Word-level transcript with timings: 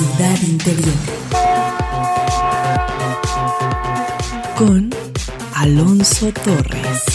ciudad 0.00 0.42
interior. 0.42 0.94
Con 4.56 4.90
Alonso 5.54 6.32
Torres. 6.32 7.09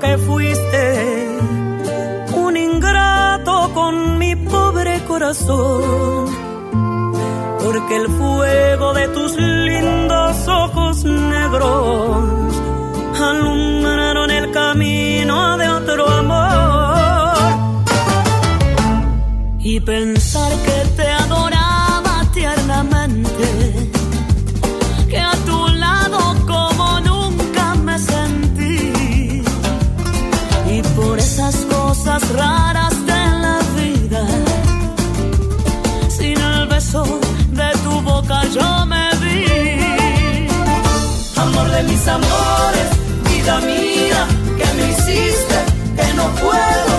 Que 0.00 0.18
fuiste, 0.18 1.38
un 2.34 2.56
ingrato 2.56 3.70
con 3.74 4.18
mi 4.18 4.34
pobre 4.34 5.00
corazón, 5.04 6.26
porque 7.62 7.96
el 7.96 8.08
fuego 8.08 8.94
de 8.94 9.08
tus 9.08 9.36
lindos 9.36 10.48
ojos 10.48 11.04
negros 11.04 12.54
alumbraron 13.20 14.30
el 14.30 14.50
camino 14.50 15.58
de 15.58 15.68
otro 15.68 16.08
amor. 16.08 16.50
Y 19.58 19.80
pensar 19.80 20.09
amores, 42.10 42.90
vida 43.28 43.60
mía, 43.60 44.26
que 44.58 44.66
me 44.74 44.90
hiciste, 44.90 45.56
que 45.96 46.14
no 46.14 46.26
puedo 46.36 46.89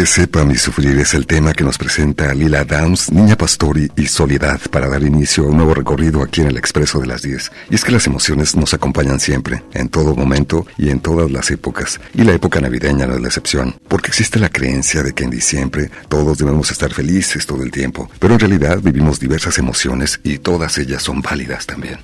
nadie 0.00 0.06
sepa 0.06 0.46
mi 0.46 0.56
sufrir 0.56 0.98
es 0.98 1.12
el 1.12 1.26
tema 1.26 1.52
que 1.52 1.62
nos 1.62 1.76
presenta 1.76 2.32
Lila 2.32 2.64
Downs, 2.64 3.12
Niña 3.12 3.36
Pastori 3.36 3.90
y 3.96 4.06
Soledad 4.06 4.58
para 4.70 4.88
dar 4.88 5.02
inicio 5.02 5.44
a 5.44 5.48
un 5.48 5.58
nuevo 5.58 5.74
recorrido 5.74 6.22
aquí 6.22 6.40
en 6.40 6.46
el 6.46 6.56
Expreso 6.56 7.00
de 7.00 7.06
las 7.06 7.20
10. 7.20 7.52
Y 7.68 7.74
es 7.74 7.84
que 7.84 7.92
las 7.92 8.06
emociones 8.06 8.56
nos 8.56 8.72
acompañan 8.72 9.20
siempre, 9.20 9.62
en 9.74 9.90
todo 9.90 10.16
momento 10.16 10.66
y 10.78 10.88
en 10.88 11.00
todas 11.00 11.30
las 11.30 11.50
épocas. 11.50 12.00
Y 12.14 12.24
la 12.24 12.32
época 12.32 12.62
navideña 12.62 13.06
no 13.06 13.16
es 13.16 13.20
la 13.20 13.28
excepción, 13.28 13.74
porque 13.88 14.08
existe 14.08 14.38
la 14.38 14.48
creencia 14.48 15.02
de 15.02 15.12
que 15.12 15.24
en 15.24 15.30
diciembre 15.30 15.90
todos 16.08 16.38
debemos 16.38 16.70
estar 16.70 16.94
felices 16.94 17.44
todo 17.44 17.62
el 17.62 17.70
tiempo. 17.70 18.08
Pero 18.18 18.32
en 18.32 18.40
realidad 18.40 18.80
vivimos 18.82 19.20
diversas 19.20 19.58
emociones 19.58 20.18
y 20.24 20.38
todas 20.38 20.78
ellas 20.78 21.02
son 21.02 21.20
válidas 21.20 21.66
también. 21.66 21.98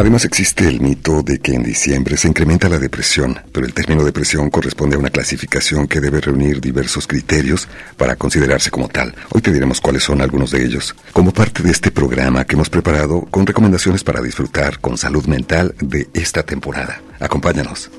Además 0.00 0.24
existe 0.24 0.66
el 0.66 0.80
mito 0.80 1.22
de 1.22 1.40
que 1.40 1.52
en 1.52 1.62
diciembre 1.62 2.16
se 2.16 2.26
incrementa 2.26 2.70
la 2.70 2.78
depresión, 2.78 3.38
pero 3.52 3.66
el 3.66 3.74
término 3.74 4.02
depresión 4.02 4.48
corresponde 4.48 4.96
a 4.96 4.98
una 4.98 5.10
clasificación 5.10 5.86
que 5.86 6.00
debe 6.00 6.22
reunir 6.22 6.58
diversos 6.58 7.06
criterios 7.06 7.68
para 7.98 8.16
considerarse 8.16 8.70
como 8.70 8.88
tal. 8.88 9.14
Hoy 9.28 9.42
te 9.42 9.52
diremos 9.52 9.78
cuáles 9.78 10.02
son 10.02 10.22
algunos 10.22 10.52
de 10.52 10.64
ellos, 10.64 10.96
como 11.12 11.34
parte 11.34 11.62
de 11.62 11.70
este 11.70 11.90
programa 11.90 12.46
que 12.46 12.54
hemos 12.54 12.70
preparado 12.70 13.26
con 13.30 13.46
recomendaciones 13.46 14.02
para 14.02 14.22
disfrutar 14.22 14.78
con 14.78 14.96
salud 14.96 15.26
mental 15.26 15.74
de 15.82 16.08
esta 16.14 16.44
temporada. 16.44 17.02
Acompáñanos. 17.18 17.90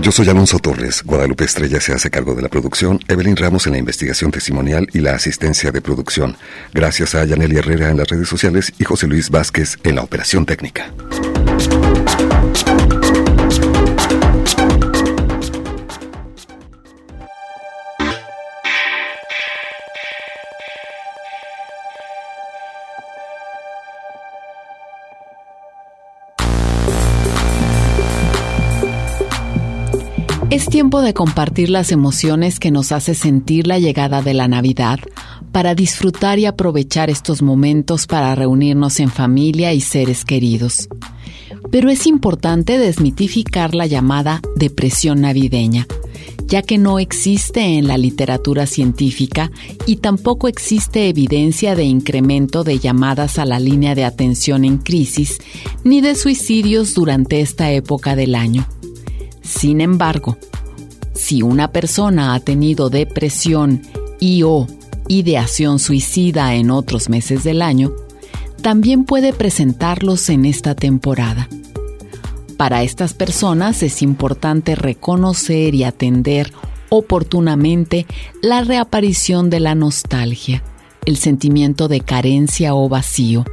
Yo 0.00 0.12
soy 0.12 0.28
Alonso 0.28 0.58
Torres. 0.60 1.02
Guadalupe 1.04 1.44
Estrella 1.44 1.80
se 1.80 1.92
hace 1.92 2.08
cargo 2.08 2.34
de 2.34 2.42
la 2.42 2.48
producción, 2.48 3.00
Evelyn 3.08 3.36
Ramos 3.36 3.66
en 3.66 3.72
la 3.72 3.78
investigación 3.78 4.30
testimonial 4.30 4.86
y 4.92 5.00
la 5.00 5.14
asistencia 5.14 5.72
de 5.72 5.80
producción. 5.80 6.36
Gracias 6.72 7.16
a 7.16 7.24
Yaneli 7.24 7.56
Herrera 7.56 7.90
en 7.90 7.96
las 7.96 8.08
redes 8.08 8.28
sociales 8.28 8.72
y 8.78 8.84
José 8.84 9.08
Luis 9.08 9.28
Vázquez 9.28 9.76
en 9.82 9.96
la 9.96 10.02
operación 10.02 10.46
técnica. 10.46 10.92
Es 30.58 30.66
tiempo 30.66 31.02
de 31.02 31.14
compartir 31.14 31.70
las 31.70 31.92
emociones 31.92 32.58
que 32.58 32.72
nos 32.72 32.90
hace 32.90 33.14
sentir 33.14 33.68
la 33.68 33.78
llegada 33.78 34.22
de 34.22 34.34
la 34.34 34.48
Navidad, 34.48 34.98
para 35.52 35.76
disfrutar 35.76 36.40
y 36.40 36.46
aprovechar 36.46 37.10
estos 37.10 37.42
momentos 37.42 38.08
para 38.08 38.34
reunirnos 38.34 38.98
en 38.98 39.08
familia 39.08 39.72
y 39.72 39.80
seres 39.80 40.24
queridos. 40.24 40.88
Pero 41.70 41.90
es 41.90 42.08
importante 42.08 42.76
desmitificar 42.76 43.72
la 43.72 43.86
llamada 43.86 44.42
depresión 44.56 45.20
navideña, 45.20 45.86
ya 46.48 46.62
que 46.62 46.76
no 46.76 46.98
existe 46.98 47.78
en 47.78 47.86
la 47.86 47.96
literatura 47.96 48.66
científica 48.66 49.52
y 49.86 49.98
tampoco 49.98 50.48
existe 50.48 51.08
evidencia 51.08 51.76
de 51.76 51.84
incremento 51.84 52.64
de 52.64 52.80
llamadas 52.80 53.38
a 53.38 53.44
la 53.44 53.60
línea 53.60 53.94
de 53.94 54.04
atención 54.04 54.64
en 54.64 54.78
crisis 54.78 55.38
ni 55.84 56.00
de 56.00 56.16
suicidios 56.16 56.94
durante 56.94 57.42
esta 57.42 57.70
época 57.70 58.16
del 58.16 58.34
año. 58.34 58.66
Sin 59.48 59.80
embargo, 59.80 60.36
si 61.14 61.42
una 61.42 61.72
persona 61.72 62.34
ha 62.34 62.40
tenido 62.40 62.90
depresión 62.90 63.82
y 64.20 64.42
o 64.42 64.66
ideación 65.08 65.78
suicida 65.78 66.54
en 66.54 66.70
otros 66.70 67.08
meses 67.08 67.44
del 67.44 67.62
año, 67.62 67.92
también 68.60 69.04
puede 69.04 69.32
presentarlos 69.32 70.28
en 70.28 70.44
esta 70.44 70.74
temporada. 70.74 71.48
Para 72.58 72.82
estas 72.82 73.14
personas 73.14 73.82
es 73.82 74.02
importante 74.02 74.74
reconocer 74.74 75.74
y 75.74 75.84
atender 75.84 76.52
oportunamente 76.90 78.06
la 78.42 78.62
reaparición 78.62 79.48
de 79.48 79.60
la 79.60 79.74
nostalgia, 79.74 80.62
el 81.06 81.16
sentimiento 81.16 81.88
de 81.88 82.00
carencia 82.00 82.74
o 82.74 82.88
vacío, 82.88 83.44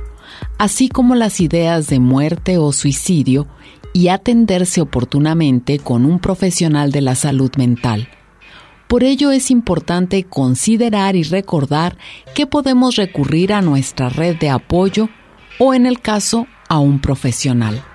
así 0.57 0.89
como 0.89 1.15
las 1.15 1.39
ideas 1.39 1.87
de 1.87 1.99
muerte 1.99 2.57
o 2.57 2.73
suicidio 2.73 3.47
y 3.95 4.09
atenderse 4.09 4.81
oportunamente 4.81 5.79
con 5.79 6.05
un 6.05 6.19
profesional 6.19 6.91
de 6.91 6.99
la 6.99 7.15
salud 7.15 7.49
mental. 7.55 8.09
Por 8.89 9.05
ello 9.05 9.31
es 9.31 9.51
importante 9.51 10.25
considerar 10.25 11.15
y 11.15 11.23
recordar 11.23 11.97
que 12.33 12.45
podemos 12.45 12.97
recurrir 12.97 13.53
a 13.53 13.61
nuestra 13.61 14.09
red 14.09 14.35
de 14.35 14.49
apoyo 14.49 15.07
o 15.59 15.73
en 15.73 15.85
el 15.85 16.01
caso 16.01 16.45
a 16.67 16.77
un 16.77 16.99
profesional. 16.99 17.85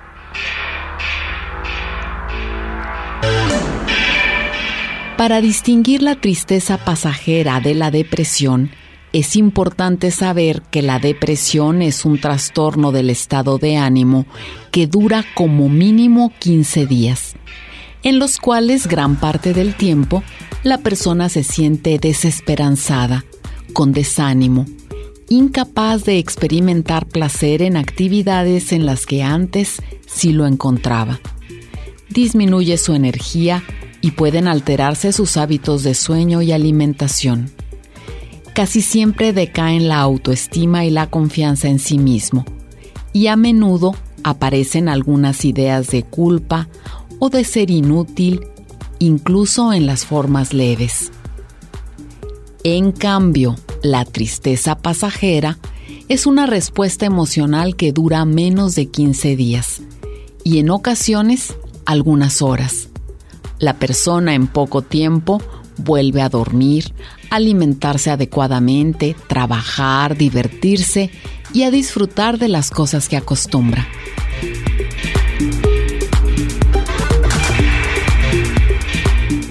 Para 5.19 5.43
distinguir 5.43 6.03
la 6.03 6.15
tristeza 6.15 6.79
pasajera 6.79 7.61
de 7.61 7.75
la 7.75 7.91
depresión, 7.91 8.71
es 9.13 9.35
importante 9.37 10.11
saber 10.11 10.63
que 10.71 10.83
la 10.83 10.99
depresión 10.99 11.83
es 11.83 12.05
un 12.05 12.21
trastorno 12.21 12.93
del 12.93 13.11
estado 13.11 13.59
de 13.59 13.77
ánimo 13.77 14.27
que 14.71 14.87
dura 14.87 15.25
como 15.35 15.69
mínimo 15.69 16.33
15 16.39 16.87
días, 16.87 17.35
en 18.03 18.19
los 18.19 18.39
cuales 18.39 18.87
gran 18.87 19.17
parte 19.17 19.53
del 19.53 19.75
tiempo 19.75 20.23
la 20.63 20.79
persona 20.79 21.29
se 21.29 21.43
siente 21.43 21.99
desesperanzada, 21.99 23.25
con 23.73 23.93
desánimo, 23.93 24.67
incapaz 25.29 26.05
de 26.05 26.19
experimentar 26.19 27.07
placer 27.07 27.63
en 27.63 27.77
actividades 27.77 28.73
en 28.73 28.87
las 28.87 29.07
que 29.07 29.23
antes 29.23 29.83
sí 30.07 30.33
lo 30.33 30.47
encontraba. 30.47 31.21
Disminuye 32.09 32.77
su 32.79 32.95
energía 32.95 33.63
y 34.01 34.13
pueden 34.13 34.49
alterarse 34.49 35.13
sus 35.13 35.37
hábitos 35.37 35.83
de 35.83 35.95
sueño 35.95 36.43
y 36.43 36.53
alimentación 36.53 37.51
casi 38.53 38.83
siempre 38.83 39.33
decaen 39.33 39.89
la 39.89 40.01
autoestima 40.01 40.85
y 40.85 40.91
la 40.91 41.09
confianza 41.09 41.69
en 41.69 41.79
sí 41.79 41.99
mismo, 41.99 42.45
y 43.13 43.27
a 43.29 43.37
menudo 43.37 43.95
aparecen 44.23 44.89
algunas 44.89 45.45
ideas 45.45 45.89
de 45.89 46.03
culpa 46.03 46.69
o 47.19 47.31
de 47.31 47.45
ser 47.45 47.71
inútil, 47.71 48.47
incluso 48.99 49.73
en 49.73 49.87
las 49.87 50.05
formas 50.05 50.53
leves. 50.53 51.11
En 52.65 52.93
cambio, 52.93 53.57
la 53.83 54.05
tristeza 54.05 54.77
pasajera 54.77 55.59
es 56.09 56.27
una 56.27 56.47
respuesta 56.47 57.07
emocional 57.07 57.77
que 57.77 57.93
dura 57.93 58.25
menos 58.25 58.75
de 58.75 58.87
15 58.87 59.37
días 59.37 59.81
y 60.45 60.59
en 60.59 60.71
ocasiones 60.71 61.55
algunas 61.87 62.43
horas. 62.43 62.89
La 63.59 63.79
persona 63.79 64.35
en 64.35 64.47
poco 64.47 64.83
tiempo 64.83 65.41
vuelve 65.83 66.23
a 66.23 66.29
dormir, 66.29 66.93
alimentarse 67.31 68.11
adecuadamente, 68.11 69.17
trabajar, 69.27 70.17
divertirse 70.17 71.11
y 71.53 71.65
a 71.65 71.71
disfrutar 71.71 72.39
de 72.39 72.49
las 72.49 72.71
cosas 72.71 73.09
que 73.09 73.17
acostumbra. 73.17 73.87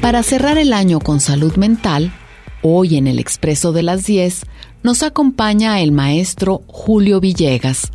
Para 0.02 0.24
cerrar 0.24 0.58
el 0.58 0.74
año 0.74 1.00
con 1.00 1.20
salud 1.20 1.56
mental, 1.58 2.12
hoy 2.62 2.96
en 2.98 3.06
el 3.08 3.20
Expreso 3.20 3.74
de 3.74 3.84
las 3.84 4.06
10 4.06 4.44
nos 4.82 5.04
acompaña 5.04 5.82
el 5.82 5.92
maestro 5.92 6.64
Julio 6.68 7.20
Villegas, 7.20 7.92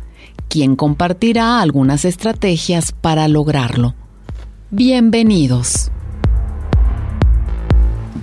quien 0.47 0.75
compartirá 0.75 1.59
algunas 1.59 2.05
estrategias 2.05 2.91
para 2.91 3.27
lograrlo. 3.27 3.95
Bienvenidos. 4.69 5.91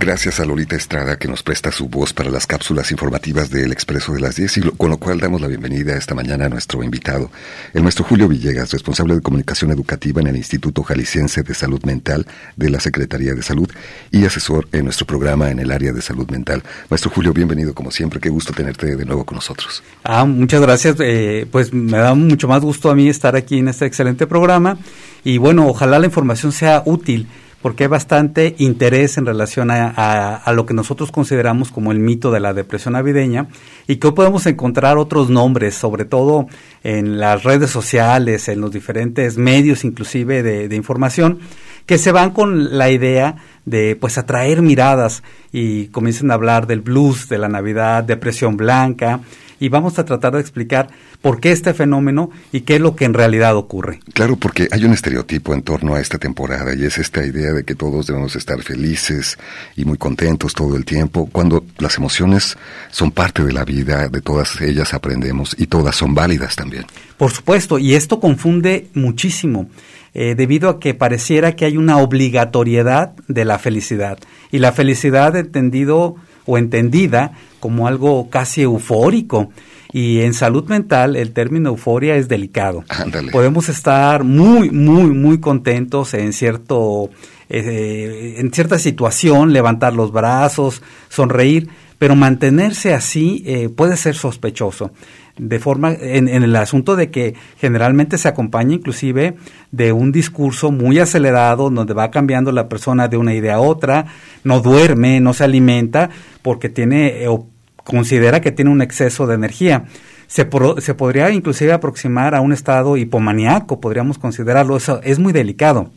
Gracias 0.03 0.41
a 0.41 0.45
Lolita 0.45 0.75
Estrada 0.75 1.15
que 1.15 1.29
nos 1.29 1.43
presta 1.43 1.71
su 1.71 1.87
voz 1.87 2.11
para 2.11 2.29
las 2.29 2.45
cápsulas 2.45 2.91
informativas 2.91 3.49
del 3.49 3.71
Expreso 3.71 4.11
de 4.11 4.19
las 4.19 4.35
10 4.35 4.57
y 4.57 4.61
con 4.71 4.89
lo 4.89 4.97
cual 4.97 5.17
damos 5.17 5.39
la 5.39 5.47
bienvenida 5.47 5.95
esta 5.95 6.13
mañana 6.13 6.47
a 6.47 6.49
nuestro 6.49 6.83
invitado, 6.83 7.31
el 7.73 7.83
maestro 7.83 8.03
Julio 8.03 8.27
Villegas, 8.27 8.73
responsable 8.73 9.15
de 9.15 9.21
comunicación 9.21 9.71
educativa 9.71 10.19
en 10.19 10.27
el 10.27 10.35
Instituto 10.35 10.83
Jalisciense 10.83 11.41
de 11.43 11.53
Salud 11.53 11.81
Mental 11.85 12.27
de 12.57 12.69
la 12.69 12.81
Secretaría 12.81 13.33
de 13.33 13.43
Salud 13.43 13.71
y 14.11 14.25
asesor 14.25 14.67
en 14.73 14.83
nuestro 14.83 15.07
programa 15.07 15.49
en 15.51 15.59
el 15.59 15.71
área 15.71 15.93
de 15.93 16.01
salud 16.01 16.29
mental. 16.29 16.63
Maestro 16.89 17.09
Julio, 17.09 17.31
bienvenido 17.31 17.73
como 17.73 17.89
siempre, 17.89 18.19
qué 18.19 18.27
gusto 18.27 18.51
tenerte 18.51 18.97
de 18.97 19.05
nuevo 19.05 19.23
con 19.23 19.35
nosotros. 19.35 19.83
Ah, 20.03 20.25
muchas 20.25 20.59
gracias, 20.59 20.97
eh, 20.99 21.47
pues 21.49 21.71
me 21.71 21.97
da 21.97 22.13
mucho 22.13 22.49
más 22.49 22.61
gusto 22.61 22.89
a 22.89 22.95
mí 22.95 23.07
estar 23.07 23.37
aquí 23.37 23.59
en 23.59 23.69
este 23.69 23.85
excelente 23.85 24.27
programa 24.27 24.77
y 25.23 25.37
bueno, 25.37 25.65
ojalá 25.65 25.97
la 25.97 26.07
información 26.07 26.51
sea 26.51 26.83
útil 26.85 27.29
porque 27.63 27.85
hay 27.85 27.87
bastante 27.87 28.55
interés 28.57 29.17
en 29.17 29.25
relación 29.25 29.71
a, 29.71 30.43
lo 30.53 30.65
que 30.65 30.73
nosotros 30.73 31.13
consideramos 31.13 31.71
como 31.71 31.93
el 31.93 31.99
mito 31.99 32.29
de 32.29 32.41
la 32.41 32.53
depresión 32.53 32.93
navideña 32.93 33.47
y 33.87 33.95
que 33.95 34.07
hoy 34.07 34.13
podemos 34.13 34.45
encontrar 34.47 34.97
otros 34.97 35.29
nombres, 35.29 35.73
sobre 35.73 36.03
todo 36.03 36.47
en 36.83 37.19
las 37.19 37.43
redes 37.43 37.69
sociales, 37.69 38.49
en 38.49 38.59
los 38.59 38.71
diferentes 38.73 39.37
medios 39.37 39.85
inclusive 39.85 40.43
de, 40.43 40.67
de 40.67 40.75
información, 40.75 41.39
que 41.85 41.97
se 41.97 42.11
van 42.11 42.31
con 42.31 42.77
la 42.77 42.91
idea 42.91 43.37
de 43.63 43.95
pues 43.95 44.17
atraer 44.17 44.61
miradas 44.61 45.23
y 45.53 45.85
comiencen 45.87 46.31
a 46.31 46.33
hablar 46.33 46.67
del 46.67 46.81
blues, 46.81 47.29
de 47.29 47.37
la 47.37 47.47
Navidad, 47.47 48.03
depresión 48.03 48.57
blanca, 48.57 49.21
y 49.59 49.69
vamos 49.69 49.99
a 49.99 50.05
tratar 50.05 50.33
de 50.33 50.41
explicar 50.41 50.89
por 51.21 51.39
qué 51.39 51.51
este 51.51 51.73
fenómeno 51.73 52.29
y 52.51 52.61
qué 52.61 52.75
es 52.75 52.81
lo 52.81 52.95
que 52.95 53.05
en 53.05 53.13
realidad 53.13 53.55
ocurre. 53.55 53.99
Claro, 54.13 54.35
porque 54.35 54.67
hay 54.71 54.85
un 54.85 54.93
estereotipo 54.93 55.53
en 55.53 55.61
torno 55.61 55.95
a 55.95 56.01
esta 56.01 56.17
temporada 56.17 56.73
y 56.75 56.83
es 56.83 56.97
esta 56.97 57.25
idea 57.25 57.53
de 57.53 57.63
que 57.63 57.75
todos 57.75 58.07
debemos 58.07 58.35
estar 58.35 58.61
felices 58.61 59.37
y 59.75 59.85
muy 59.85 59.97
contentos 59.97 60.53
todo 60.53 60.75
el 60.75 60.85
tiempo, 60.85 61.29
cuando 61.31 61.63
las 61.77 61.97
emociones 61.97 62.57
son 62.91 63.11
parte 63.11 63.43
de 63.43 63.53
la 63.53 63.65
vida, 63.65 64.07
de 64.07 64.21
todas 64.21 64.59
ellas 64.61 64.93
aprendemos 64.93 65.55
y 65.57 65.67
todas 65.67 65.95
son 65.95 66.13
válidas 66.13 66.55
también. 66.55 66.85
Por 67.17 67.31
supuesto, 67.31 67.79
y 67.79 67.95
esto 67.95 68.19
confunde 68.19 68.87
muchísimo. 68.93 69.69
Eh, 70.15 70.35
debido 70.35 70.69
a 70.69 70.79
que 70.79 70.93
pareciera 70.93 71.55
que 71.55 71.65
hay 71.65 71.75
una 71.75 71.97
obligatoriedad 71.97 73.13
de 73.27 73.45
la 73.45 73.57
felicidad. 73.57 74.19
Y 74.51 74.59
la 74.59 74.71
felicidad 74.71 75.35
entendido 75.35 76.15
o 76.45 76.57
entendida 76.59 77.31
como 77.63 77.87
algo 77.87 78.29
casi 78.29 78.63
eufórico. 78.63 79.49
Y 79.93 80.19
en 80.19 80.33
salud 80.33 80.65
mental 80.67 81.15
el 81.15 81.31
término 81.31 81.69
euforia 81.69 82.17
es 82.17 82.27
delicado. 82.27 82.83
Podemos 83.31 83.69
estar 83.69 84.25
muy, 84.25 84.69
muy, 84.69 85.11
muy 85.11 85.39
contentos 85.39 86.13
en 86.13 86.33
cierto, 86.33 87.09
eh, 87.47 88.35
en 88.37 88.51
cierta 88.51 88.79
situación, 88.79 89.53
levantar 89.53 89.93
los 89.93 90.11
brazos, 90.11 90.81
sonreír, 91.07 91.69
pero 91.99 92.17
mantenerse 92.17 92.93
así 92.93 93.43
eh, 93.45 93.69
puede 93.69 93.95
ser 93.95 94.15
sospechoso 94.15 94.91
de 95.37 95.57
forma 95.57 95.93
en, 95.93 96.27
en, 96.27 96.43
el 96.43 96.55
asunto 96.57 96.95
de 96.95 97.09
que 97.09 97.33
generalmente 97.57 98.19
se 98.19 98.27
acompaña 98.27 98.75
inclusive 98.75 99.35
de 99.71 99.91
un 99.91 100.11
discurso 100.11 100.69
muy 100.69 100.99
acelerado 100.99 101.71
donde 101.71 101.95
va 101.95 102.11
cambiando 102.11 102.51
la 102.51 102.69
persona 102.69 103.07
de 103.07 103.17
una 103.17 103.33
idea 103.33 103.55
a 103.55 103.61
otra, 103.61 104.05
no 104.43 104.59
duerme, 104.59 105.21
no 105.21 105.33
se 105.33 105.43
alimenta 105.43 106.11
porque 106.43 106.69
tiene 106.69 107.27
o 107.27 107.47
considera 107.83 108.41
que 108.41 108.51
tiene 108.51 108.71
un 108.71 108.81
exceso 108.81 109.27
de 109.27 109.35
energía. 109.35 109.85
Se, 110.27 110.47
se 110.79 110.93
podría 110.95 111.29
inclusive 111.31 111.73
aproximar 111.73 112.35
a 112.35 112.41
un 112.41 112.53
estado 112.53 112.97
hipomaniaco, 112.97 113.79
podríamos 113.79 114.17
considerarlo, 114.17 114.77
eso 114.77 115.01
es 115.03 115.19
muy 115.19 115.33
delicado. 115.33 115.91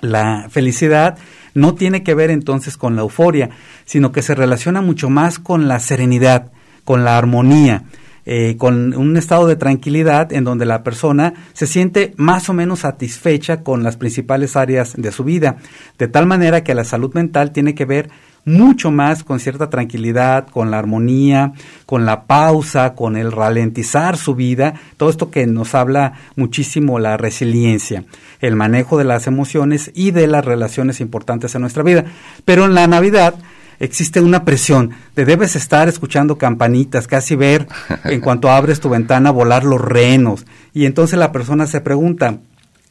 La 0.00 0.48
felicidad 0.50 1.18
no 1.54 1.74
tiene 1.74 2.02
que 2.02 2.14
ver 2.14 2.30
entonces 2.30 2.76
con 2.76 2.96
la 2.96 3.02
euforia, 3.02 3.50
sino 3.84 4.12
que 4.12 4.22
se 4.22 4.34
relaciona 4.34 4.82
mucho 4.82 5.08
más 5.10 5.38
con 5.38 5.68
la 5.68 5.80
serenidad, 5.80 6.52
con 6.84 7.04
la 7.04 7.16
armonía, 7.16 7.84
eh, 8.26 8.56
con 8.56 8.94
un 8.94 9.16
estado 9.16 9.46
de 9.46 9.56
tranquilidad 9.56 10.32
en 10.32 10.44
donde 10.44 10.64
la 10.64 10.82
persona 10.82 11.34
se 11.52 11.66
siente 11.66 12.14
más 12.16 12.48
o 12.48 12.54
menos 12.54 12.80
satisfecha 12.80 13.62
con 13.62 13.82
las 13.82 13.96
principales 13.96 14.56
áreas 14.56 14.94
de 14.96 15.12
su 15.12 15.24
vida, 15.24 15.56
de 15.98 16.08
tal 16.08 16.26
manera 16.26 16.64
que 16.64 16.74
la 16.74 16.84
salud 16.84 17.12
mental 17.14 17.52
tiene 17.52 17.74
que 17.74 17.84
ver 17.84 18.10
mucho 18.44 18.90
más 18.90 19.24
con 19.24 19.40
cierta 19.40 19.70
tranquilidad, 19.70 20.46
con 20.48 20.70
la 20.70 20.78
armonía, 20.78 21.52
con 21.86 22.04
la 22.04 22.24
pausa, 22.24 22.94
con 22.94 23.16
el 23.16 23.32
ralentizar 23.32 24.16
su 24.16 24.34
vida, 24.34 24.74
todo 24.96 25.10
esto 25.10 25.30
que 25.30 25.46
nos 25.46 25.74
habla 25.74 26.14
muchísimo 26.36 26.98
la 26.98 27.16
resiliencia, 27.16 28.04
el 28.40 28.56
manejo 28.56 28.98
de 28.98 29.04
las 29.04 29.26
emociones 29.26 29.90
y 29.94 30.10
de 30.10 30.26
las 30.26 30.44
relaciones 30.44 31.00
importantes 31.00 31.54
en 31.54 31.62
nuestra 31.62 31.82
vida. 31.82 32.04
Pero 32.44 32.64
en 32.64 32.74
la 32.74 32.86
Navidad 32.86 33.34
existe 33.80 34.20
una 34.20 34.44
presión 34.44 34.90
de 35.16 35.24
debes 35.24 35.56
estar 35.56 35.88
escuchando 35.88 36.36
campanitas, 36.38 37.06
casi 37.06 37.36
ver 37.36 37.66
en 38.04 38.20
cuanto 38.20 38.50
abres 38.50 38.80
tu 38.80 38.88
ventana 38.88 39.30
volar 39.30 39.64
los 39.64 39.80
renos. 39.80 40.44
Y 40.72 40.86
entonces 40.86 41.18
la 41.18 41.32
persona 41.32 41.66
se 41.66 41.80
pregunta, 41.80 42.38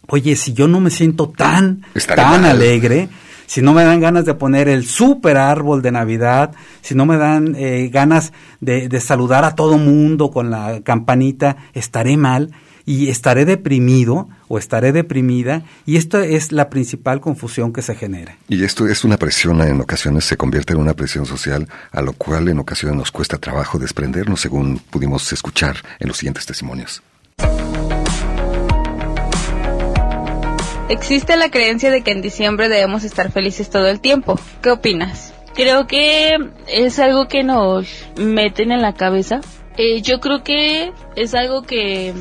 oye, 0.07 0.35
si 0.35 0.53
yo 0.53 0.67
no 0.67 0.79
me 0.79 0.89
siento 0.89 1.29
tan, 1.29 1.83
tan 2.07 2.45
alegre, 2.45 3.09
si 3.53 3.61
no 3.61 3.75
me 3.75 3.83
dan 3.83 3.99
ganas 3.99 4.25
de 4.25 4.33
poner 4.33 4.67
el 4.67 4.83
super 4.83 5.37
árbol 5.37 5.83
de 5.83 5.91
Navidad, 5.91 6.55
si 6.81 6.95
no 6.95 7.05
me 7.05 7.17
dan 7.17 7.53
eh, 7.55 7.87
ganas 7.93 8.33
de, 8.61 8.99
saludar 8.99 9.45
a 9.45 9.53
todo 9.53 9.77
mundo 9.77 10.31
con 10.31 10.49
la 10.49 10.81
campanita, 10.81 11.57
estaré 11.75 12.17
mal 12.17 12.49
y 12.83 13.09
estaré 13.09 13.45
deprimido 13.45 14.27
o 14.47 14.57
estaré 14.57 14.91
deprimida 14.91 15.61
y 15.85 15.97
esto 15.97 16.19
es 16.19 16.51
la 16.51 16.71
principal 16.71 17.21
confusión 17.21 17.71
que 17.71 17.83
se 17.83 17.93
genera. 17.93 18.37
Y 18.47 18.63
esto 18.63 18.87
es 18.87 19.03
una 19.03 19.17
presión, 19.17 19.61
en 19.61 19.81
ocasiones 19.81 20.25
se 20.25 20.35
convierte 20.35 20.73
en 20.73 20.79
una 20.79 20.95
presión 20.95 21.27
social, 21.27 21.67
a 21.91 22.01
lo 22.01 22.13
cual 22.13 22.47
en 22.47 22.57
ocasiones 22.57 22.97
nos 22.97 23.11
cuesta 23.11 23.37
trabajo 23.37 23.77
desprendernos, 23.77 24.41
según 24.41 24.79
pudimos 24.79 25.31
escuchar 25.31 25.75
en 25.99 26.07
los 26.07 26.17
siguientes 26.17 26.47
testimonios. 26.47 27.03
Existe 30.93 31.37
la 31.37 31.49
creencia 31.49 31.89
de 31.89 32.03
que 32.03 32.11
en 32.11 32.21
diciembre 32.21 32.69
debemos 32.69 33.03
estar 33.03 33.31
felices 33.31 33.67
todo 33.67 33.87
el 33.87 33.99
tiempo. 33.99 34.39
¿Qué 34.61 34.69
opinas? 34.69 35.33
Creo 35.55 35.87
que 35.87 36.35
es 36.67 36.99
algo 36.99 37.27
que 37.27 37.43
nos 37.43 37.87
meten 38.15 38.71
en 38.71 38.83
la 38.83 38.93
cabeza. 38.93 39.41
Eh, 39.75 40.03
yo 40.03 40.19
creo 40.19 40.43
que 40.43 40.91
es 41.15 41.33
algo 41.33 41.63
que 41.63 42.13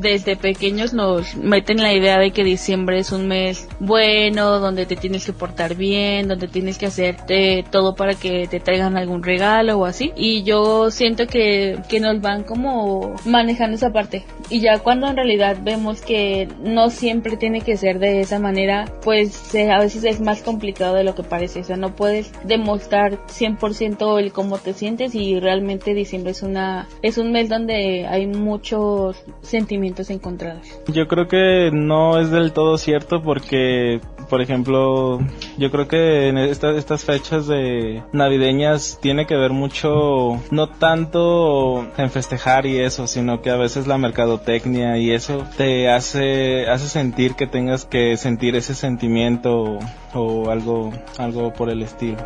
desde 0.00 0.36
pequeños 0.36 0.92
nos 0.92 1.36
meten 1.36 1.78
la 1.78 1.92
idea 1.92 2.18
de 2.18 2.30
que 2.30 2.44
diciembre 2.44 2.98
es 2.98 3.12
un 3.12 3.28
mes 3.28 3.68
bueno, 3.80 4.60
donde 4.60 4.86
te 4.86 4.96
tienes 4.96 5.24
que 5.24 5.32
portar 5.32 5.74
bien, 5.74 6.28
donde 6.28 6.48
tienes 6.48 6.78
que 6.78 6.86
hacerte 6.86 7.64
todo 7.70 7.94
para 7.94 8.14
que 8.14 8.46
te 8.48 8.60
traigan 8.60 8.96
algún 8.96 9.22
regalo 9.22 9.78
o 9.78 9.84
así. 9.84 10.12
Y 10.16 10.42
yo 10.42 10.90
siento 10.90 11.26
que, 11.26 11.78
que 11.88 12.00
nos 12.00 12.20
van 12.20 12.44
como 12.44 13.14
manejando 13.24 13.76
esa 13.76 13.92
parte. 13.92 14.24
Y 14.48 14.60
ya 14.60 14.78
cuando 14.78 15.08
en 15.08 15.16
realidad 15.16 15.58
vemos 15.62 16.00
que 16.00 16.48
no 16.62 16.90
siempre 16.90 17.36
tiene 17.36 17.60
que 17.60 17.76
ser 17.76 17.98
de 17.98 18.20
esa 18.20 18.38
manera, 18.38 18.86
pues 19.02 19.54
eh, 19.54 19.70
a 19.70 19.80
veces 19.80 20.04
es 20.04 20.20
más 20.20 20.42
complicado 20.42 20.94
de 20.94 21.04
lo 21.04 21.14
que 21.14 21.22
parece. 21.22 21.60
O 21.60 21.64
sea, 21.64 21.76
no 21.76 21.94
puedes 21.94 22.32
demostrar 22.44 23.18
100% 23.26 24.18
el 24.18 24.32
cómo 24.32 24.58
te 24.58 24.72
sientes 24.72 25.14
y 25.14 25.38
realmente 25.40 25.94
diciembre 25.94 26.32
es 26.32 26.42
una 26.42 26.88
es 27.02 27.18
un 27.18 27.32
mes 27.32 27.48
donde 27.48 28.06
hay 28.06 28.26
muchos 28.26 29.16
sentimientos 29.42 29.85
encontrados. 30.10 30.66
Yo 30.88 31.08
creo 31.08 31.28
que 31.28 31.70
no 31.72 32.18
es 32.18 32.30
del 32.30 32.52
todo 32.52 32.78
cierto 32.78 33.22
porque, 33.22 34.00
por 34.28 34.40
ejemplo, 34.40 35.20
yo 35.58 35.70
creo 35.70 35.88
que 35.88 36.28
en 36.28 36.38
estas 36.38 37.04
fechas 37.04 37.46
de 37.46 38.02
navideñas 38.12 38.98
tiene 39.00 39.26
que 39.26 39.36
ver 39.36 39.52
mucho, 39.52 40.40
no 40.50 40.68
tanto 40.68 41.86
en 41.96 42.10
festejar 42.10 42.66
y 42.66 42.78
eso, 42.78 43.06
sino 43.06 43.42
que 43.42 43.50
a 43.50 43.56
veces 43.56 43.86
la 43.86 43.98
mercadotecnia 43.98 44.98
y 44.98 45.12
eso 45.12 45.44
te 45.56 45.90
hace, 45.90 46.68
hace 46.68 46.88
sentir 46.88 47.34
que 47.34 47.46
tengas 47.46 47.84
que 47.84 48.16
sentir 48.16 48.56
ese 48.56 48.74
sentimiento 48.74 49.78
o 50.14 50.50
algo, 50.50 50.92
algo 51.18 51.52
por 51.52 51.70
el 51.70 51.82
estilo. 51.82 52.18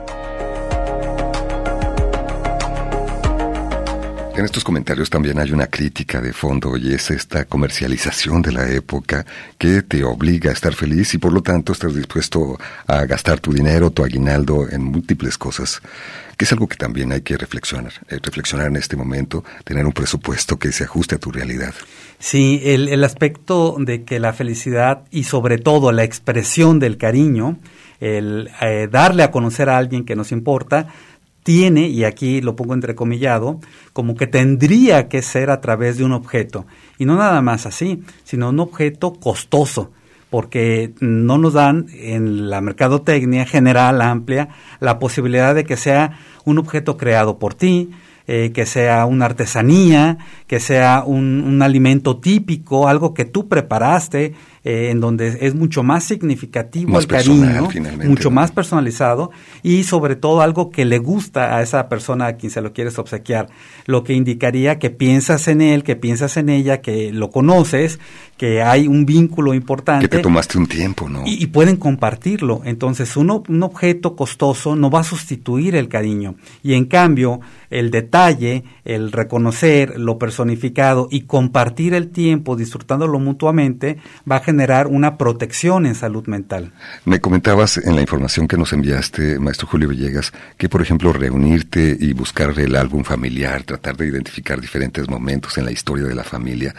En 4.40 4.46
estos 4.46 4.64
comentarios 4.64 5.10
también 5.10 5.38
hay 5.38 5.52
una 5.52 5.66
crítica 5.66 6.18
de 6.18 6.32
fondo 6.32 6.74
y 6.78 6.94
es 6.94 7.10
esta 7.10 7.44
comercialización 7.44 8.40
de 8.40 8.52
la 8.52 8.70
época 8.70 9.26
que 9.58 9.82
te 9.82 10.02
obliga 10.02 10.48
a 10.48 10.54
estar 10.54 10.72
feliz 10.72 11.12
y 11.12 11.18
por 11.18 11.30
lo 11.30 11.42
tanto 11.42 11.74
estás 11.74 11.94
dispuesto 11.94 12.58
a 12.86 13.04
gastar 13.04 13.38
tu 13.38 13.52
dinero, 13.52 13.90
tu 13.90 14.02
aguinaldo 14.02 14.66
en 14.70 14.82
múltiples 14.82 15.36
cosas, 15.36 15.82
que 16.38 16.46
es 16.46 16.52
algo 16.52 16.68
que 16.68 16.78
también 16.78 17.12
hay 17.12 17.20
que 17.20 17.36
reflexionar, 17.36 17.92
eh, 18.08 18.18
reflexionar 18.22 18.68
en 18.68 18.76
este 18.76 18.96
momento, 18.96 19.44
tener 19.62 19.84
un 19.84 19.92
presupuesto 19.92 20.58
que 20.58 20.72
se 20.72 20.84
ajuste 20.84 21.16
a 21.16 21.18
tu 21.18 21.30
realidad. 21.30 21.74
Sí, 22.18 22.62
el, 22.64 22.88
el 22.88 23.04
aspecto 23.04 23.76
de 23.78 24.04
que 24.04 24.20
la 24.20 24.32
felicidad 24.32 25.02
y 25.10 25.24
sobre 25.24 25.58
todo 25.58 25.92
la 25.92 26.04
expresión 26.04 26.78
del 26.78 26.96
cariño, 26.96 27.58
el 28.00 28.50
eh, 28.62 28.88
darle 28.90 29.22
a 29.22 29.30
conocer 29.30 29.68
a 29.68 29.76
alguien 29.76 30.06
que 30.06 30.16
nos 30.16 30.32
importa, 30.32 30.88
tiene, 31.42 31.88
y 31.88 32.04
aquí 32.04 32.40
lo 32.40 32.56
pongo 32.56 32.74
entrecomillado, 32.74 33.60
como 33.92 34.14
que 34.14 34.26
tendría 34.26 35.08
que 35.08 35.22
ser 35.22 35.50
a 35.50 35.60
través 35.60 35.96
de 35.96 36.04
un 36.04 36.12
objeto. 36.12 36.66
Y 36.98 37.04
no 37.04 37.16
nada 37.16 37.40
más 37.42 37.66
así, 37.66 38.02
sino 38.24 38.50
un 38.50 38.60
objeto 38.60 39.14
costoso, 39.14 39.90
porque 40.28 40.92
no 41.00 41.38
nos 41.38 41.54
dan 41.54 41.86
en 41.92 42.50
la 42.50 42.60
mercadotecnia 42.60 43.46
general, 43.46 44.00
amplia, 44.00 44.48
la 44.78 44.98
posibilidad 44.98 45.54
de 45.54 45.64
que 45.64 45.76
sea 45.76 46.18
un 46.44 46.58
objeto 46.58 46.96
creado 46.96 47.38
por 47.38 47.54
ti, 47.54 47.90
eh, 48.26 48.52
que 48.52 48.64
sea 48.64 49.06
una 49.06 49.24
artesanía, 49.24 50.18
que 50.46 50.60
sea 50.60 51.02
un, 51.04 51.42
un, 51.44 51.62
alimento 51.62 52.18
típico, 52.18 52.86
algo 52.86 53.12
que 53.12 53.24
tú 53.24 53.48
preparaste, 53.48 54.34
eh, 54.62 54.90
en 54.90 55.00
donde 55.00 55.38
es 55.40 55.54
mucho 55.54 55.82
más 55.82 56.04
significativo 56.04 56.92
más 56.92 57.04
el 57.04 57.08
cariño, 57.08 57.68
mucho 58.04 58.28
¿no? 58.28 58.34
más 58.34 58.52
personalizado 58.52 59.30
y 59.62 59.84
sobre 59.84 60.16
todo 60.16 60.42
algo 60.42 60.70
que 60.70 60.84
le 60.84 60.98
gusta 60.98 61.56
a 61.56 61.62
esa 61.62 61.88
persona 61.88 62.26
a 62.26 62.32
quien 62.34 62.50
se 62.50 62.60
lo 62.60 62.74
quieres 62.74 62.98
obsequiar, 62.98 63.48
lo 63.86 64.04
que 64.04 64.12
indicaría 64.12 64.78
que 64.78 64.90
piensas 64.90 65.48
en 65.48 65.62
él, 65.62 65.82
que 65.82 65.96
piensas 65.96 66.36
en 66.36 66.50
ella, 66.50 66.82
que 66.82 67.10
lo 67.12 67.30
conoces, 67.30 67.98
que 68.36 68.62
hay 68.62 68.86
un 68.86 69.06
vínculo 69.06 69.54
importante. 69.54 70.08
Que 70.08 70.16
te 70.16 70.22
tomaste 70.22 70.58
un 70.58 70.66
tiempo, 70.66 71.08
¿no? 71.08 71.22
Y, 71.26 71.42
y 71.42 71.46
pueden 71.46 71.76
compartirlo. 71.76 72.62
Entonces, 72.64 73.16
uno, 73.16 73.42
un 73.48 73.62
objeto 73.62 74.16
costoso 74.16 74.76
no 74.76 74.90
va 74.90 75.00
a 75.00 75.04
sustituir 75.04 75.74
el 75.74 75.88
cariño. 75.88 76.36
Y 76.62 76.74
en 76.74 76.86
cambio, 76.86 77.40
el 77.70 77.90
detalle, 77.90 78.64
el 78.84 79.12
reconocer 79.12 79.98
lo 79.98 80.18
personificado 80.18 81.08
y 81.10 81.22
compartir 81.22 81.94
el 81.94 82.08
tiempo 82.08 82.56
disfrutándolo 82.56 83.18
mutuamente 83.18 83.98
va 84.30 84.36
a 84.36 84.40
generar 84.50 84.88
una 84.88 85.16
protección 85.16 85.86
en 85.86 85.94
salud 85.94 86.26
mental. 86.26 86.72
Me 87.04 87.20
comentabas 87.20 87.78
en 87.78 87.94
la 87.94 88.00
información 88.00 88.48
que 88.48 88.56
nos 88.56 88.72
enviaste, 88.72 89.38
maestro 89.38 89.68
Julio 89.68 89.88
Villegas, 89.88 90.32
que 90.56 90.68
por 90.68 90.82
ejemplo 90.82 91.12
reunirte 91.12 91.96
y 91.98 92.12
buscar 92.12 92.58
el 92.58 92.74
álbum 92.74 93.04
familiar, 93.04 93.62
tratar 93.62 93.96
de 93.96 94.08
identificar 94.08 94.60
diferentes 94.60 95.08
momentos 95.08 95.56
en 95.56 95.66
la 95.66 95.70
historia 95.70 96.04
de 96.04 96.16
la 96.16 96.24
familia, 96.24 96.74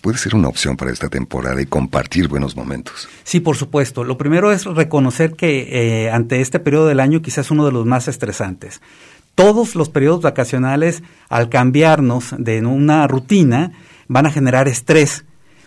puede 0.00 0.18
ser 0.18 0.36
una 0.36 0.46
opción 0.46 0.76
para 0.76 0.92
esta 0.92 1.08
temporada 1.08 1.60
y 1.60 1.66
compartir 1.66 2.28
buenos 2.28 2.54
momentos. 2.54 3.08
Sí, 3.24 3.40
por 3.40 3.56
supuesto. 3.56 4.04
Lo 4.04 4.16
primero 4.16 4.52
es 4.52 4.64
reconocer 4.64 5.32
que 5.34 6.04
eh, 6.04 6.10
ante 6.12 6.40
este 6.40 6.60
periodo 6.60 6.86
del 6.86 7.00
año 7.00 7.22
quizás 7.22 7.50
uno 7.50 7.66
de 7.66 7.72
los 7.72 7.86
más 7.86 8.06
estresantes. 8.06 8.80
Todos 9.34 9.74
los 9.74 9.88
periodos 9.88 10.22
vacacionales, 10.22 11.02
al 11.28 11.48
cambiarnos 11.48 12.36
de 12.38 12.64
una 12.64 13.08
rutina, 13.08 13.72
van 14.06 14.26
a 14.26 14.30
generar 14.30 14.68
estrés 14.68 15.24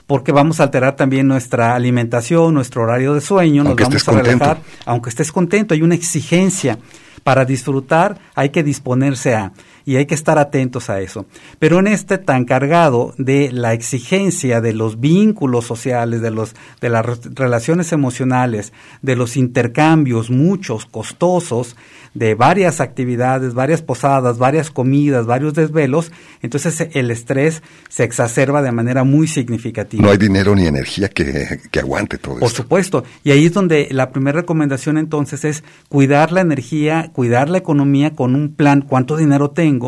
porque 0.09 0.31
vamos 0.31 0.59
a 0.59 0.63
alterar 0.63 0.95
también 0.95 1.27
nuestra 1.27 1.75
alimentación, 1.75 2.55
nuestro 2.55 2.81
horario 2.81 3.13
de 3.13 3.21
sueño, 3.21 3.61
aunque 3.61 3.83
nos 3.83 3.89
vamos 3.89 4.07
a 4.07 4.11
contento. 4.11 4.43
relajar, 4.43 4.57
aunque 4.87 5.09
estés 5.11 5.31
contento, 5.31 5.75
hay 5.75 5.83
una 5.83 5.93
exigencia. 5.93 6.79
Para 7.23 7.45
disfrutar 7.45 8.17
hay 8.33 8.49
que 8.49 8.63
disponerse 8.63 9.35
a. 9.35 9.51
y 9.89 9.95
hay 9.95 10.05
que 10.05 10.13
estar 10.13 10.37
atentos 10.37 10.91
a 10.91 11.01
eso. 11.01 11.25
Pero 11.57 11.79
en 11.79 11.87
este 11.87 12.19
tan 12.19 12.45
cargado 12.45 13.15
de 13.17 13.51
la 13.51 13.73
exigencia 13.73 14.61
de 14.61 14.73
los 14.73 14.99
vínculos 14.99 15.65
sociales, 15.65 16.21
de, 16.21 16.29
los, 16.29 16.53
de 16.79 16.89
las 16.89 17.05
relaciones 17.33 17.91
emocionales, 17.91 18.71
de 19.01 19.15
los 19.15 19.35
intercambios, 19.35 20.29
muchos, 20.29 20.85
costosos, 20.85 21.75
de 22.13 22.35
varias 22.35 22.81
actividades, 22.81 23.53
varias 23.53 23.81
posadas, 23.81 24.37
varias 24.37 24.71
comidas, 24.71 25.25
varios 25.25 25.53
desvelos, 25.53 26.11
entonces 26.41 26.89
el 26.93 27.11
estrés 27.11 27.61
se 27.87 28.03
exacerba 28.03 28.61
de 28.61 28.71
manera 28.71 29.03
muy 29.03 29.27
significativa. 29.27 30.03
No 30.03 30.11
hay 30.11 30.17
dinero 30.17 30.55
ni 30.55 30.65
energía 30.65 31.09
que, 31.09 31.61
que 31.71 31.79
aguante 31.79 32.17
todo 32.17 32.39
Por 32.39 32.49
supuesto, 32.49 33.03
y 33.23 33.31
ahí 33.31 33.45
es 33.45 33.53
donde 33.53 33.87
la 33.91 34.11
primera 34.11 34.41
recomendación 34.41 34.97
entonces 34.97 35.45
es 35.45 35.63
cuidar 35.87 36.31
la 36.31 36.41
energía, 36.41 37.11
cuidar 37.13 37.49
la 37.49 37.59
economía 37.59 38.15
con 38.15 38.35
un 38.35 38.53
plan, 38.53 38.81
cuánto 38.81 39.17
dinero 39.17 39.51
tengo, 39.51 39.78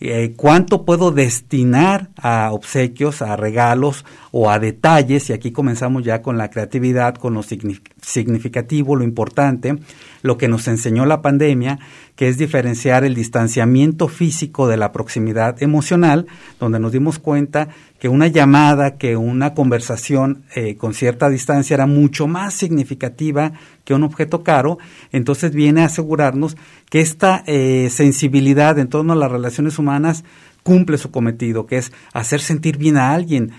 eh, 0.00 0.34
cuánto 0.36 0.84
puedo 0.84 1.10
destinar 1.10 2.10
a 2.16 2.52
obsequios, 2.52 3.20
a 3.20 3.36
regalos 3.36 4.04
o 4.30 4.48
a 4.48 4.60
detalles, 4.60 5.28
y 5.28 5.32
aquí 5.32 5.50
comenzamos 5.50 6.04
ya 6.04 6.22
con 6.22 6.38
la 6.38 6.50
creatividad, 6.50 7.16
con 7.16 7.34
lo 7.34 7.42
significativo, 7.42 8.94
lo 8.94 9.02
importante, 9.02 9.76
lo 10.22 10.38
que 10.38 10.48
nos 10.48 10.68
enseñó 10.68 11.06
la 11.06 11.22
pandemia, 11.22 11.78
que 12.16 12.28
es 12.28 12.38
diferenciar 12.38 13.04
el 13.04 13.14
distanciamiento 13.14 14.08
físico 14.08 14.66
de 14.66 14.76
la 14.76 14.92
proximidad 14.92 15.62
emocional, 15.62 16.26
donde 16.58 16.80
nos 16.80 16.92
dimos 16.92 17.18
cuenta 17.18 17.68
que 17.98 18.08
una 18.08 18.26
llamada, 18.26 18.96
que 18.96 19.16
una 19.16 19.54
conversación 19.54 20.44
eh, 20.54 20.76
con 20.76 20.94
cierta 20.94 21.28
distancia 21.28 21.74
era 21.74 21.86
mucho 21.86 22.26
más 22.26 22.54
significativa 22.54 23.52
que 23.84 23.94
un 23.94 24.04
objeto 24.04 24.42
caro, 24.42 24.78
entonces 25.12 25.52
viene 25.52 25.82
a 25.82 25.86
asegurarnos 25.86 26.56
que 26.90 27.00
esta 27.00 27.42
eh, 27.46 27.88
sensibilidad 27.90 28.78
en 28.78 28.88
torno 28.88 29.12
a 29.12 29.16
las 29.16 29.30
relaciones 29.30 29.78
humanas 29.78 30.24
cumple 30.68 30.98
su 30.98 31.10
cometido, 31.10 31.64
que 31.64 31.78
es 31.78 31.92
hacer 32.12 32.42
sentir 32.42 32.76
bien 32.76 32.98
a 32.98 33.14
alguien, 33.14 33.52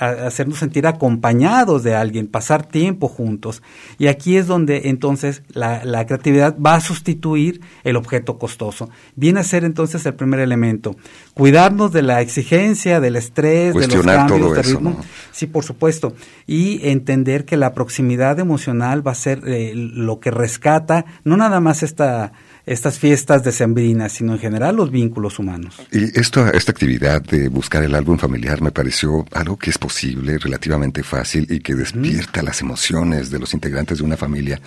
hacernos 0.00 0.58
sentir 0.58 0.88
acompañados 0.88 1.84
de 1.84 1.94
alguien, 1.94 2.26
pasar 2.26 2.66
tiempo 2.66 3.06
juntos. 3.06 3.62
Y 3.96 4.08
aquí 4.08 4.36
es 4.36 4.48
donde 4.48 4.88
entonces 4.88 5.44
la, 5.50 6.04
creatividad 6.04 6.58
va 6.58 6.74
a 6.74 6.80
sustituir 6.80 7.60
el 7.84 7.94
objeto 7.94 8.40
costoso. 8.40 8.90
Viene 9.14 9.38
a 9.38 9.44
ser 9.44 9.62
entonces 9.62 10.04
el 10.04 10.14
primer 10.14 10.40
elemento. 10.40 10.96
Cuidarnos 11.32 11.92
de 11.92 12.02
la 12.02 12.22
exigencia, 12.22 12.98
del 12.98 13.14
estrés, 13.14 13.72
de 13.72 13.86
los 13.86 14.04
cambios 14.04 14.56
de 14.56 14.62
ritmo. 14.62 15.00
Sí, 15.30 15.46
por 15.46 15.62
supuesto. 15.62 16.14
Y 16.44 16.88
entender 16.88 17.44
que 17.44 17.56
la 17.56 17.72
proximidad 17.72 18.40
emocional 18.40 19.06
va 19.06 19.12
a 19.12 19.14
ser 19.14 19.42
eh, 19.46 19.74
lo 19.76 20.18
que 20.18 20.32
rescata, 20.32 21.04
no 21.22 21.36
nada 21.36 21.60
más 21.60 21.84
esta 21.84 22.32
estas 22.68 22.98
fiestas 22.98 23.42
decembrinas, 23.42 24.12
sino 24.12 24.34
en 24.34 24.38
general 24.38 24.76
los 24.76 24.90
vínculos 24.90 25.38
humanos. 25.38 25.76
Y 25.90 26.18
esto, 26.18 26.46
esta 26.52 26.72
actividad 26.72 27.22
de 27.22 27.48
buscar 27.48 27.82
el 27.82 27.94
álbum 27.94 28.18
familiar 28.18 28.60
me 28.60 28.70
pareció 28.70 29.26
algo 29.32 29.56
que 29.56 29.70
es 29.70 29.78
posible, 29.78 30.38
relativamente 30.38 31.02
fácil 31.02 31.46
y 31.48 31.60
que 31.60 31.74
despierta 31.74 32.42
las 32.42 32.60
emociones 32.60 33.30
de 33.30 33.38
los 33.38 33.54
integrantes 33.54 33.98
de 33.98 34.04
una 34.04 34.16
familia 34.16 34.60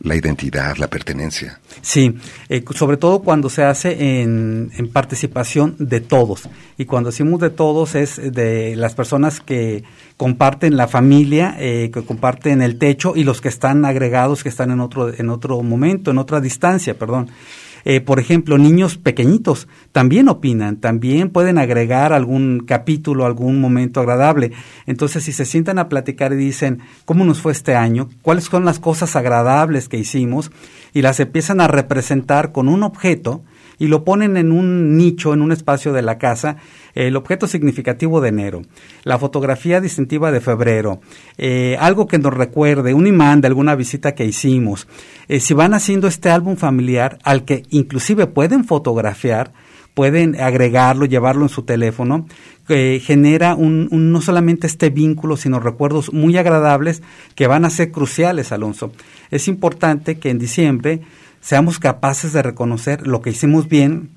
la 0.00 0.16
identidad, 0.16 0.76
la 0.76 0.88
pertenencia. 0.88 1.60
Sí, 1.82 2.16
eh, 2.48 2.64
sobre 2.74 2.96
todo 2.96 3.20
cuando 3.20 3.48
se 3.48 3.64
hace 3.64 4.22
en, 4.22 4.70
en, 4.76 4.88
participación 4.88 5.76
de 5.78 6.00
todos. 6.00 6.48
Y 6.78 6.84
cuando 6.84 7.10
decimos 7.10 7.40
de 7.40 7.50
todos 7.50 7.94
es 7.94 8.20
de 8.32 8.76
las 8.76 8.94
personas 8.94 9.40
que 9.40 9.84
comparten 10.16 10.76
la 10.76 10.88
familia, 10.88 11.56
eh, 11.58 11.90
que 11.92 12.04
comparten 12.04 12.62
el 12.62 12.78
techo 12.78 13.14
y 13.16 13.24
los 13.24 13.40
que 13.40 13.48
están 13.48 13.84
agregados, 13.84 14.42
que 14.42 14.48
están 14.48 14.70
en 14.70 14.80
otro, 14.80 15.12
en 15.12 15.28
otro 15.28 15.62
momento, 15.62 16.10
en 16.10 16.18
otra 16.18 16.40
distancia, 16.40 16.94
perdón. 16.94 17.30
Eh, 17.84 18.00
por 18.00 18.20
ejemplo, 18.20 18.58
niños 18.58 18.96
pequeñitos 18.96 19.68
también 19.92 20.28
opinan, 20.28 20.76
también 20.76 21.30
pueden 21.30 21.58
agregar 21.58 22.12
algún 22.12 22.64
capítulo, 22.66 23.26
algún 23.26 23.60
momento 23.60 24.00
agradable. 24.00 24.52
Entonces, 24.86 25.24
si 25.24 25.32
se 25.32 25.44
sientan 25.44 25.78
a 25.78 25.88
platicar 25.88 26.32
y 26.32 26.36
dicen, 26.36 26.80
¿cómo 27.04 27.24
nos 27.24 27.40
fue 27.40 27.52
este 27.52 27.74
año? 27.74 28.08
¿Cuáles 28.22 28.44
son 28.44 28.64
las 28.64 28.78
cosas 28.78 29.16
agradables 29.16 29.88
que 29.88 29.98
hicimos? 29.98 30.50
Y 30.92 31.02
las 31.02 31.20
empiezan 31.20 31.60
a 31.60 31.68
representar 31.68 32.52
con 32.52 32.68
un 32.68 32.82
objeto, 32.82 33.42
y 33.78 33.88
lo 33.88 34.04
ponen 34.04 34.36
en 34.36 34.52
un 34.52 34.96
nicho, 34.96 35.34
en 35.34 35.42
un 35.42 35.52
espacio 35.52 35.92
de 35.92 36.02
la 36.02 36.18
casa, 36.18 36.56
el 36.94 37.16
objeto 37.16 37.46
significativo 37.46 38.20
de 38.20 38.28
enero, 38.28 38.62
la 39.02 39.18
fotografía 39.18 39.80
distintiva 39.80 40.30
de 40.32 40.40
febrero, 40.40 41.00
eh, 41.38 41.76
algo 41.80 42.06
que 42.06 42.18
nos 42.18 42.32
recuerde, 42.32 42.94
un 42.94 43.06
imán 43.06 43.40
de 43.40 43.48
alguna 43.48 43.74
visita 43.74 44.14
que 44.14 44.24
hicimos. 44.24 44.86
Eh, 45.28 45.40
si 45.40 45.54
van 45.54 45.74
haciendo 45.74 46.06
este 46.06 46.30
álbum 46.30 46.56
familiar 46.56 47.18
al 47.24 47.44
que 47.44 47.64
inclusive 47.70 48.26
pueden 48.26 48.64
fotografiar, 48.64 49.52
pueden 49.94 50.40
agregarlo, 50.40 51.06
llevarlo 51.06 51.44
en 51.44 51.48
su 51.48 51.62
teléfono, 51.62 52.26
que 52.66 53.00
genera 53.04 53.54
un, 53.54 53.88
no 53.90 54.20
solamente 54.20 54.66
este 54.66 54.90
vínculo, 54.90 55.36
sino 55.36 55.60
recuerdos 55.60 56.12
muy 56.12 56.36
agradables 56.36 57.02
que 57.34 57.46
van 57.46 57.64
a 57.64 57.70
ser 57.70 57.92
cruciales, 57.92 58.52
Alonso. 58.52 58.92
Es 59.30 59.46
importante 59.48 60.18
que 60.18 60.30
en 60.30 60.38
diciembre 60.38 61.00
seamos 61.40 61.78
capaces 61.78 62.32
de 62.32 62.42
reconocer 62.42 63.06
lo 63.06 63.22
que 63.22 63.30
hicimos 63.30 63.68
bien 63.68 64.10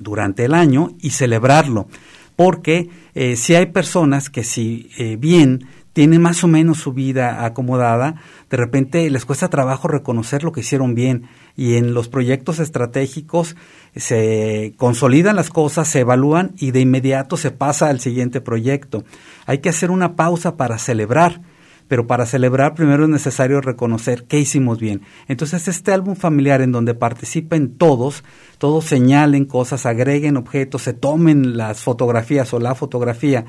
durante 0.00 0.44
el 0.44 0.54
año 0.54 0.90
y 1.00 1.10
celebrarlo. 1.10 1.88
Porque 2.36 2.88
eh, 3.14 3.36
si 3.36 3.54
hay 3.54 3.66
personas 3.66 4.30
que 4.30 4.44
si 4.44 4.90
eh, 4.98 5.16
bien 5.18 5.66
tienen 5.92 6.22
más 6.22 6.44
o 6.44 6.46
menos 6.46 6.78
su 6.78 6.92
vida 6.92 7.44
acomodada, 7.44 8.14
de 8.50 8.56
repente 8.56 9.10
les 9.10 9.24
cuesta 9.24 9.48
trabajo 9.48 9.88
reconocer 9.88 10.44
lo 10.44 10.52
que 10.52 10.60
hicieron 10.60 10.94
bien 10.94 11.24
y 11.56 11.74
en 11.74 11.92
los 11.92 12.08
proyectos 12.08 12.60
estratégicos 12.60 13.56
se 13.96 14.74
consolidan 14.76 15.34
las 15.34 15.50
cosas, 15.50 15.88
se 15.88 16.00
evalúan 16.00 16.52
y 16.56 16.70
de 16.70 16.80
inmediato 16.80 17.36
se 17.36 17.50
pasa 17.50 17.88
al 17.88 17.98
siguiente 17.98 18.40
proyecto. 18.40 19.02
Hay 19.46 19.58
que 19.58 19.70
hacer 19.70 19.90
una 19.90 20.14
pausa 20.14 20.56
para 20.56 20.78
celebrar 20.78 21.40
pero 21.88 22.06
para 22.06 22.26
celebrar 22.26 22.74
primero 22.74 23.04
es 23.04 23.10
necesario 23.10 23.60
reconocer 23.60 24.24
qué 24.24 24.38
hicimos 24.38 24.78
bien. 24.78 25.02
Entonces 25.26 25.66
este 25.68 25.92
álbum 25.92 26.14
familiar 26.14 26.60
en 26.60 26.70
donde 26.70 26.94
participen 26.94 27.76
todos, 27.76 28.22
todos 28.58 28.84
señalen 28.84 29.46
cosas, 29.46 29.86
agreguen 29.86 30.36
objetos, 30.36 30.82
se 30.82 30.92
tomen 30.92 31.56
las 31.56 31.82
fotografías 31.82 32.52
o 32.52 32.60
la 32.60 32.74
fotografía, 32.74 33.46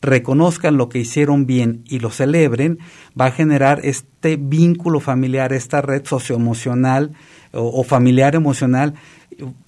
reconozcan 0.00 0.76
lo 0.76 0.88
que 0.88 0.98
hicieron 0.98 1.46
bien 1.46 1.84
y 1.86 2.00
lo 2.00 2.10
celebren, 2.10 2.78
va 3.18 3.26
a 3.26 3.30
generar 3.30 3.80
este 3.84 4.36
vínculo 4.36 4.98
familiar, 4.98 5.52
esta 5.52 5.82
red 5.82 6.04
socioemocional 6.04 7.12
o, 7.52 7.80
o 7.80 7.84
familiar 7.84 8.34
emocional 8.34 8.94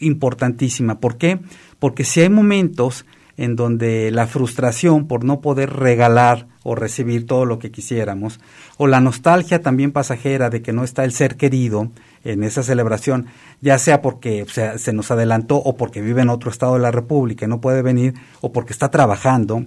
importantísima. 0.00 0.98
¿Por 0.98 1.18
qué? 1.18 1.40
Porque 1.78 2.04
si 2.04 2.20
hay 2.20 2.30
momentos 2.30 3.04
en 3.36 3.56
donde 3.56 4.10
la 4.10 4.26
frustración 4.26 5.06
por 5.06 5.24
no 5.24 5.40
poder 5.40 5.70
regalar 5.70 6.46
o 6.62 6.74
recibir 6.74 7.26
todo 7.26 7.44
lo 7.44 7.58
que 7.58 7.70
quisiéramos, 7.70 8.40
o 8.76 8.86
la 8.86 9.00
nostalgia 9.00 9.60
también 9.60 9.92
pasajera 9.92 10.50
de 10.50 10.62
que 10.62 10.72
no 10.72 10.84
está 10.84 11.04
el 11.04 11.12
ser 11.12 11.36
querido 11.36 11.90
en 12.24 12.42
esa 12.42 12.62
celebración, 12.62 13.26
ya 13.60 13.78
sea 13.78 14.00
porque 14.00 14.46
se 14.48 14.92
nos 14.92 15.10
adelantó 15.10 15.56
o 15.56 15.76
porque 15.76 16.00
vive 16.00 16.22
en 16.22 16.30
otro 16.30 16.50
estado 16.50 16.74
de 16.74 16.80
la 16.80 16.90
República 16.90 17.44
y 17.44 17.48
no 17.48 17.60
puede 17.60 17.82
venir, 17.82 18.14
o 18.40 18.52
porque 18.52 18.72
está 18.72 18.90
trabajando. 18.90 19.66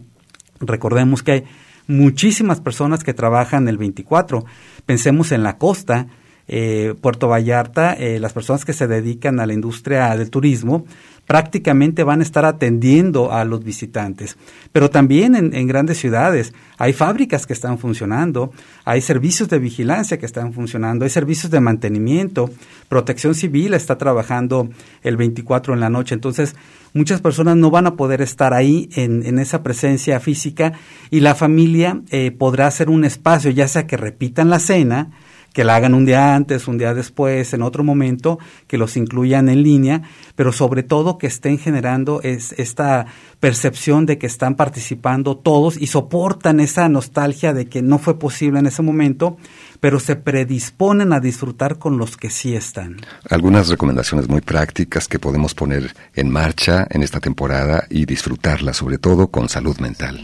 Recordemos 0.60 1.21
que 1.21 1.32
hay 1.32 1.43
muchísimas 1.88 2.62
personas 2.62 3.03
que 3.03 3.13
trabajan 3.13 3.67
el 3.67 3.77
24. 3.77 4.45
Pensemos 4.86 5.32
en 5.32 5.43
la 5.43 5.58
costa, 5.58 6.08
eh, 6.47 6.95
Puerto 7.01 7.27
Vallarta, 7.27 7.93
eh, 7.93 8.19
las 8.19 8.33
personas 8.33 8.63
que 8.63 8.73
se 8.73 8.88
dedican 8.88 9.39
a 9.39 9.45
la 9.45 9.53
industria 9.53 10.15
del 10.15 10.29
turismo, 10.29 10.86
prácticamente 11.27 12.05
van 12.05 12.21
a 12.21 12.23
estar 12.23 12.45
atendiendo 12.45 13.33
a 13.33 13.43
los 13.43 13.63
visitantes. 13.63 14.38
Pero 14.71 14.89
también 14.89 15.36
en, 15.36 15.67
grandes 15.67 15.97
ciudades 15.97 16.53
hay 16.77 16.93
fábricas 16.93 17.45
que 17.45 17.51
están 17.51 17.77
funcionando, 17.77 18.51
hay 18.86 19.01
servicios 19.01 19.49
de 19.49 19.60
vigilancia 19.60 20.17
que 20.17 20.25
están 20.25 20.53
funcionando, 20.53 21.03
hay 21.03 21.10
servicios 21.10 21.51
de 21.51 21.60
mantenimiento, 21.60 22.49
protección 22.88 23.36
civil 23.36 23.73
está 23.73 23.97
trabajando 23.97 24.69
el 25.03 25.17
24 25.17 25.73
en 25.73 25.81
la 25.81 25.89
noche. 25.89 26.15
Entonces, 26.15 26.55
muchas 26.93 27.19
personas 27.19 27.57
no 27.57 27.69
van 27.71 27.88
a 27.88 27.95
poder 27.97 28.21
estar 28.21 28.53
ahí 28.53 28.89
en, 28.95 29.38
esa 29.38 29.63
presencia 29.63 30.21
física 30.21 30.73
y 31.12 31.19
la 31.19 31.36
familia 31.36 32.01
eh, 32.10 32.31
podrá 32.31 32.67
hacer 32.67 32.89
un 32.89 33.03
espacio, 33.03 33.51
ya 33.51 33.67
sea 33.67 33.86
que 33.86 33.97
repitan 33.97 34.49
la 34.49 34.60
cena, 34.60 35.12
que 35.57 35.63
la 35.63 35.75
hagan 35.75 35.95
un 35.95 36.05
día 36.05 36.35
antes, 36.35 36.67
un 36.67 36.77
día 36.77 36.93
después, 36.93 37.51
en 37.51 37.63
otro 37.63 37.83
momento, 37.83 38.37
que 38.67 38.77
los 38.77 38.95
incluyan 38.95 39.49
en 39.49 39.63
línea, 39.63 40.03
pero 40.35 40.51
sobre 40.51 40.83
todo 40.83 41.17
que 41.17 41.25
estén 41.25 41.57
generando 41.57 42.21
es, 42.21 42.51
esta 42.59 43.07
percepción 43.39 44.05
de 44.05 44.19
que 44.19 44.27
están 44.27 44.53
participando 44.53 45.35
todos 45.35 45.75
y 45.75 45.87
soportan 45.87 46.59
esa 46.59 46.87
nostalgia 46.89 47.55
de 47.55 47.65
que 47.65 47.81
no 47.81 47.97
fue 47.97 48.19
posible 48.19 48.59
en 48.59 48.67
ese 48.67 48.83
momento, 48.83 49.37
pero 49.79 49.99
se 49.99 50.15
predisponen 50.15 51.11
a 51.11 51.19
disfrutar 51.19 51.79
con 51.79 51.97
los 51.97 52.17
que 52.17 52.29
sí 52.29 52.55
están. 52.55 52.97
Algunas 53.27 53.67
recomendaciones 53.67 54.29
muy 54.29 54.41
prácticas 54.41 55.07
que 55.07 55.17
podemos 55.17 55.55
poner 55.55 55.91
en 56.13 56.29
marcha 56.29 56.85
en 56.87 57.01
esta 57.01 57.19
temporada 57.19 57.87
y 57.89 58.05
disfrutarla 58.05 58.75
sobre 58.75 58.99
todo 58.99 59.31
con 59.31 59.49
salud 59.49 59.79
mental. 59.79 60.23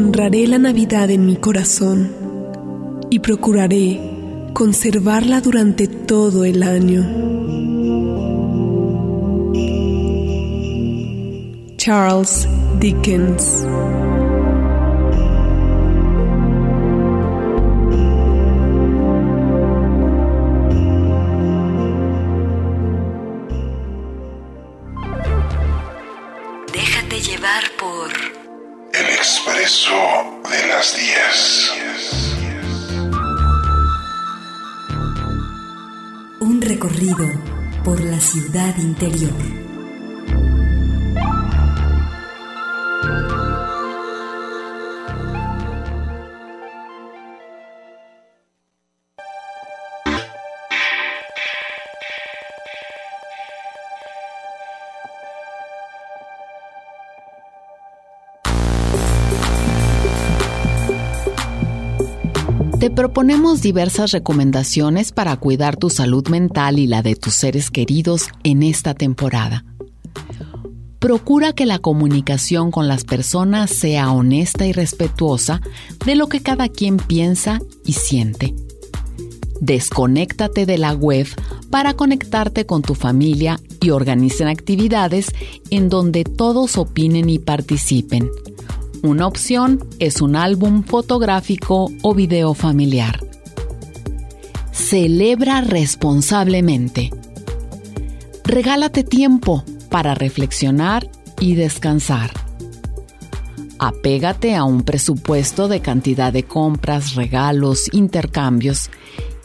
Honraré 0.00 0.46
la 0.46 0.58
Navidad 0.58 1.10
en 1.10 1.26
mi 1.26 1.36
corazón 1.36 2.10
y 3.10 3.18
procuraré 3.18 4.00
conservarla 4.54 5.42
durante 5.42 5.88
todo 5.88 6.44
el 6.44 6.62
año. 6.62 7.02
Charles 11.76 12.48
Dickens 12.80 13.66
expreso 29.70 29.94
de 30.50 30.66
las 30.66 30.96
10. 30.96 31.72
Un 36.40 36.60
recorrido 36.60 37.26
por 37.84 38.00
la 38.00 38.18
ciudad 38.18 38.76
interior. 38.78 39.69
Te 62.80 62.88
proponemos 62.88 63.60
diversas 63.60 64.10
recomendaciones 64.12 65.12
para 65.12 65.36
cuidar 65.36 65.76
tu 65.76 65.90
salud 65.90 66.26
mental 66.28 66.78
y 66.78 66.86
la 66.86 67.02
de 67.02 67.14
tus 67.14 67.34
seres 67.34 67.70
queridos 67.70 68.28
en 68.42 68.62
esta 68.62 68.94
temporada. 68.94 69.66
Procura 70.98 71.52
que 71.52 71.66
la 71.66 71.78
comunicación 71.78 72.70
con 72.70 72.88
las 72.88 73.04
personas 73.04 73.68
sea 73.68 74.10
honesta 74.10 74.66
y 74.66 74.72
respetuosa 74.72 75.60
de 76.06 76.14
lo 76.14 76.28
que 76.28 76.40
cada 76.40 76.70
quien 76.70 76.96
piensa 76.96 77.60
y 77.84 77.92
siente. 77.92 78.54
Desconéctate 79.60 80.64
de 80.64 80.78
la 80.78 80.94
web 80.94 81.26
para 81.68 81.92
conectarte 81.92 82.64
con 82.64 82.80
tu 82.80 82.94
familia 82.94 83.60
y 83.82 83.90
organicen 83.90 84.48
actividades 84.48 85.26
en 85.68 85.90
donde 85.90 86.24
todos 86.24 86.78
opinen 86.78 87.28
y 87.28 87.38
participen 87.38 88.30
una 89.02 89.26
opción 89.26 89.86
es 89.98 90.20
un 90.20 90.36
álbum 90.36 90.82
fotográfico 90.82 91.90
o 92.02 92.14
video 92.14 92.54
familiar. 92.54 93.20
Celebra 94.72 95.60
responsablemente. 95.62 97.10
Regálate 98.44 99.04
tiempo 99.04 99.64
para 99.88 100.14
reflexionar 100.14 101.08
y 101.38 101.54
descansar. 101.54 102.30
Apégate 103.78 104.54
a 104.54 104.64
un 104.64 104.82
presupuesto 104.82 105.68
de 105.68 105.80
cantidad 105.80 106.32
de 106.32 106.42
compras, 106.42 107.14
regalos, 107.14 107.88
intercambios 107.92 108.90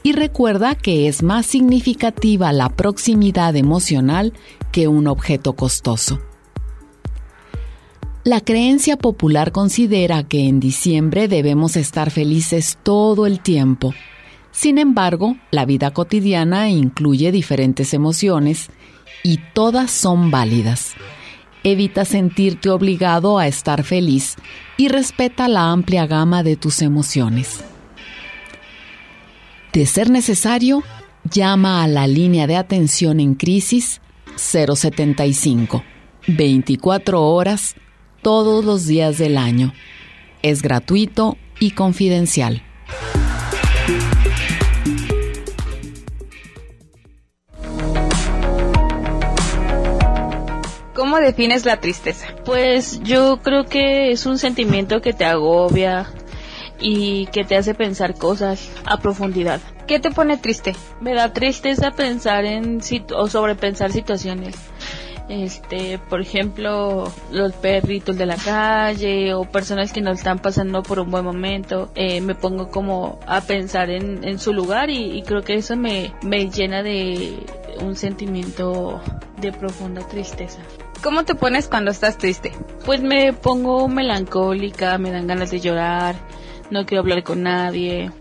y 0.03 0.11
recuerda 0.11 0.75
que 0.75 1.07
es 1.07 1.23
más 1.23 1.45
significativa 1.45 2.51
la 2.51 2.69
proximidad 2.69 3.55
emocional 3.55 4.33
que 4.73 4.89
un 4.89 5.07
objeto 5.07 5.53
costoso. 5.53 6.19
La 8.25 8.41
creencia 8.41 8.97
popular 8.97 9.51
considera 9.51 10.23
que 10.23 10.47
en 10.47 10.59
diciembre 10.59 11.27
debemos 11.27 11.77
estar 11.77 12.09
felices 12.09 12.79
todo 12.81 13.27
el 13.27 13.39
tiempo. 13.39 13.93
Sin 14.51 14.79
embargo, 14.79 15.37
la 15.51 15.63
vida 15.65 15.91
cotidiana 15.91 16.71
incluye 16.71 17.31
diferentes 17.31 17.93
emociones 17.93 18.71
y 19.21 19.37
todas 19.53 19.91
son 19.91 20.31
válidas. 20.31 20.95
Evita 21.63 22.03
sentirte 22.03 22.71
obligado 22.71 23.37
a 23.37 23.45
estar 23.45 23.83
feliz 23.83 24.37
y 24.75 24.87
respeta 24.87 25.47
la 25.47 25.69
amplia 25.69 26.07
gama 26.07 26.41
de 26.41 26.55
tus 26.55 26.81
emociones. 26.81 27.63
De 29.71 29.85
ser 29.85 30.09
necesario, 30.09 30.81
llama 31.29 31.83
a 31.83 31.87
la 31.87 32.07
línea 32.07 32.47
de 32.47 32.55
atención 32.55 33.19
en 33.19 33.35
crisis 33.35 34.01
075 34.35 35.83
24 36.27 37.21
horas 37.21 37.75
todos 38.25 38.65
los 38.65 38.87
días 38.87 39.19
del 39.19 39.37
año. 39.37 39.71
Es 40.41 40.63
gratuito 40.63 41.37
y 41.59 41.71
confidencial. 41.75 42.63
¿Cómo 50.95 51.17
defines 51.17 51.65
la 51.65 51.79
tristeza? 51.79 52.25
Pues 52.45 52.99
yo 53.03 53.41
creo 53.43 53.65
que 53.65 54.09
es 54.09 54.25
un 54.25 54.39
sentimiento 54.39 55.01
que 55.01 55.13
te 55.13 55.25
agobia 55.25 56.11
y 56.79 57.27
que 57.27 57.43
te 57.43 57.55
hace 57.55 57.75
pensar 57.75 58.15
cosas 58.15 58.71
a 58.85 58.97
profundidad. 58.97 59.61
¿Qué 59.85 59.99
te 59.99 60.09
pone 60.09 60.37
triste? 60.37 60.75
Me 60.99 61.13
da 61.13 61.31
tristeza 61.31 61.91
pensar 61.91 62.45
en 62.45 62.81
o 63.15 63.27
sobrepensar 63.27 63.91
situaciones 63.91 64.55
este 65.29 65.97
por 65.97 66.21
ejemplo 66.21 67.11
los 67.31 67.53
perritos 67.53 68.17
de 68.17 68.25
la 68.25 68.35
calle 68.35 69.33
o 69.33 69.43
personas 69.43 69.91
que 69.91 70.01
no 70.01 70.11
están 70.11 70.39
pasando 70.39 70.83
por 70.83 70.99
un 70.99 71.09
buen 71.09 71.25
momento 71.25 71.89
eh, 71.95 72.21
me 72.21 72.35
pongo 72.35 72.69
como 72.69 73.19
a 73.25 73.41
pensar 73.41 73.89
en, 73.89 74.23
en 74.23 74.39
su 74.39 74.53
lugar 74.53 74.89
y, 74.89 75.17
y, 75.17 75.23
creo 75.23 75.41
que 75.41 75.55
eso 75.55 75.75
me, 75.75 76.13
me 76.21 76.49
llena 76.49 76.83
de 76.83 77.39
un 77.81 77.95
sentimiento 77.95 79.01
de 79.41 79.51
profunda 79.51 80.07
tristeza 80.07 80.59
¿Cómo 81.05 81.23
te 81.23 81.35
pones 81.35 81.67
cuando 81.67 81.91
estás 81.91 82.17
triste? 82.17 82.51
Pues 82.83 83.03
me 83.03 83.31
pongo 83.31 83.87
melancólica, 83.87 84.97
me 84.97 85.11
dan 85.11 85.27
ganas 85.27 85.51
de 85.51 85.59
llorar, 85.59 86.15
no 86.71 86.87
quiero 86.87 87.01
hablar 87.01 87.23
con 87.23 87.43
nadie, 87.43 88.11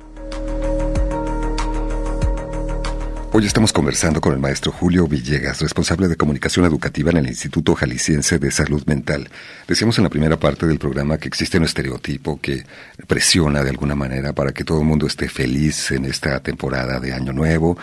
Hoy 3.36 3.46
estamos 3.46 3.72
conversando 3.72 4.20
con 4.20 4.32
el 4.32 4.38
maestro 4.38 4.70
Julio 4.70 5.08
Villegas, 5.08 5.60
responsable 5.60 6.06
de 6.06 6.14
comunicación 6.14 6.66
educativa 6.66 7.10
en 7.10 7.16
el 7.16 7.26
Instituto 7.26 7.74
Jalisciense 7.74 8.38
de 8.38 8.52
Salud 8.52 8.84
Mental. 8.86 9.28
Decíamos 9.66 9.98
en 9.98 10.04
la 10.04 10.10
primera 10.10 10.38
parte 10.38 10.68
del 10.68 10.78
programa 10.78 11.18
que 11.18 11.26
existe 11.26 11.58
un 11.58 11.64
estereotipo 11.64 12.40
que 12.40 12.64
presiona 13.08 13.64
de 13.64 13.70
alguna 13.70 13.96
manera 13.96 14.32
para 14.34 14.52
que 14.52 14.62
todo 14.62 14.78
el 14.78 14.86
mundo 14.86 15.08
esté 15.08 15.28
feliz 15.28 15.90
en 15.90 16.04
esta 16.04 16.38
temporada 16.44 17.00
de 17.00 17.12
Año 17.12 17.32
Nuevo, 17.32 17.76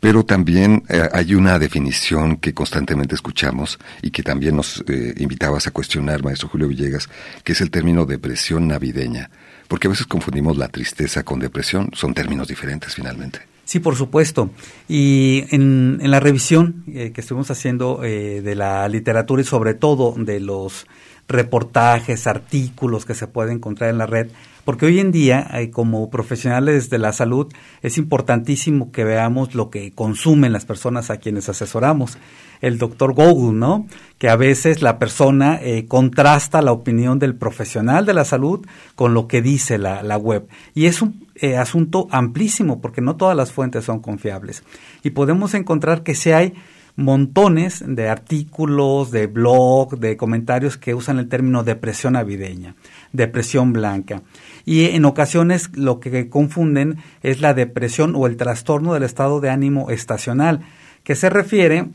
pero 0.00 0.22
también 0.26 0.82
eh, 0.90 1.08
hay 1.14 1.34
una 1.34 1.58
definición 1.58 2.36
que 2.36 2.52
constantemente 2.52 3.14
escuchamos 3.14 3.78
y 4.02 4.10
que 4.10 4.22
también 4.22 4.56
nos 4.56 4.84
eh, 4.86 5.14
invitabas 5.16 5.66
a 5.66 5.70
cuestionar, 5.70 6.22
maestro 6.22 6.50
Julio 6.50 6.68
Villegas, 6.68 7.08
que 7.42 7.52
es 7.52 7.62
el 7.62 7.70
término 7.70 8.04
depresión 8.04 8.68
navideña, 8.68 9.30
porque 9.66 9.86
a 9.86 9.92
veces 9.92 10.04
confundimos 10.04 10.58
la 10.58 10.68
tristeza 10.68 11.22
con 11.22 11.40
depresión, 11.40 11.88
son 11.94 12.12
términos 12.12 12.48
diferentes 12.48 12.94
finalmente. 12.94 13.49
Sí, 13.70 13.78
por 13.78 13.94
supuesto. 13.94 14.50
Y 14.88 15.44
en, 15.54 16.00
en 16.02 16.10
la 16.10 16.18
revisión 16.18 16.82
eh, 16.88 17.12
que 17.14 17.20
estuvimos 17.20 17.52
haciendo 17.52 18.02
eh, 18.02 18.40
de 18.42 18.56
la 18.56 18.88
literatura 18.88 19.42
y 19.42 19.44
sobre 19.44 19.74
todo 19.74 20.12
de 20.18 20.40
los 20.40 20.88
reportajes, 21.30 22.26
artículos 22.26 23.06
que 23.06 23.14
se 23.14 23.26
pueden 23.26 23.56
encontrar 23.56 23.90
en 23.90 23.98
la 23.98 24.06
red, 24.06 24.30
porque 24.64 24.86
hoy 24.86 25.00
en 25.00 25.10
día, 25.10 25.48
eh, 25.54 25.70
como 25.70 26.10
profesionales 26.10 26.90
de 26.90 26.98
la 26.98 27.12
salud, 27.12 27.52
es 27.82 27.96
importantísimo 27.98 28.92
que 28.92 29.04
veamos 29.04 29.54
lo 29.54 29.70
que 29.70 29.92
consumen 29.92 30.52
las 30.52 30.66
personas 30.66 31.10
a 31.10 31.16
quienes 31.16 31.48
asesoramos. 31.48 32.18
El 32.60 32.76
doctor 32.76 33.14
Google, 33.14 33.58
¿no? 33.58 33.86
Que 34.18 34.28
a 34.28 34.36
veces 34.36 34.82
la 34.82 34.98
persona 34.98 35.58
eh, 35.62 35.86
contrasta 35.86 36.60
la 36.60 36.72
opinión 36.72 37.18
del 37.18 37.34
profesional 37.34 38.04
de 38.04 38.14
la 38.14 38.26
salud 38.26 38.66
con 38.96 39.14
lo 39.14 39.28
que 39.28 39.40
dice 39.40 39.78
la, 39.78 40.02
la 40.02 40.18
web. 40.18 40.46
Y 40.74 40.86
es 40.86 41.00
un 41.00 41.26
eh, 41.36 41.56
asunto 41.56 42.06
amplísimo, 42.10 42.82
porque 42.82 43.00
no 43.00 43.16
todas 43.16 43.36
las 43.36 43.50
fuentes 43.50 43.86
son 43.86 44.00
confiables. 44.00 44.62
Y 45.02 45.10
podemos 45.10 45.54
encontrar 45.54 46.02
que 46.02 46.14
si 46.14 46.32
hay 46.32 46.52
montones 47.00 47.82
de 47.86 48.08
artículos, 48.08 49.10
de 49.10 49.26
blog, 49.26 49.98
de 49.98 50.16
comentarios 50.16 50.76
que 50.76 50.94
usan 50.94 51.18
el 51.18 51.28
término 51.28 51.64
depresión 51.64 52.12
navideña, 52.12 52.76
depresión 53.12 53.72
blanca. 53.72 54.22
Y 54.64 54.84
en 54.84 55.04
ocasiones 55.04 55.70
lo 55.76 55.98
que 55.98 56.28
confunden 56.28 56.98
es 57.22 57.40
la 57.40 57.54
depresión 57.54 58.14
o 58.14 58.26
el 58.26 58.36
trastorno 58.36 58.94
del 58.94 59.02
estado 59.02 59.40
de 59.40 59.50
ánimo 59.50 59.90
estacional, 59.90 60.60
que 61.02 61.14
se 61.14 61.30
refiere 61.30 61.88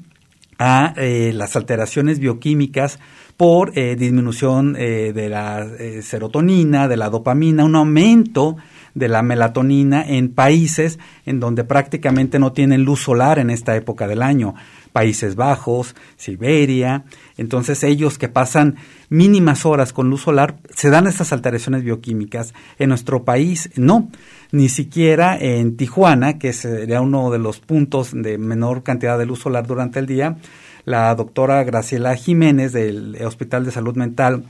a 0.57 0.93
eh, 0.97 1.31
las 1.33 1.55
alteraciones 1.55 2.19
bioquímicas 2.19 2.99
por 3.37 3.77
eh, 3.77 3.95
disminución 3.95 4.75
eh, 4.77 5.11
de 5.13 5.29
la 5.29 5.67
serotonina, 6.01 6.87
de 6.87 6.97
la 6.97 7.09
dopamina, 7.09 7.65
un 7.65 7.75
aumento 7.75 8.55
de 8.95 9.09
la 9.09 9.21
melatonina 9.21 10.03
en 10.07 10.29
países 10.29 10.97
en 11.25 11.39
donde 11.39 11.63
prácticamente 11.63 12.39
no 12.39 12.53
tienen 12.53 12.83
luz 12.83 13.01
solar 13.01 13.37
en 13.37 13.51
esta 13.51 13.75
época 13.75 14.07
del 14.07 14.23
año. 14.23 14.55
Países 14.93 15.35
Bajos, 15.35 15.95
Siberia. 16.15 17.03
Entonces 17.37 17.83
ellos 17.83 18.17
que 18.17 18.29
pasan 18.29 18.77
mínimas 19.09 19.65
horas 19.65 19.93
con 19.93 20.09
luz 20.09 20.21
solar, 20.21 20.55
se 20.73 20.89
dan 20.89 21.05
estas 21.05 21.33
alteraciones 21.33 21.83
bioquímicas. 21.83 22.53
En 22.79 22.89
nuestro 22.89 23.23
país 23.23 23.69
no, 23.75 24.09
ni 24.51 24.69
siquiera 24.69 25.37
en 25.37 25.75
Tijuana, 25.75 26.39
que 26.39 26.53
sería 26.53 27.01
uno 27.01 27.29
de 27.29 27.39
los 27.39 27.59
puntos 27.59 28.11
de 28.13 28.37
menor 28.37 28.83
cantidad 28.83 29.19
de 29.19 29.25
luz 29.25 29.39
solar 29.39 29.67
durante 29.67 29.99
el 29.99 30.05
día, 30.05 30.37
la 30.85 31.13
doctora 31.15 31.63
Graciela 31.65 32.15
Jiménez 32.15 32.71
del 32.71 33.17
Hospital 33.25 33.65
de 33.65 33.71
Salud 33.71 33.95
Mental 33.97 34.45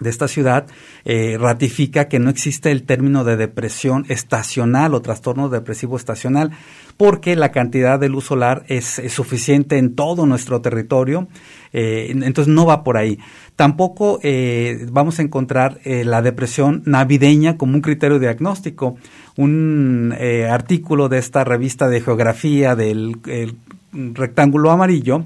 de 0.00 0.10
esta 0.10 0.28
ciudad 0.28 0.66
eh, 1.04 1.36
ratifica 1.38 2.08
que 2.08 2.18
no 2.18 2.30
existe 2.30 2.70
el 2.70 2.82
término 2.82 3.22
de 3.22 3.36
depresión 3.36 4.06
estacional 4.08 4.94
o 4.94 5.02
trastorno 5.02 5.48
depresivo 5.48 5.96
estacional 5.96 6.50
porque 6.96 7.36
la 7.36 7.50
cantidad 7.50 7.98
de 7.98 8.08
luz 8.08 8.24
solar 8.24 8.64
es, 8.68 9.00
suficiente 9.08 9.78
en 9.78 9.94
todo 9.94 10.26
nuestro 10.26 10.60
territorio, 10.60 11.28
eh, 11.72 12.08
entonces 12.10 12.52
no 12.52 12.66
va 12.66 12.84
por 12.84 12.98
ahí. 12.98 13.18
Tampoco 13.56 14.20
eh, 14.22 14.86
vamos 14.90 15.18
a 15.18 15.22
encontrar 15.22 15.80
la 15.84 16.20
depresión 16.20 16.82
navideña 16.84 17.56
como 17.56 17.74
un 17.74 17.80
criterio 17.80 18.18
diagnóstico. 18.18 18.96
Un 19.36 20.14
artículo 20.50 21.08
de 21.08 21.18
esta 21.18 21.44
revista 21.44 21.88
de 21.88 22.02
geografía 22.02 22.74
del 22.76 23.18
rectángulo 23.92 24.70
amarillo 24.70 25.24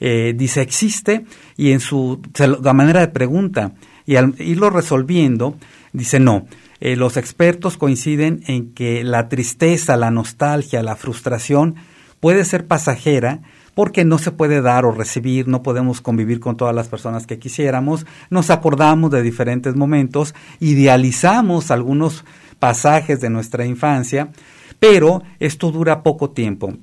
dice 0.00 0.60
existe 0.60 1.24
y 1.56 1.70
en 1.70 1.78
su 1.78 2.20
la 2.36 2.72
manera 2.72 3.00
de 3.00 3.08
pregunta 3.08 3.72
y 4.06 4.16
al 4.16 4.34
irlo 4.38 4.70
resolviendo, 4.70 5.56
dice 5.92 6.20
no. 6.20 6.46
Eh, 6.80 6.96
los 6.96 7.16
expertos 7.16 7.76
coinciden 7.76 8.42
en 8.46 8.72
que 8.74 9.04
la 9.04 9.28
tristeza, 9.28 9.96
la 9.96 10.10
nostalgia, 10.10 10.82
la 10.82 10.96
frustración 10.96 11.76
puede 12.18 12.44
ser 12.44 12.66
pasajera 12.66 13.40
porque 13.74 14.04
no 14.04 14.18
se 14.18 14.32
puede 14.32 14.60
dar 14.60 14.84
o 14.84 14.92
recibir, 14.92 15.48
no 15.48 15.62
podemos 15.62 16.00
convivir 16.00 16.40
con 16.40 16.56
todas 16.56 16.74
las 16.74 16.88
personas 16.88 17.26
que 17.26 17.38
quisiéramos, 17.38 18.06
nos 18.30 18.50
acordamos 18.50 19.10
de 19.10 19.22
diferentes 19.22 19.76
momentos, 19.76 20.34
idealizamos 20.60 21.70
algunos 21.70 22.24
pasajes 22.58 23.20
de 23.20 23.30
nuestra 23.30 23.64
infancia, 23.64 24.30
pero 24.78 25.22
esto 25.38 25.70
dura 25.70 26.02
poco 26.02 26.30
tiempo. 26.30 26.74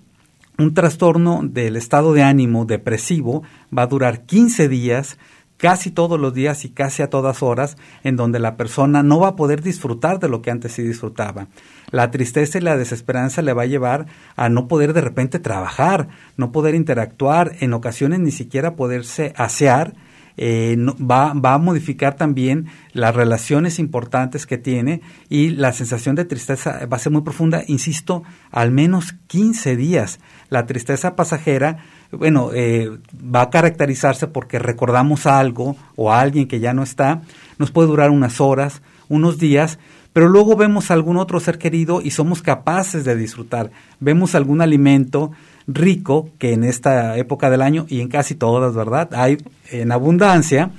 Un 0.58 0.73
trastorno 0.73 1.41
del 1.43 1.77
estado 1.77 2.13
de 2.13 2.23
ánimo 2.23 2.65
depresivo 2.65 3.43
va 3.75 3.84
a 3.84 3.88
durar 3.88 4.25
15 4.25 4.67
días, 4.67 5.17
casi 5.59 5.91
todos 5.91 6.19
los 6.19 6.33
días 6.33 6.63
y 6.63 6.69
casi 6.69 7.03
a 7.03 7.09
todas 7.09 7.43
horas, 7.43 7.77
en 8.03 8.15
donde 8.15 8.39
la 8.39 8.55
persona 8.55 9.03
no 9.03 9.19
va 9.19 9.29
a 9.29 9.35
poder 9.35 9.61
disfrutar 9.61 10.19
de 10.19 10.29
lo 10.29 10.41
que 10.41 10.51
antes 10.51 10.71
sí 10.71 10.81
disfrutaba. 10.81 11.47
La 11.91 12.11
tristeza 12.11 12.57
y 12.57 12.61
la 12.61 12.77
desesperanza 12.77 13.41
le 13.41 13.53
va 13.53 13.63
a 13.63 13.67
llevar 13.67 14.07
a 14.37 14.47
no 14.47 14.67
poder 14.67 14.93
de 14.93 15.01
repente 15.01 15.37
trabajar, 15.37 16.07
no 16.37 16.51
poder 16.53 16.75
interactuar, 16.75 17.57
en 17.59 17.73
ocasiones 17.73 18.19
ni 18.21 18.31
siquiera 18.31 18.77
poderse 18.77 19.33
asear, 19.35 19.93
eh, 20.41 20.77
va, 20.77 21.33
va, 21.33 21.55
a 21.55 21.57
modificar 21.57 22.15
también 22.15 22.67
las 22.93 23.13
relaciones 23.13 23.77
importantes 23.77 24.45
que 24.45 24.57
tiene 24.57 25.01
y 25.27 25.49
la 25.49 25.73
sensación 25.73 26.15
de 26.15 26.23
tristeza 26.23 26.85
va 26.85 26.95
a 26.95 26.99
ser 26.99 27.11
muy 27.11 27.23
profunda, 27.23 27.63
insisto, 27.67 28.23
al 28.49 28.71
menos 28.71 29.15
15 29.27 29.75
días. 29.75 30.21
La 30.47 30.65
tristeza 30.65 31.17
pasajera 31.17 31.79
bueno, 32.11 32.51
eh, 32.53 32.89
va 33.13 33.43
a 33.43 33.49
caracterizarse 33.49 34.27
porque 34.27 34.59
recordamos 34.59 35.25
algo 35.25 35.75
o 35.95 36.11
a 36.11 36.21
alguien 36.21 36.47
que 36.47 36.59
ya 36.59 36.73
no 36.73 36.83
está, 36.83 37.21
nos 37.57 37.71
puede 37.71 37.87
durar 37.87 38.09
unas 38.09 38.41
horas, 38.41 38.81
unos 39.09 39.37
días, 39.37 39.79
pero 40.11 40.27
luego 40.27 40.55
vemos 40.55 40.89
algún 40.91 41.17
otro 41.17 41.39
ser 41.39 41.57
querido 41.57 42.01
y 42.01 42.11
somos 42.11 42.41
capaces 42.41 43.05
de 43.05 43.15
disfrutar. 43.15 43.71
Vemos 43.99 44.33
algún 44.33 44.61
alimento 44.61 45.31
rico 45.67 46.29
que 46.39 46.53
en 46.53 46.63
esta 46.63 47.15
época 47.17 47.49
del 47.49 47.61
año 47.61 47.85
y 47.87 48.01
en 48.01 48.07
casi 48.07 48.33
todas, 48.33 48.73
¿verdad? 48.73 49.09
Hay 49.13 49.37
en 49.71 49.91
abundancia 49.91 50.71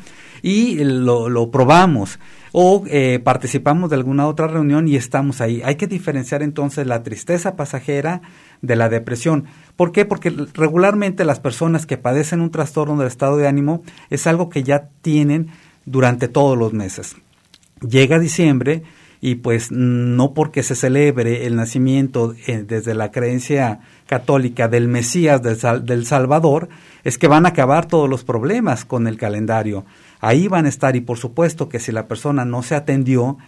y 0.42 0.82
lo, 0.82 1.28
lo 1.28 1.50
probamos 1.50 2.18
o 2.52 2.84
eh, 2.88 3.20
participamos 3.22 3.90
de 3.90 3.96
alguna 3.96 4.26
otra 4.26 4.48
reunión 4.48 4.88
y 4.88 4.96
estamos 4.96 5.40
ahí. 5.40 5.62
Hay 5.64 5.76
que 5.76 5.86
diferenciar 5.86 6.42
entonces 6.42 6.86
la 6.86 7.02
tristeza 7.02 7.56
pasajera 7.56 8.22
de 8.62 8.76
la 8.76 8.88
depresión. 8.88 9.46
¿Por 9.80 9.92
qué? 9.92 10.04
Porque 10.04 10.28
regularmente 10.52 11.24
las 11.24 11.40
personas 11.40 11.86
que 11.86 11.96
padecen 11.96 12.42
un 12.42 12.50
trastorno 12.50 12.98
del 12.98 13.06
estado 13.06 13.38
de 13.38 13.48
ánimo 13.48 13.82
es 14.10 14.26
algo 14.26 14.50
que 14.50 14.62
ya 14.62 14.90
tienen 15.00 15.48
durante 15.86 16.28
todos 16.28 16.58
los 16.58 16.74
meses. 16.74 17.16
Llega 17.80 18.18
diciembre 18.18 18.82
y 19.22 19.36
pues 19.36 19.72
no 19.72 20.34
porque 20.34 20.62
se 20.62 20.74
celebre 20.74 21.46
el 21.46 21.56
nacimiento 21.56 22.34
eh, 22.46 22.62
desde 22.68 22.92
la 22.92 23.10
creencia 23.10 23.80
católica 24.06 24.68
del 24.68 24.86
Mesías 24.86 25.40
del, 25.40 25.56
del 25.86 26.04
Salvador, 26.04 26.68
es 27.02 27.16
que 27.16 27.28
van 27.28 27.46
a 27.46 27.48
acabar 27.48 27.86
todos 27.86 28.06
los 28.06 28.22
problemas 28.22 28.84
con 28.84 29.06
el 29.06 29.16
calendario. 29.16 29.86
Ahí 30.20 30.46
van 30.46 30.66
a 30.66 30.68
estar 30.68 30.94
y 30.94 31.00
por 31.00 31.16
supuesto 31.16 31.70
que 31.70 31.80
si 31.80 31.90
la 31.90 32.06
persona 32.06 32.44
no 32.44 32.62
se 32.62 32.74
atendió, 32.74 33.38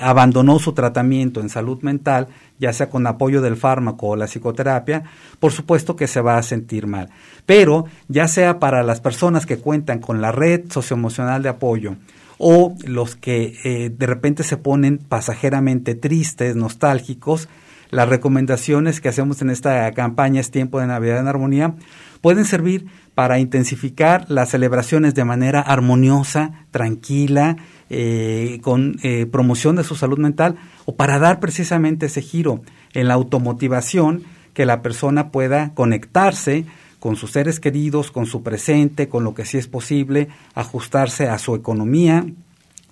abandonó 0.00 0.58
su 0.58 0.72
tratamiento 0.72 1.40
en 1.40 1.48
salud 1.48 1.80
mental, 1.82 2.28
ya 2.58 2.72
sea 2.72 2.90
con 2.90 3.06
apoyo 3.06 3.40
del 3.40 3.56
fármaco 3.56 4.08
o 4.08 4.16
la 4.16 4.26
psicoterapia, 4.26 5.04
por 5.38 5.52
supuesto 5.52 5.96
que 5.96 6.06
se 6.06 6.20
va 6.20 6.36
a 6.38 6.42
sentir 6.42 6.86
mal. 6.86 7.08
Pero 7.46 7.84
ya 8.08 8.28
sea 8.28 8.58
para 8.58 8.82
las 8.82 9.00
personas 9.00 9.46
que 9.46 9.58
cuentan 9.58 10.00
con 10.00 10.20
la 10.20 10.32
red 10.32 10.70
socioemocional 10.70 11.42
de 11.42 11.48
apoyo 11.50 11.96
o 12.38 12.74
los 12.84 13.16
que 13.16 13.58
eh, 13.64 13.90
de 13.90 14.06
repente 14.06 14.42
se 14.42 14.56
ponen 14.56 14.98
pasajeramente 14.98 15.94
tristes, 15.94 16.56
nostálgicos, 16.56 17.48
las 17.90 18.08
recomendaciones 18.08 19.00
que 19.00 19.08
hacemos 19.08 19.42
en 19.42 19.50
esta 19.50 19.90
campaña 19.92 20.40
es 20.40 20.50
tiempo 20.50 20.80
de 20.80 20.86
Navidad 20.86 21.18
en 21.18 21.28
armonía, 21.28 21.74
pueden 22.20 22.44
servir 22.44 22.86
para 23.14 23.38
intensificar 23.38 24.26
las 24.28 24.50
celebraciones 24.50 25.14
de 25.14 25.24
manera 25.24 25.60
armoniosa, 25.60 26.64
tranquila, 26.70 27.56
eh, 27.90 28.60
con 28.62 28.98
eh, 29.02 29.26
promoción 29.26 29.76
de 29.76 29.84
su 29.84 29.96
salud 29.96 30.18
mental 30.18 30.56
o 30.84 30.94
para 30.94 31.18
dar 31.18 31.40
precisamente 31.40 32.06
ese 32.06 32.22
giro 32.22 32.62
en 32.94 33.08
la 33.08 33.14
automotivación 33.14 34.22
que 34.54 34.66
la 34.66 34.82
persona 34.82 35.30
pueda 35.30 35.74
conectarse 35.74 36.64
con 36.98 37.16
sus 37.16 37.32
seres 37.32 37.60
queridos, 37.60 38.10
con 38.10 38.26
su 38.26 38.42
presente, 38.42 39.08
con 39.08 39.24
lo 39.24 39.34
que 39.34 39.44
sí 39.44 39.58
es 39.58 39.66
posible, 39.66 40.28
ajustarse 40.54 41.28
a 41.28 41.38
su 41.38 41.54
economía, 41.54 42.26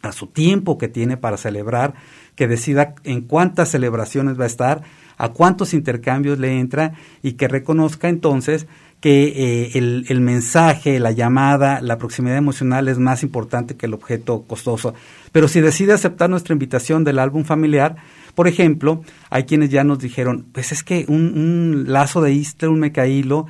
a 0.02 0.12
su 0.12 0.26
tiempo 0.26 0.78
que 0.78 0.88
tiene 0.88 1.16
para 1.16 1.37
celebrar, 1.37 1.94
que 2.35 2.48
decida 2.48 2.94
en 3.04 3.20
cuántas 3.20 3.70
celebraciones 3.70 4.38
va 4.38 4.44
a 4.44 4.48
estar, 4.48 4.83
a 5.16 5.31
cuántos 5.31 5.74
intercambios 5.74 6.38
le 6.38 6.59
entra 6.59 6.92
y 7.22 7.33
que 7.33 7.48
reconozca 7.48 8.09
entonces 8.09 8.66
que 9.00 9.24
eh, 9.26 9.70
el, 9.74 10.06
el, 10.08 10.20
mensaje, 10.20 10.98
la 10.98 11.12
llamada, 11.12 11.80
la 11.80 11.98
proximidad 11.98 12.37
emocional 12.37 12.88
es 12.88 12.98
más 12.98 13.22
importante 13.22 13.76
que 13.76 13.87
el 13.87 13.94
objeto 13.94 14.42
costoso. 14.46 14.94
Pero 15.30 15.46
si 15.46 15.61
decide 15.61 15.92
aceptar 15.92 16.28
nuestra 16.28 16.52
invitación 16.52 17.04
del 17.04 17.18
álbum 17.18 17.44
familiar, 17.44 17.96
por 18.34 18.48
ejemplo, 18.48 19.02
hay 19.30 19.44
quienes 19.44 19.70
ya 19.70 19.84
nos 19.84 19.98
dijeron, 20.00 20.46
pues 20.52 20.72
es 20.72 20.82
que 20.82 21.04
un, 21.08 21.38
un 21.38 21.84
lazo 21.92 22.20
de 22.20 22.32
Easter, 22.32 22.68
un 22.68 22.80
mecaílo, 22.80 23.46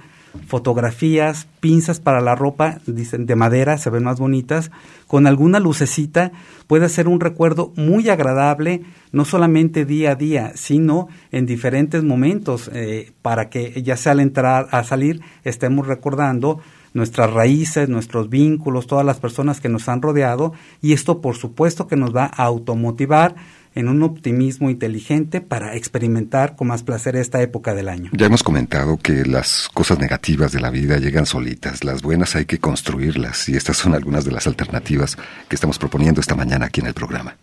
fotografías, 0.47 1.47
pinzas 1.61 2.01
para 2.01 2.21
la 2.21 2.35
ropa, 2.35 2.79
dicen 2.87 3.27
de 3.27 3.37
madera, 3.37 3.79
se 3.79 3.91
ven 3.91 4.05
más 4.05 4.19
bonitas, 4.19 4.71
con 5.07 5.27
alguna 5.27 5.61
lucecita, 5.61 6.33
puede 6.67 6.89
ser 6.89 7.09
un 7.09 7.21
recuerdo 7.21 7.73
muy 7.77 8.09
agradable, 8.09 8.83
no 9.13 9.25
solamente 9.25 9.85
día 9.85 10.13
a 10.13 10.15
día, 10.15 10.53
sino 10.55 11.09
en 11.33 11.47
diferentes 11.47 12.05
momentos, 12.05 12.71
eh, 12.73 13.13
para 13.23 13.49
que 13.49 13.83
ya 13.83 13.97
sea 13.97 14.13
al 14.13 14.21
entrar, 14.21 14.69
a 14.71 14.85
salir, 14.85 15.21
estemos 15.45 15.87
recordando 15.87 16.61
nuestras 16.95 17.33
raíces, 17.33 17.89
nuestros 17.89 18.29
vínculos, 18.29 18.87
todas 18.87 19.05
las 19.05 19.21
personas 19.21 19.61
que 19.61 19.69
nos 19.69 19.89
han 19.89 20.03
rodeado, 20.03 20.53
y 20.83 20.93
esto 20.93 21.21
por 21.21 21.37
supuesto 21.37 21.87
que 21.87 21.97
nos 21.97 22.15
va 22.15 22.25
a 22.25 22.45
automotivar, 22.45 23.35
en 23.79 23.89
un 23.89 24.03
optimismo 24.03 24.71
inteligente 24.71 25.41
para 25.41 25.77
experimentar 25.77 26.57
con 26.57 26.67
más 26.67 26.83
placer 26.83 27.15
esta 27.15 27.41
época 27.43 27.77
del 27.77 27.89
año. 27.89 28.11
Ya 28.13 28.27
hemos 28.27 28.43
comentado 28.43 28.97
que 28.97 29.25
las 29.25 29.69
cosas 29.73 30.01
negativas 30.01 30.51
de 30.51 30.61
la 30.61 30.71
vida 30.71 30.99
llegan 30.99 31.27
solitas, 31.27 31.85
las 31.85 32.03
buenas 32.03 32.35
hay 32.35 32.45
que 32.45 32.59
construirlas 32.59 33.49
y 33.49 33.57
estas 33.57 33.77
son 33.77 33.95
algunas 33.95 34.25
de 34.25 34.33
las 34.33 34.49
alternativas 34.49 35.17
que 35.49 35.55
estamos 35.55 35.79
proponiendo 35.79 36.21
esta 36.21 36.35
mañana 36.35 36.67
aquí 36.67 36.81
en 36.81 36.89
el 36.89 36.95
programa. 36.95 37.37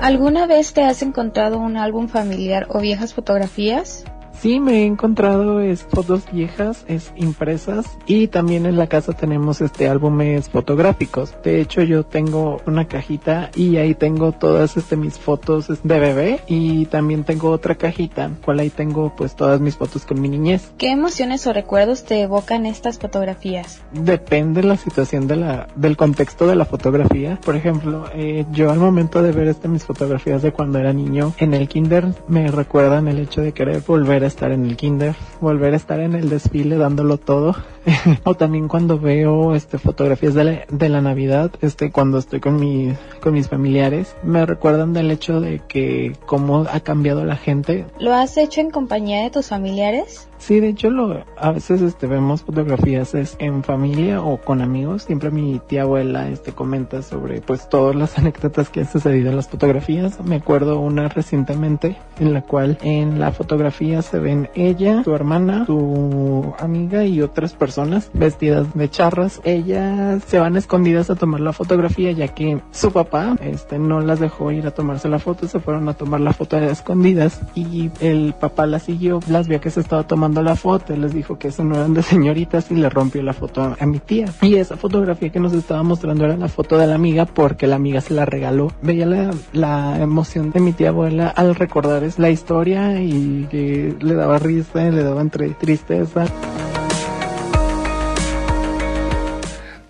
¿Alguna 0.00 0.46
vez 0.46 0.72
te 0.72 0.84
has 0.84 1.02
encontrado 1.02 1.58
un 1.58 1.76
álbum 1.76 2.08
familiar 2.08 2.66
o 2.70 2.80
viejas 2.80 3.12
fotografías? 3.12 4.04
Sí, 4.40 4.60
me 4.60 4.82
he 4.82 4.86
encontrado 4.86 5.60
es, 5.60 5.82
fotos 5.82 6.24
viejas, 6.32 6.84
es 6.88 7.12
impresas 7.16 7.86
y 8.06 8.28
también 8.28 8.66
en 8.66 8.76
la 8.76 8.86
casa 8.86 9.12
tenemos 9.12 9.60
este 9.60 9.88
álbumes 9.88 10.48
fotográficos. 10.48 11.34
De 11.42 11.60
hecho, 11.60 11.82
yo 11.82 12.04
tengo 12.04 12.60
una 12.66 12.86
cajita 12.86 13.50
y 13.54 13.76
ahí 13.76 13.94
tengo 13.94 14.32
todas 14.32 14.76
este 14.76 14.96
mis 14.96 15.18
fotos 15.18 15.68
de 15.82 15.98
bebé 15.98 16.40
y 16.46 16.86
también 16.86 17.24
tengo 17.24 17.50
otra 17.50 17.74
cajita, 17.74 18.30
cual 18.44 18.60
ahí 18.60 18.70
tengo 18.70 19.14
pues 19.16 19.34
todas 19.34 19.60
mis 19.60 19.76
fotos 19.76 20.04
con 20.04 20.20
mi 20.20 20.28
niñez. 20.28 20.72
¿Qué 20.78 20.90
emociones 20.90 21.46
o 21.46 21.52
recuerdos 21.52 22.04
te 22.04 22.20
evocan 22.20 22.66
estas 22.66 22.98
fotografías? 22.98 23.82
Depende 23.92 24.62
la 24.62 24.76
situación 24.76 25.26
de 25.26 25.36
la 25.36 25.68
del 25.74 25.96
contexto 25.96 26.46
de 26.46 26.56
la 26.56 26.64
fotografía. 26.64 27.38
Por 27.44 27.56
ejemplo, 27.56 28.04
eh, 28.14 28.44
yo 28.52 28.70
al 28.70 28.78
momento 28.78 29.22
de 29.22 29.32
ver 29.32 29.48
este 29.48 29.68
mis 29.68 29.84
fotografías 29.84 30.42
de 30.42 30.52
cuando 30.52 30.78
era 30.78 30.92
niño 30.92 31.32
en 31.38 31.54
el 31.54 31.68
kinder 31.68 32.14
me 32.28 32.48
recuerdan 32.48 33.08
el 33.08 33.18
hecho 33.18 33.40
de 33.40 33.52
querer 33.52 33.82
volver 33.86 34.23
a 34.24 34.28
estar 34.28 34.52
en 34.52 34.64
el 34.66 34.76
kinder, 34.76 35.14
volver 35.40 35.74
a 35.74 35.76
estar 35.76 36.00
en 36.00 36.14
el 36.14 36.28
desfile 36.28 36.76
dándolo 36.76 37.18
todo. 37.18 37.54
o 38.24 38.34
también 38.34 38.68
cuando 38.68 38.98
veo 38.98 39.54
este 39.54 39.78
fotografías 39.78 40.34
de 40.34 40.44
la, 40.44 40.64
de 40.68 40.88
la 40.88 41.00
Navidad, 41.00 41.52
este 41.60 41.90
cuando 41.90 42.18
estoy 42.18 42.40
con 42.40 42.58
mi 42.58 42.94
con 43.20 43.34
mis 43.34 43.48
familiares, 43.48 44.16
me 44.22 44.46
recuerdan 44.46 44.92
del 44.92 45.10
hecho 45.10 45.40
de 45.40 45.60
que 45.66 46.16
cómo 46.26 46.66
ha 46.70 46.80
cambiado 46.80 47.24
la 47.24 47.36
gente. 47.36 47.86
¿Lo 47.98 48.14
has 48.14 48.36
hecho 48.36 48.60
en 48.60 48.70
compañía 48.70 49.22
de 49.22 49.30
tus 49.30 49.48
familiares? 49.48 50.28
Sí, 50.44 50.60
de 50.60 50.68
hecho 50.68 50.90
lo, 50.90 51.24
a 51.38 51.52
veces 51.52 51.80
este, 51.80 52.06
vemos 52.06 52.42
fotografías 52.42 53.14
es, 53.14 53.34
en 53.38 53.64
familia 53.64 54.20
o 54.20 54.36
con 54.36 54.60
amigos. 54.60 55.04
Siempre 55.04 55.30
mi 55.30 55.58
tía 55.58 55.82
abuela 55.82 56.28
este, 56.28 56.52
comenta 56.52 57.00
sobre 57.00 57.40
pues 57.40 57.66
todas 57.70 57.96
las 57.96 58.18
anécdotas 58.18 58.68
que 58.68 58.80
han 58.80 58.92
sucedido 58.92 59.30
en 59.30 59.36
las 59.36 59.48
fotografías. 59.48 60.22
Me 60.22 60.36
acuerdo 60.36 60.80
una 60.80 61.08
recientemente 61.08 61.96
en 62.20 62.34
la 62.34 62.42
cual 62.42 62.76
en 62.82 63.20
la 63.20 63.32
fotografía 63.32 64.02
se 64.02 64.18
ven 64.18 64.50
ella, 64.54 65.02
su 65.02 65.14
hermana, 65.14 65.64
su 65.64 66.52
amiga 66.58 67.06
y 67.06 67.22
otras 67.22 67.54
personas 67.54 68.10
vestidas 68.12 68.66
de 68.74 68.90
charras. 68.90 69.40
Ellas 69.44 70.22
se 70.26 70.38
van 70.38 70.58
escondidas 70.58 71.08
a 71.08 71.14
tomar 71.14 71.40
la 71.40 71.54
fotografía 71.54 72.12
ya 72.12 72.28
que 72.28 72.60
su 72.70 72.92
papá 72.92 73.38
este, 73.40 73.78
no 73.78 74.02
las 74.02 74.20
dejó 74.20 74.52
ir 74.52 74.66
a 74.66 74.72
tomarse 74.72 75.08
la 75.08 75.20
foto. 75.20 75.48
Se 75.48 75.58
fueron 75.58 75.88
a 75.88 75.94
tomar 75.94 76.20
la 76.20 76.34
foto 76.34 76.60
de 76.60 76.70
escondidas 76.70 77.40
y 77.54 77.90
el 78.00 78.34
papá 78.38 78.66
las 78.66 78.82
siguió, 78.82 79.20
las 79.26 79.48
vio 79.48 79.58
que 79.62 79.70
se 79.70 79.80
estaba 79.80 80.06
tomando 80.06 80.33
la 80.42 80.56
foto, 80.56 80.96
les 80.96 81.12
dijo 81.12 81.38
que 81.38 81.48
eso 81.48 81.64
no 81.64 81.76
eran 81.76 81.94
de 81.94 82.02
señoritas 82.02 82.70
y 82.70 82.74
le 82.74 82.88
rompió 82.88 83.22
la 83.22 83.32
foto 83.32 83.76
a 83.78 83.86
mi 83.86 83.98
tía. 83.98 84.26
Y 84.42 84.56
esa 84.56 84.76
fotografía 84.76 85.30
que 85.30 85.40
nos 85.40 85.52
estaba 85.52 85.82
mostrando 85.82 86.24
era 86.24 86.36
la 86.36 86.48
foto 86.48 86.78
de 86.78 86.86
la 86.86 86.94
amiga 86.94 87.26
porque 87.26 87.66
la 87.66 87.76
amiga 87.76 88.00
se 88.00 88.14
la 88.14 88.24
regaló. 88.24 88.72
Veía 88.82 89.06
la, 89.06 89.30
la 89.52 90.00
emoción 90.00 90.50
de 90.50 90.60
mi 90.60 90.72
tía 90.72 90.90
abuela 90.90 91.28
al 91.28 91.54
recordar 91.54 92.04
la 92.18 92.30
historia 92.30 93.00
y 93.00 93.46
que 93.50 93.94
le 94.00 94.14
daba 94.14 94.38
risa, 94.38 94.90
le 94.90 95.02
daba 95.02 95.20
entre 95.20 95.50
tristeza. 95.50 96.26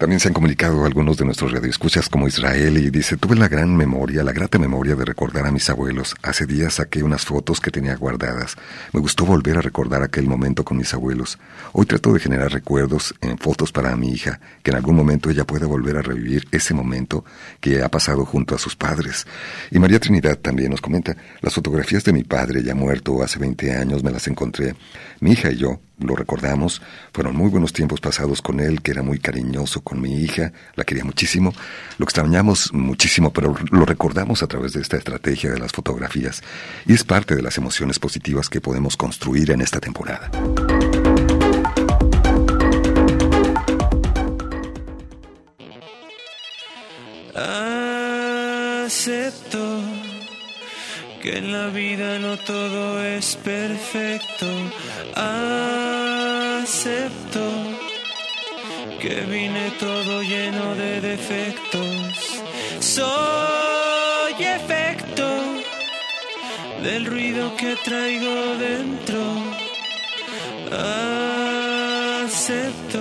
También 0.04 0.20
se 0.20 0.28
han 0.28 0.34
comunicado 0.34 0.84
algunos 0.84 1.16
de 1.16 1.24
nuestros 1.24 1.50
radioescuchas 1.50 2.10
como 2.10 2.28
Israel 2.28 2.76
y 2.76 2.90
dice, 2.90 3.16
tuve 3.16 3.36
la 3.36 3.48
gran 3.48 3.74
memoria, 3.74 4.22
la 4.22 4.34
grata 4.34 4.58
memoria 4.58 4.94
de 4.94 5.06
recordar 5.06 5.46
a 5.46 5.50
mis 5.50 5.70
abuelos. 5.70 6.14
Hace 6.20 6.44
días 6.44 6.74
saqué 6.74 7.02
unas 7.02 7.24
fotos 7.24 7.58
que 7.58 7.70
tenía 7.70 7.96
guardadas. 7.96 8.54
Me 8.92 9.00
gustó 9.00 9.24
volver 9.24 9.56
a 9.56 9.62
recordar 9.62 10.02
aquel 10.02 10.26
momento 10.26 10.62
con 10.62 10.76
mis 10.76 10.92
abuelos. 10.92 11.38
Hoy 11.72 11.86
trato 11.86 12.12
de 12.12 12.20
generar 12.20 12.52
recuerdos 12.52 13.14
en 13.22 13.38
fotos 13.38 13.72
para 13.72 13.96
mi 13.96 14.10
hija, 14.10 14.40
que 14.62 14.72
en 14.72 14.76
algún 14.76 14.94
momento 14.94 15.30
ella 15.30 15.46
pueda 15.46 15.66
volver 15.66 15.96
a 15.96 16.02
revivir 16.02 16.48
ese 16.50 16.74
momento 16.74 17.24
que 17.58 17.82
ha 17.82 17.88
pasado 17.88 18.26
junto 18.26 18.54
a 18.54 18.58
sus 18.58 18.76
padres. 18.76 19.26
Y 19.70 19.78
María 19.78 20.00
Trinidad 20.00 20.36
también 20.36 20.72
nos 20.72 20.82
comenta, 20.82 21.16
las 21.40 21.54
fotografías 21.54 22.04
de 22.04 22.12
mi 22.12 22.24
padre 22.24 22.62
ya 22.62 22.74
muerto 22.74 23.22
hace 23.22 23.38
20 23.38 23.74
años 23.74 24.04
me 24.04 24.10
las 24.10 24.28
encontré. 24.28 24.76
Mi 25.20 25.32
hija 25.32 25.50
y 25.50 25.56
yo 25.56 25.80
lo 25.98 26.16
recordamos, 26.16 26.82
fueron 27.12 27.36
muy 27.36 27.50
buenos 27.50 27.72
tiempos 27.72 28.00
pasados 28.00 28.42
con 28.42 28.60
él, 28.60 28.82
que 28.82 28.90
era 28.90 29.02
muy 29.02 29.18
cariñoso 29.18 29.82
con 29.82 30.00
mi 30.00 30.22
hija, 30.22 30.52
la 30.74 30.84
quería 30.84 31.04
muchísimo, 31.04 31.52
lo 31.98 32.04
extrañamos 32.04 32.72
muchísimo, 32.72 33.32
pero 33.32 33.54
lo 33.70 33.84
recordamos 33.84 34.42
a 34.42 34.46
través 34.46 34.72
de 34.72 34.80
esta 34.80 34.96
estrategia 34.96 35.50
de 35.52 35.58
las 35.58 35.72
fotografías 35.72 36.42
y 36.86 36.94
es 36.94 37.04
parte 37.04 37.34
de 37.34 37.42
las 37.42 37.58
emociones 37.58 37.98
positivas 37.98 38.48
que 38.48 38.60
podemos 38.60 38.96
construir 38.96 39.50
en 39.50 39.60
esta 39.60 39.80
temporada. 39.80 40.30
Acepto 48.84 49.73
que 51.24 51.38
en 51.38 51.50
la 51.52 51.68
vida 51.68 52.18
no 52.18 52.36
todo 52.36 53.02
es 53.02 53.36
perfecto. 53.36 54.46
Acepto 56.54 57.40
que 59.00 59.22
vine 59.22 59.70
todo 59.80 60.22
lleno 60.22 60.74
de 60.74 61.00
defectos. 61.00 62.42
Soy 62.78 64.34
efecto 64.38 65.26
del 66.82 67.06
ruido 67.06 67.56
que 67.56 67.74
traigo 67.76 68.56
dentro. 68.58 69.22
Acepto 72.20 73.00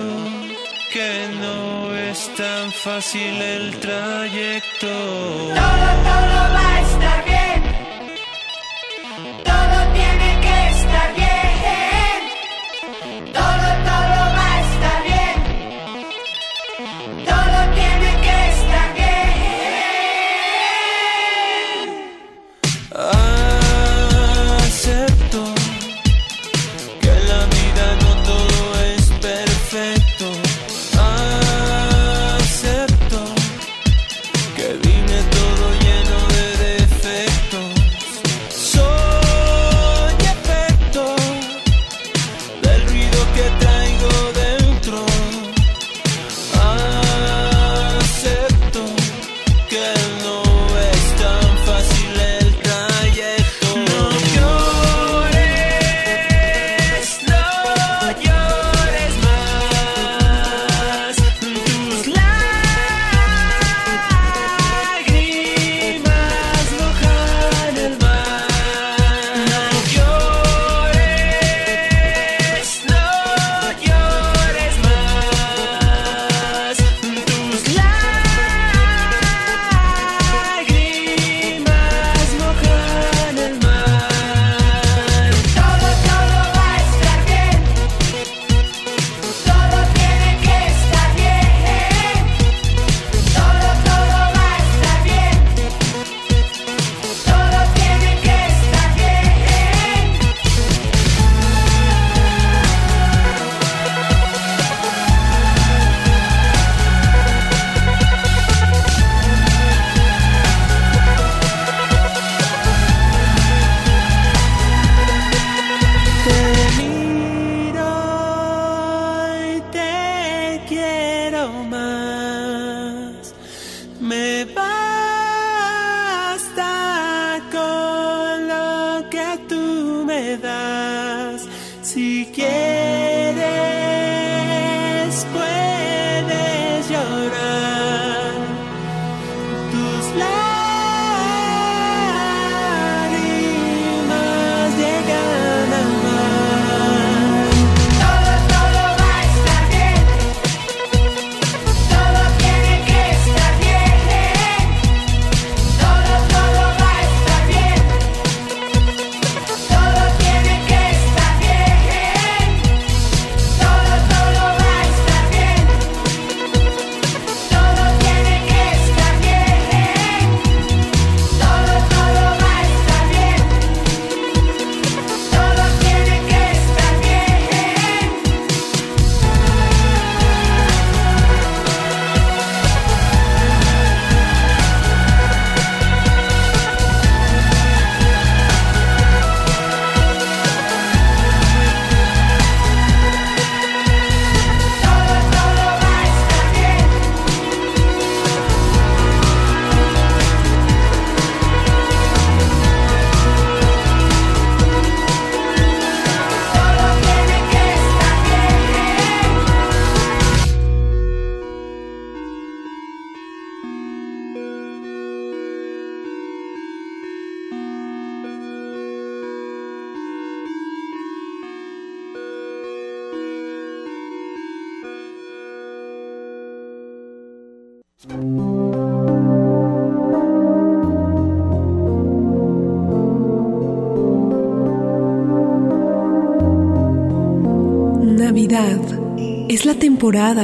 que 0.94 1.28
no 1.42 1.94
es 1.94 2.34
tan 2.36 2.72
fácil 2.72 3.42
el 3.42 3.76
trayecto. 3.80 4.88
Todo, 4.88 5.90
todo 6.08 6.54
va 6.54 6.73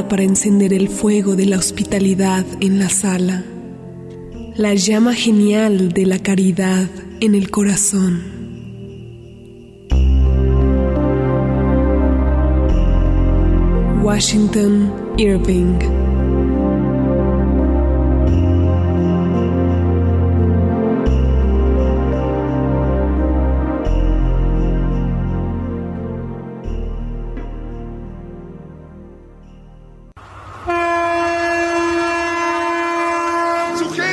para 0.09 0.23
encender 0.23 0.73
el 0.73 0.89
fuego 0.89 1.37
de 1.37 1.45
la 1.45 1.59
hospitalidad 1.59 2.47
en 2.61 2.79
la 2.79 2.89
sala, 2.89 3.45
la 4.57 4.75
llama 4.75 5.13
genial 5.13 5.93
de 5.93 6.07
la 6.07 6.19
caridad 6.19 6.89
en 7.21 7.35
el 7.35 7.51
corazón. 7.51 8.23
Washington 14.03 14.95
Irving 15.19 16.00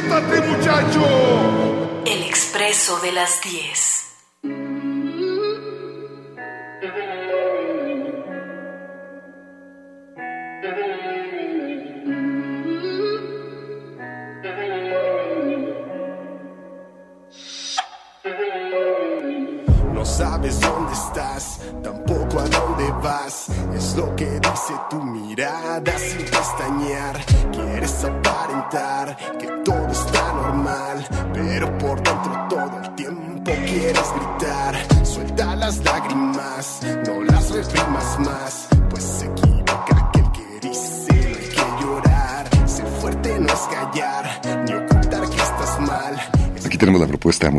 ¡Sujétate, 0.08 0.42
muchacho! 0.42 2.02
El 2.06 2.24
expreso 2.24 3.00
de 3.02 3.12
las 3.12 3.42
10. 3.42 3.87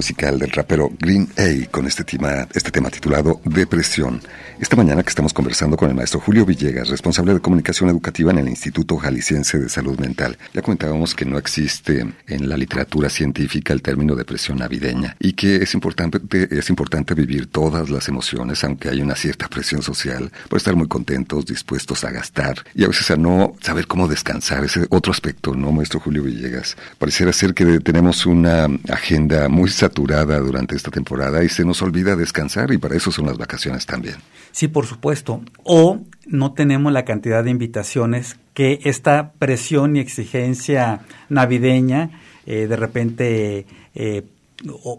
Musical 0.09 0.39
del 0.39 0.51
rapero 0.53 0.91
Green 0.99 1.29
A 1.37 1.71
con 1.71 1.87
este 1.87 2.03
tema, 2.03 2.49
este 2.55 2.71
tema 2.71 2.89
titulado 2.89 3.43
Depresión. 3.45 4.23
Esta 4.59 4.75
mañana 4.75 5.03
que 5.03 5.11
estamos 5.11 5.35
conversando 5.35 5.77
con 5.77 5.91
el 5.91 5.95
maestro 5.95 6.19
Julio 6.19 6.47
Villegas, 6.47 6.89
responsable 6.89 7.35
de 7.35 7.41
comunicación 7.41 7.91
educativa 7.91 8.33
en 8.33 8.39
el 8.39 8.49
Instituto 8.49 8.97
Jalisciense 8.97 9.59
de 9.59 9.69
Salud 9.69 9.99
Mental. 10.01 10.39
Ya 10.55 10.63
comentábamos 10.63 11.15
que 11.15 11.27
no 11.27 11.37
existe 11.37 12.07
en 12.27 12.49
la 12.49 12.57
literatura 12.57 13.11
científica 13.11 13.75
el 13.75 13.83
término 13.83 14.17
depresión 14.17 14.59
navideña 14.59 15.15
y 15.21 15.35
que 15.35 15.57
es 15.57 15.75
importante, 15.75 16.19
es 16.51 16.71
importante 16.71 17.13
vivir 17.13 17.47
todas 17.49 17.91
las 17.91 18.09
emociones, 18.09 18.65
aunque 18.65 18.89
hay 18.89 19.03
una 19.03 19.15
cierta 19.15 19.47
presión 19.49 19.83
social, 19.83 20.33
por 20.49 20.57
estar 20.57 20.75
muy 20.75 20.89
contentos, 20.89 21.45
dispuestos 21.45 22.03
a 22.05 22.11
gastar 22.11 22.65
y 22.75 22.85
a 22.85 22.89
veces 22.89 23.11
a 23.11 23.17
no 23.17 23.57
saber 23.61 23.87
cómo 23.87 24.09
descansar. 24.09 24.65
Ese 24.65 24.87
otro 24.89 25.13
aspecto, 25.13 25.55
¿no, 25.55 25.71
maestro 25.71 26.01
Julio 26.01 26.23
Villegas? 26.23 26.79
Pareciera 26.99 27.31
ser 27.35 27.53
que 27.53 27.79
tenemos 27.81 28.25
una 28.25 28.69
agenda 28.89 29.51
muy 29.51 29.69
saturada 29.69 29.98
durante 30.07 30.77
esta 30.77 30.91
temporada 30.91 31.45
y 31.45 31.49
se 31.49 31.65
nos 31.65 31.83
olvida 31.83 32.17
descansar 32.17 32.73
y 32.73 32.79
para 32.79 32.97
eso 32.97 33.11
son 33.11 33.27
las 33.27 33.39
vacaciones 33.39 33.87
también. 33.87 34.17
Sí, 34.53 34.69
por 34.69 34.87
supuesto. 34.87 35.43
O 35.65 36.01
no 36.27 36.53
tenemos 36.53 36.93
la 36.93 37.05
cantidad 37.05 37.45
de 37.45 37.51
invitaciones 37.51 38.37
que 38.55 38.81
esta 38.85 39.33
presión 39.39 39.97
y 39.97 40.01
exigencia 40.01 41.01
navideña 41.29 42.11
eh, 42.47 42.67
de 42.67 42.77
repente 42.77 43.67
eh, 43.95 44.23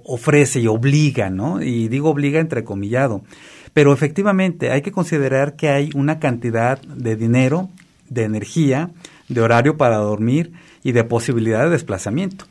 ofrece 0.06 0.60
y 0.60 0.68
obliga, 0.68 1.30
¿no? 1.30 1.62
Y 1.62 1.88
digo 1.88 2.10
obliga 2.10 2.40
entrecomillado. 2.40 3.24
Pero 3.74 3.94
efectivamente 3.94 4.72
hay 4.72 4.82
que 4.82 4.92
considerar 4.92 5.56
que 5.56 5.70
hay 5.70 5.90
una 5.96 6.20
cantidad 6.20 6.82
de 6.82 7.16
dinero, 7.16 7.70
de 8.10 8.24
energía, 8.24 8.92
de 9.28 9.42
horario 9.42 9.78
para 9.78 9.98
dormir 9.98 10.54
y 10.84 10.92
de 10.92 11.04
posibilidad 11.04 11.64
de 11.64 11.72
desplazamiento. 11.72 12.46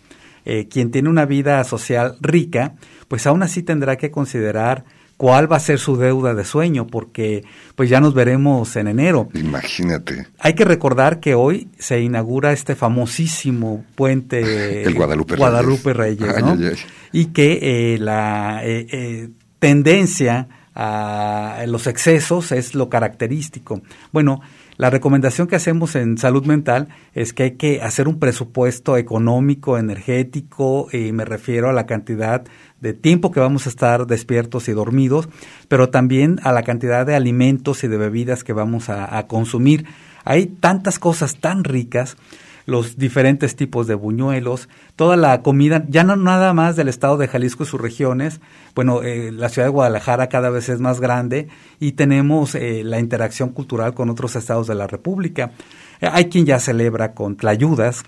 Eh, 0.49 0.67
quien 0.69 0.91
tiene 0.91 1.09
una 1.09 1.27
vida 1.27 1.63
social 1.63 2.17
rica, 2.21 2.75
pues 3.07 3.27
aún 3.27 3.43
así 3.43 3.63
tendrá 3.63 3.97
que 3.97 4.11
considerar 4.11 4.85
cuál 5.19 5.51
va 5.51 5.57
a 5.57 5.61
ser 5.61 5.79
su 5.79 5.99
deuda 5.99 6.33
de 6.33 6.45
sueño, 6.45 6.87
porque 6.87 7.45
pues 7.75 7.91
ya 7.91 8.01
nos 8.01 8.15
veremos 8.15 8.75
en 8.77 8.89
enero. 8.89 9.29
Imagínate. 9.35 10.29
Hay 10.39 10.55
que 10.55 10.65
recordar 10.65 11.21
que 11.21 11.35
hoy 11.35 11.69
se 11.79 12.01
inaugura 12.01 12.53
este 12.53 12.75
famosísimo 12.75 13.85
puente 13.95 14.85
El 14.85 14.95
Guadalupe 14.95 15.35
Reyes. 15.35 15.41
Guadalupe 15.41 15.93
Reyes, 15.93 16.41
¿no? 16.41 16.53
ay, 16.53 16.67
ay. 16.67 16.77
Y 17.13 17.27
que 17.27 17.95
eh, 17.95 17.99
la 17.99 18.61
eh, 18.65 18.87
eh, 18.91 19.29
tendencia 19.59 20.49
a 20.81 21.65
los 21.67 21.89
excesos 21.89 22.53
es 22.53 22.77
lo 22.77 22.89
característico. 22.89 23.83
Bueno, 24.13 24.41
la 24.79 24.91
recomendación 24.91 25.49
que 25.49 25.57
hacemos 25.57 25.97
en 25.97 26.19
salud 26.19 26.47
mental 26.47 26.89
es 27.13 27.33
que 27.33 27.43
hay 27.43 27.51
que 27.57 27.83
hacer 27.83 28.07
un 28.07 28.21
presupuesto 28.21 28.97
económico, 28.97 29.77
energético, 29.77 30.87
y 30.93 31.11
me 31.11 31.25
refiero 31.25 31.69
a 31.69 31.73
la 31.73 31.85
cantidad 31.85 32.45
de 32.81 32.93
tiempo 32.95 33.33
que 33.33 33.41
vamos 33.41 33.67
a 33.67 33.71
estar 33.71 34.07
despiertos 34.07 34.69
y 34.69 34.73
dormidos, 34.73 35.29
pero 35.67 35.91
también 35.91 36.39
a 36.45 36.53
la 36.53 36.63
cantidad 36.63 37.05
de 37.05 37.17
alimentos 37.17 37.83
y 37.83 37.89
de 37.89 37.97
bebidas 37.97 38.45
que 38.45 38.53
vamos 38.53 38.89
a, 38.89 39.19
a 39.19 39.27
consumir. 39.27 39.85
Hay 40.25 40.47
tantas 40.47 41.01
cosas 41.01 41.41
tan 41.41 41.65
ricas 41.65 42.17
los 42.69 42.99
diferentes 42.99 43.57
tipos 43.57 43.87
de 43.87 43.95
buñuelos, 43.95 44.69
toda 44.95 45.17
la 45.17 45.41
comida, 45.41 45.87
ya 45.89 46.05
no 46.05 46.17
nada 46.17 46.53
más 46.53 46.77
del 46.77 46.89
estado 46.89 47.17
de 47.17 47.27
Jalisco 47.27 47.63
y 47.63 47.67
sus 47.67 47.81
regiones, 47.81 48.43
bueno, 48.75 49.03
eh, 49.03 49.33
la 49.33 49.49
ciudad 49.49 49.69
de 49.69 49.73
Guadalajara 49.73 50.29
cada 50.29 50.51
vez 50.51 50.69
es 50.69 50.79
más 50.79 51.01
grande 51.01 51.49
y 51.81 51.93
tenemos 51.93 52.55
eh, 52.55 52.83
la 52.85 53.01
interacción 53.01 53.49
cultural 53.49 53.95
con 53.95 54.11
otros 54.11 54.37
estados 54.37 54.67
de 54.67 54.75
la 54.75 54.87
República. 54.87 55.53
Hay 56.03 56.29
quien 56.29 56.45
ya 56.45 56.61
celebra 56.61 57.15
con 57.15 57.39
tlayudas, 57.39 58.05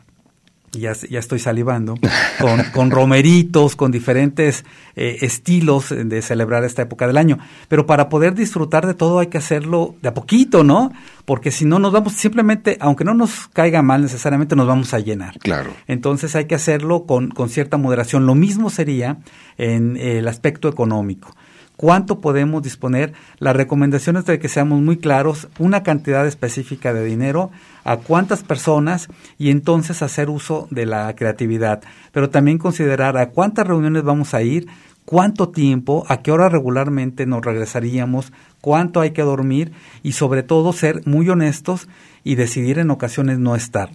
ya, 0.73 0.93
ya 0.93 1.19
estoy 1.19 1.39
salivando, 1.39 1.97
con, 2.41 2.63
con 2.73 2.91
romeritos, 2.91 3.77
con 3.77 3.91
diferentes 3.91 4.65
eh, 4.97 5.19
estilos 5.23 5.91
de 5.91 6.23
celebrar 6.23 6.65
esta 6.65 6.83
época 6.83 7.07
del 7.07 7.17
año. 7.17 7.39
Pero 7.69 7.87
para 7.87 8.09
poder 8.09 8.35
disfrutar 8.35 8.87
de 8.87 8.95
todo 8.95 9.19
hay 9.19 9.29
que 9.29 9.39
hacerlo 9.39 9.97
de 10.03 10.09
a 10.09 10.15
poquito, 10.15 10.65
¿no? 10.65 10.93
Porque 11.25 11.51
si 11.51 11.65
no 11.65 11.79
nos 11.79 11.93
vamos 11.93 12.13
simplemente, 12.15 12.77
aunque 12.81 13.05
no 13.05 13.15
nos 13.15 13.49
caiga 13.49 13.83
mal 13.83 14.03
necesariamente, 14.03 14.57
nos 14.57 14.67
vamos 14.67 14.95
a 14.95 14.99
llenar. 14.99 15.39
Claro. 15.39 15.73
Entonces 15.87 16.35
hay 16.37 16.47
que 16.47 16.55
hacerlo 16.55 17.05
con, 17.07 17.31
con 17.31 17.49
cierta 17.49 17.77
moderación. 17.77 18.27
Lo 18.27 18.35
mismo 18.35 18.71
sería 18.71 19.19
en 19.59 19.97
el 19.97 20.27
aspecto 20.29 20.69
económico 20.69 21.35
cuánto 21.81 22.21
podemos 22.21 22.63
disponer. 22.63 23.15
Las 23.39 23.57
recomendaciones 23.57 24.27
de 24.27 24.39
que 24.39 24.51
seamos 24.51 24.83
muy 24.83 24.99
claros, 24.99 25.49
una 25.59 25.83
cantidad 25.83 26.27
específica 26.27 26.93
de 26.93 27.03
dinero, 27.07 27.51
a 27.85 27.97
cuántas 27.97 28.43
personas 28.43 29.09
y 29.39 29.49
entonces 29.49 30.03
hacer 30.03 30.29
uso 30.29 30.69
de 30.71 30.85
la 30.85 31.17
creatividad. 31.17 31.83
Pero 32.13 32.29
también 32.29 32.59
considerar 32.59 33.17
a 33.17 33.31
cuántas 33.31 33.67
reuniones 33.67 34.03
vamos 34.03 34.35
a 34.35 34.43
ir, 34.43 34.67
cuánto 35.07 35.49
tiempo, 35.49 36.05
a 36.09 36.19
qué 36.19 36.33
hora 36.33 36.51
regularmente 36.51 37.25
nos 37.25 37.43
regresaríamos, 37.43 38.31
cuánto 38.61 39.01
hay 39.01 39.13
que 39.13 39.23
dormir 39.23 39.73
y 40.03 40.13
sobre 40.13 40.43
todo 40.43 40.75
ser 40.75 41.01
muy 41.07 41.31
honestos 41.31 41.89
y 42.25 42.35
decidir 42.35 42.79
en 42.79 42.91
ocasiones 42.91 43.39
no 43.39 43.57
estar. 43.57 43.89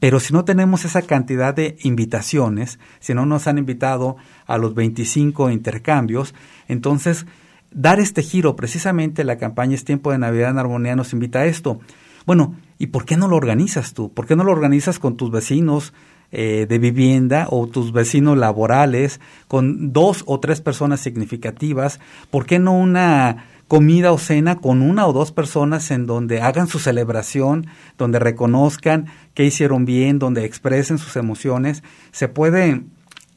Pero 0.00 0.20
si 0.20 0.32
no 0.32 0.44
tenemos 0.44 0.84
esa 0.84 1.02
cantidad 1.02 1.54
de 1.54 1.76
invitaciones, 1.82 2.78
si 3.00 3.14
no 3.14 3.26
nos 3.26 3.46
han 3.46 3.58
invitado 3.58 4.16
a 4.46 4.58
los 4.58 4.74
25 4.74 5.50
intercambios, 5.50 6.34
entonces 6.68 7.26
dar 7.72 8.00
este 8.00 8.22
giro, 8.22 8.56
precisamente 8.56 9.24
la 9.24 9.38
campaña 9.38 9.74
Es 9.74 9.84
Tiempo 9.84 10.12
de 10.12 10.18
Navidad 10.18 10.50
en 10.50 10.58
Armonía 10.58 10.96
nos 10.96 11.12
invita 11.12 11.40
a 11.40 11.46
esto. 11.46 11.80
Bueno, 12.26 12.54
¿y 12.78 12.88
por 12.88 13.04
qué 13.04 13.16
no 13.16 13.26
lo 13.26 13.36
organizas 13.36 13.94
tú? 13.94 14.12
¿Por 14.12 14.26
qué 14.26 14.36
no 14.36 14.44
lo 14.44 14.52
organizas 14.52 14.98
con 14.98 15.16
tus 15.16 15.30
vecinos 15.30 15.92
eh, 16.30 16.66
de 16.68 16.78
vivienda 16.78 17.46
o 17.50 17.66
tus 17.66 17.92
vecinos 17.92 18.36
laborales, 18.36 19.20
con 19.48 19.92
dos 19.92 20.24
o 20.26 20.38
tres 20.38 20.60
personas 20.60 21.00
significativas? 21.00 22.00
¿Por 22.30 22.46
qué 22.46 22.58
no 22.58 22.72
una 22.72 23.46
comida 23.68 24.12
o 24.12 24.18
cena 24.18 24.56
con 24.56 24.80
una 24.82 25.06
o 25.06 25.12
dos 25.12 25.30
personas 25.30 25.90
en 25.90 26.06
donde 26.06 26.40
hagan 26.40 26.68
su 26.68 26.78
celebración, 26.78 27.66
donde 27.98 28.18
reconozcan 28.18 29.06
qué 29.38 29.44
hicieron 29.44 29.84
bien, 29.84 30.18
donde 30.18 30.44
expresen 30.44 30.98
sus 30.98 31.14
emociones? 31.14 31.84
Se 32.10 32.26
puede 32.26 32.82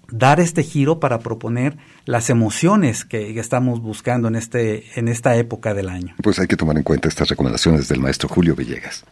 dar 0.10 0.40
este 0.40 0.64
giro 0.64 1.00
para 1.00 1.20
proponer 1.20 1.78
las 2.06 2.32
emociones 2.32 3.06
que, 3.06 3.36
que, 3.36 3.40
estamos 3.40 3.84
buscando 3.84 4.28
en 4.28 4.36
este 4.36 5.00
en 5.00 5.08
esta 5.08 5.36
época 5.36 5.76
del 5.76 5.90
año. 5.90 6.16
Pues 6.24 6.40
hay 6.40 6.48
que 6.48 6.56
tomar 6.56 6.76
en 6.76 6.82
cuenta 6.82 7.08
estas 7.08 7.30
recomendaciones 7.30 7.88
del 7.88 8.00
maestro 8.00 8.28
Julio 8.30 8.56
Villegas. 8.56 9.06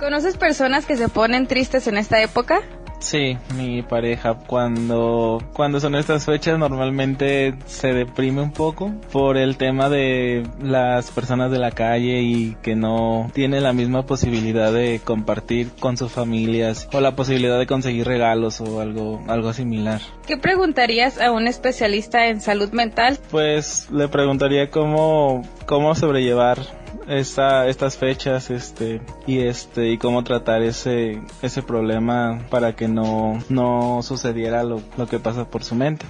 ¿Conoces 0.00 0.36
personas 0.36 0.84
que 0.84 0.96
se 0.96 1.08
ponen 1.08 1.46
tristes 1.46 1.86
en 1.86 1.98
esta 1.98 2.20
época? 2.20 2.60
Sí, 3.02 3.36
mi 3.56 3.82
pareja 3.82 4.34
cuando 4.34 5.42
cuando 5.52 5.80
son 5.80 5.96
estas 5.96 6.24
fechas 6.24 6.56
normalmente 6.58 7.54
se 7.66 7.92
deprime 7.92 8.42
un 8.42 8.52
poco 8.52 8.92
por 9.10 9.36
el 9.36 9.56
tema 9.56 9.90
de 9.90 10.46
las 10.62 11.10
personas 11.10 11.50
de 11.50 11.58
la 11.58 11.72
calle 11.72 12.22
y 12.22 12.56
que 12.62 12.76
no 12.76 13.28
tiene 13.34 13.60
la 13.60 13.72
misma 13.72 14.06
posibilidad 14.06 14.72
de 14.72 15.00
compartir 15.04 15.70
con 15.80 15.96
sus 15.96 16.12
familias 16.12 16.88
o 16.92 17.00
la 17.00 17.16
posibilidad 17.16 17.58
de 17.58 17.66
conseguir 17.66 18.06
regalos 18.06 18.60
o 18.60 18.80
algo 18.80 19.20
algo 19.26 19.52
similar. 19.52 20.00
¿Qué 20.26 20.36
preguntarías 20.36 21.20
a 21.20 21.32
un 21.32 21.48
especialista 21.48 22.28
en 22.28 22.40
salud 22.40 22.70
mental? 22.70 23.18
Pues 23.30 23.90
le 23.90 24.06
preguntaría 24.06 24.70
cómo 24.70 25.42
cómo 25.66 25.94
sobrellevar 25.96 26.81
esta, 27.08 27.68
estas 27.68 27.96
fechas 27.96 28.50
este 28.50 29.00
y 29.26 29.40
este 29.40 29.90
y 29.90 29.98
cómo 29.98 30.24
tratar 30.24 30.62
ese 30.62 31.20
ese 31.42 31.62
problema 31.62 32.40
para 32.50 32.74
que 32.74 32.88
no 32.88 33.42
no 33.48 34.00
sucediera 34.02 34.62
lo, 34.64 34.82
lo 34.96 35.06
que 35.06 35.18
pasa 35.18 35.48
por 35.48 35.64
su 35.64 35.74
mente. 35.74 36.06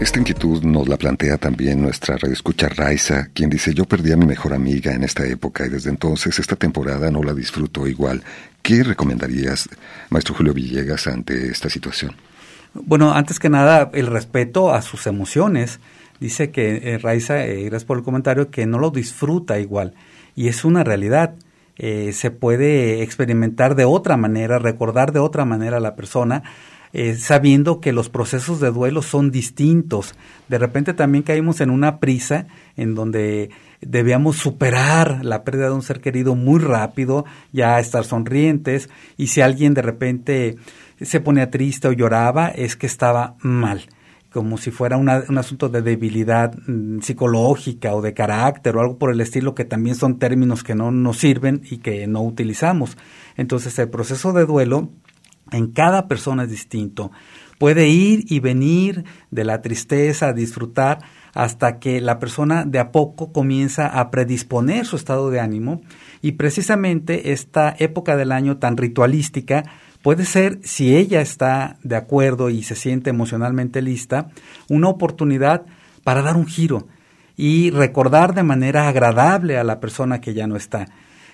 Esta 0.00 0.20
inquietud 0.20 0.62
nos 0.62 0.86
la 0.86 0.96
plantea 0.96 1.38
también 1.38 1.82
nuestra 1.82 2.16
radioescucha 2.16 2.68
Raiza, 2.68 3.30
quien 3.34 3.50
dice 3.50 3.74
yo 3.74 3.84
perdí 3.84 4.12
a 4.12 4.16
mi 4.16 4.26
mejor 4.26 4.54
amiga 4.54 4.92
en 4.92 5.02
esta 5.02 5.26
época 5.26 5.66
y 5.66 5.70
desde 5.70 5.90
entonces 5.90 6.38
esta 6.38 6.54
temporada 6.54 7.10
no 7.10 7.20
la 7.24 7.34
disfruto 7.34 7.84
igual. 7.84 8.22
¿Qué 8.62 8.84
recomendarías, 8.84 9.68
maestro 10.10 10.36
Julio 10.36 10.54
Villegas, 10.54 11.08
ante 11.08 11.48
esta 11.48 11.68
situación? 11.68 12.14
Bueno, 12.74 13.12
antes 13.12 13.40
que 13.40 13.48
nada, 13.48 13.90
el 13.92 14.06
respeto 14.06 14.72
a 14.72 14.82
sus 14.82 15.08
emociones 15.08 15.80
dice 16.20 16.50
que 16.50 16.94
eh, 16.94 16.98
Raiza, 16.98 17.46
eh, 17.46 17.64
gracias 17.64 17.84
por 17.84 17.98
el 17.98 18.04
comentario, 18.04 18.50
que 18.50 18.66
no 18.66 18.78
lo 18.78 18.90
disfruta 18.90 19.58
igual. 19.58 19.94
Y 20.34 20.48
es 20.48 20.64
una 20.64 20.84
realidad. 20.84 21.34
Eh, 21.76 22.12
se 22.12 22.32
puede 22.32 23.02
experimentar 23.02 23.76
de 23.76 23.84
otra 23.84 24.16
manera, 24.16 24.58
recordar 24.58 25.12
de 25.12 25.20
otra 25.20 25.44
manera 25.44 25.76
a 25.76 25.80
la 25.80 25.94
persona, 25.94 26.42
eh, 26.92 27.14
sabiendo 27.16 27.80
que 27.80 27.92
los 27.92 28.08
procesos 28.08 28.60
de 28.60 28.72
duelo 28.72 29.00
son 29.00 29.30
distintos. 29.30 30.14
De 30.48 30.58
repente 30.58 30.92
también 30.94 31.22
caímos 31.22 31.60
en 31.60 31.70
una 31.70 32.00
prisa 32.00 32.46
en 32.76 32.96
donde 32.96 33.50
debíamos 33.80 34.36
superar 34.36 35.24
la 35.24 35.44
pérdida 35.44 35.66
de 35.66 35.74
un 35.74 35.82
ser 35.82 36.00
querido 36.00 36.34
muy 36.34 36.58
rápido, 36.58 37.24
ya 37.52 37.78
estar 37.78 38.04
sonrientes, 38.04 38.88
y 39.16 39.28
si 39.28 39.40
alguien 39.40 39.74
de 39.74 39.82
repente 39.82 40.56
se 41.00 41.20
ponía 41.20 41.50
triste 41.50 41.86
o 41.86 41.92
lloraba, 41.92 42.48
es 42.48 42.74
que 42.74 42.86
estaba 42.86 43.36
mal 43.40 43.86
como 44.32 44.58
si 44.58 44.70
fuera 44.70 44.96
una, 44.96 45.24
un 45.28 45.38
asunto 45.38 45.68
de 45.68 45.82
debilidad 45.82 46.54
mm, 46.66 47.00
psicológica 47.00 47.94
o 47.94 48.02
de 48.02 48.14
carácter 48.14 48.76
o 48.76 48.80
algo 48.80 48.98
por 48.98 49.10
el 49.10 49.20
estilo, 49.20 49.54
que 49.54 49.64
también 49.64 49.96
son 49.96 50.18
términos 50.18 50.62
que 50.62 50.74
no 50.74 50.90
nos 50.90 51.18
sirven 51.18 51.62
y 51.70 51.78
que 51.78 52.06
no 52.06 52.22
utilizamos. 52.22 52.96
Entonces 53.36 53.78
el 53.78 53.88
proceso 53.88 54.32
de 54.32 54.44
duelo 54.44 54.90
en 55.50 55.68
cada 55.68 56.08
persona 56.08 56.44
es 56.44 56.50
distinto. 56.50 57.10
Puede 57.58 57.88
ir 57.88 58.24
y 58.28 58.40
venir 58.40 59.04
de 59.30 59.44
la 59.44 59.62
tristeza 59.62 60.28
a 60.28 60.32
disfrutar 60.32 60.98
hasta 61.34 61.78
que 61.78 62.00
la 62.00 62.18
persona 62.18 62.64
de 62.64 62.78
a 62.78 62.92
poco 62.92 63.32
comienza 63.32 63.86
a 63.86 64.10
predisponer 64.10 64.86
su 64.86 64.96
estado 64.96 65.30
de 65.30 65.40
ánimo 65.40 65.82
y 66.22 66.32
precisamente 66.32 67.32
esta 67.32 67.74
época 67.78 68.16
del 68.16 68.32
año 68.32 68.58
tan 68.58 68.76
ritualística 68.76 69.64
puede 70.08 70.24
ser, 70.24 70.60
si 70.62 70.96
ella 70.96 71.20
está 71.20 71.76
de 71.82 71.94
acuerdo 71.94 72.48
y 72.48 72.62
se 72.62 72.74
siente 72.74 73.10
emocionalmente 73.10 73.82
lista, 73.82 74.30
una 74.70 74.88
oportunidad 74.88 75.66
para 76.02 76.22
dar 76.22 76.38
un 76.38 76.46
giro 76.46 76.88
y 77.36 77.68
recordar 77.72 78.34
de 78.34 78.42
manera 78.42 78.88
agradable 78.88 79.58
a 79.58 79.64
la 79.64 79.80
persona 79.80 80.22
que 80.22 80.32
ya 80.32 80.46
no 80.46 80.56
está. 80.56 80.86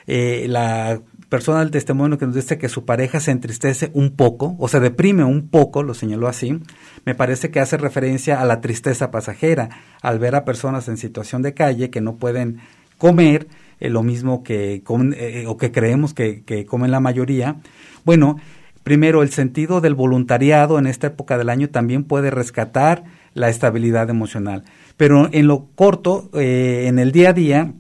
Eh, 0.09 0.47
la 0.49 1.01
persona 1.29 1.61
del 1.61 1.70
testimonio 1.70 2.18
que 2.18 2.27
nos 2.27 2.35
dice 2.35 2.59
que 2.59 2.68
su 2.68 2.85
pareja 2.85 3.20
se 3.20 3.31
entristece 3.31 3.93
un 3.95 4.16
poco 4.16 4.57
o 4.59 4.66
se 4.66 4.81
deprime 4.81 5.22
un 5.22 5.51
poco, 5.51 5.85
lo 5.85 5.95
señaló 5.95 6.27
así, 6.27 6.59
me 7.05 7.14
parece 7.14 7.53
que 7.53 7.61
hace 7.61 7.77
referencia 7.77 8.41
a 8.41 8.45
la 8.45 8.61
tristeza 8.61 9.12
pasajera 9.12 9.68
al 10.03 10.18
ver 10.18 10.35
a 10.35 10.45
personas 10.45 10.89
en 10.89 10.97
situación 10.97 11.43
de 11.43 11.55
calle 11.55 11.91
que 11.91 12.01
no 12.01 12.16
pueden 12.16 12.59
comer 12.99 13.47
eh, 13.79 13.89
lo 13.89 14.03
mismo 14.03 14.43
que 14.43 14.83
eh, 15.16 15.45
o 15.47 15.57
que 15.59 15.70
creemos 15.70 16.12
que, 16.12 16.43
que 16.43 16.66
comen 16.66 16.91
la 16.91 16.99
mayoría. 16.99 17.59
Bueno, 18.05 18.37
primero 18.85 19.22
el 19.22 19.30
sentido 19.30 19.80
del 19.80 19.95
voluntariado 19.95 20.78
en 20.78 20.87
esta 20.87 21.09
época 21.09 21.37
del 21.37 21.49
año 21.49 21.70
también 21.70 22.05
puede 22.05 22.30
rescatar 22.30 23.03
la 23.32 23.49
estabilidad 23.49 24.11
emocional, 24.11 24.62
pero 24.97 25.28
en 25.32 25.49
lo 25.49 25.66
corto, 25.74 26.30
eh, 26.35 26.85
en 26.87 27.01
el 27.01 27.11
día 27.11 27.30
a 27.30 27.32
día, 27.32 27.72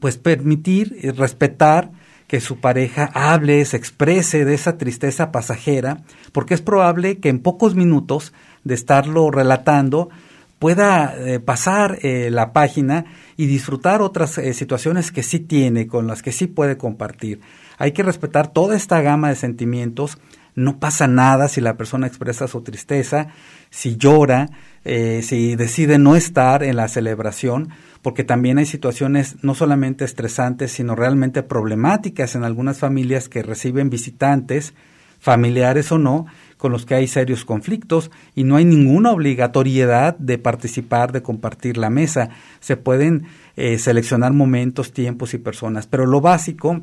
pues 0.00 0.16
permitir, 0.16 0.96
eh, 1.00 1.12
respetar 1.12 1.92
que 2.26 2.40
su 2.40 2.60
pareja 2.60 3.10
hable, 3.14 3.64
se 3.64 3.76
exprese 3.76 4.44
de 4.44 4.54
esa 4.54 4.76
tristeza 4.76 5.30
pasajera, 5.30 6.02
porque 6.32 6.54
es 6.54 6.60
probable 6.60 7.18
que 7.18 7.28
en 7.28 7.38
pocos 7.38 7.74
minutos 7.74 8.32
de 8.64 8.74
estarlo 8.74 9.30
relatando 9.30 10.10
pueda 10.58 11.14
eh, 11.16 11.38
pasar 11.38 12.00
la 12.02 12.52
página 12.52 13.04
y 13.36 13.46
disfrutar 13.46 14.02
otras 14.02 14.32
situaciones 14.52 15.12
que 15.12 15.22
sí 15.22 15.38
tiene, 15.38 15.86
con 15.86 16.08
las 16.08 16.20
que 16.20 16.32
sí 16.32 16.48
puede 16.48 16.76
compartir. 16.76 17.40
Hay 17.78 17.92
que 17.92 18.02
respetar 18.02 18.52
toda 18.52 18.76
esta 18.76 19.00
gama 19.00 19.28
de 19.28 19.36
sentimientos. 19.36 20.18
No 20.58 20.80
pasa 20.80 21.06
nada 21.06 21.46
si 21.46 21.60
la 21.60 21.76
persona 21.76 22.06
expresa 22.06 22.48
su 22.48 22.62
tristeza, 22.62 23.28
si 23.70 23.96
llora, 23.96 24.50
si 24.84 25.54
decide 25.54 25.98
no 25.98 26.16
estar 26.16 26.62
en 26.62 26.76
la 26.76 26.88
celebración, 26.88 27.68
porque 28.02 28.24
también 28.24 28.58
hay 28.58 28.66
situaciones 28.66 29.36
no 29.42 29.54
solamente 29.54 30.04
estresantes, 30.04 30.72
sino 30.72 30.96
realmente 30.96 31.42
problemáticas 31.42 32.34
en 32.34 32.42
algunas 32.42 32.78
familias 32.78 33.28
que 33.28 33.42
reciben 33.42 33.88
visitantes, 33.88 34.74
familiares 35.20 35.92
o 35.92 35.98
no, 35.98 36.26
con 36.56 36.72
los 36.72 36.86
que 36.86 36.96
hay 36.96 37.06
serios 37.06 37.44
conflictos 37.44 38.10
y 38.34 38.44
no 38.44 38.56
hay 38.56 38.64
ninguna 38.64 39.12
obligatoriedad 39.12 40.16
de 40.18 40.38
participar, 40.38 41.12
de 41.12 41.22
compartir 41.22 41.76
la 41.76 41.90
mesa. 41.90 42.30
Se 42.60 42.76
pueden 42.76 43.26
eh, 43.56 43.78
seleccionar 43.78 44.32
momentos, 44.32 44.92
tiempos 44.92 45.34
y 45.34 45.38
personas, 45.38 45.86
pero 45.86 46.04
lo 46.06 46.20
básico 46.20 46.80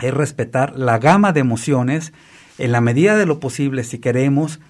es 0.00 0.12
respetar 0.12 0.76
la 0.76 0.98
gama 0.98 1.32
de 1.32 1.40
emociones 1.40 2.12
en 2.58 2.72
la 2.72 2.80
medida 2.80 3.16
de 3.16 3.26
lo 3.26 3.40
posible, 3.40 3.84
si 3.84 3.98
queremos, 3.98 4.60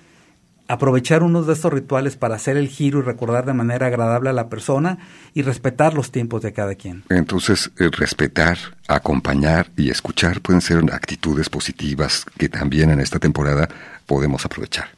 aprovechar 0.68 1.22
unos 1.22 1.47
de 1.47 1.53
estos 1.53 1.72
rituales 1.72 2.16
para 2.16 2.37
hacer 2.37 2.57
el 2.57 2.68
giro 2.68 3.01
y 3.01 3.03
recordar 3.03 3.45
de 3.45 3.53
manera 3.53 3.87
agradable 3.87 4.30
a 4.30 4.32
la 4.32 4.49
persona 4.49 4.99
y 5.35 5.43
respetar 5.43 5.95
los 5.95 6.11
tiempos 6.11 6.43
de 6.43 6.53
cada 6.53 6.74
quien. 6.74 7.05
Entonces, 7.11 7.70
eh, 7.78 7.91
respetar, 7.93 8.57
acompañar 8.89 9.70
y 9.76 9.91
escuchar 9.91 10.41
pueden 10.41 10.61
ser 10.61 10.82
actitudes 10.93 11.51
positivas 11.51 12.24
que 12.39 12.49
también 12.49 12.91
en 12.91 13.01
esta 13.01 13.18
temporada 13.18 13.68
podemos 14.07 14.45
aprovechar. 14.45 14.89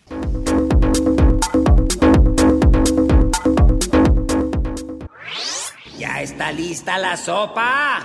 ¿Ya 5.99 6.22
está 6.22 6.53
lista 6.53 6.99
la 6.99 7.16
sopa? 7.16 8.05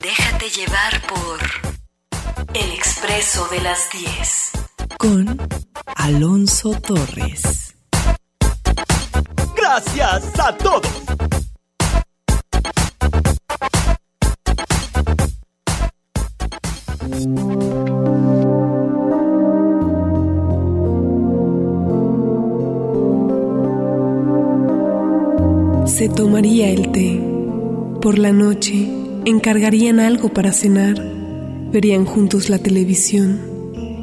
Déjate 0.00 0.48
llevar 0.48 1.00
por 1.06 1.81
El 2.54 2.72
Expreso 2.72 3.46
de 3.48 3.60
las 3.60 3.90
10. 3.92 4.50
Con 4.98 5.38
Alonso 5.96 6.72
Torres. 6.80 7.74
Gracias 9.56 10.38
a 10.38 10.56
todos. 10.56 10.82
Se 25.86 26.08
tomaría 26.08 26.70
el 26.70 26.90
té. 26.90 27.20
Por 28.00 28.18
la 28.18 28.32
noche 28.32 28.88
encargarían 29.24 30.00
algo 30.00 30.30
para 30.30 30.52
cenar. 30.52 31.11
Verían 31.72 32.04
juntos 32.04 32.50
la 32.50 32.58
televisión 32.58 33.40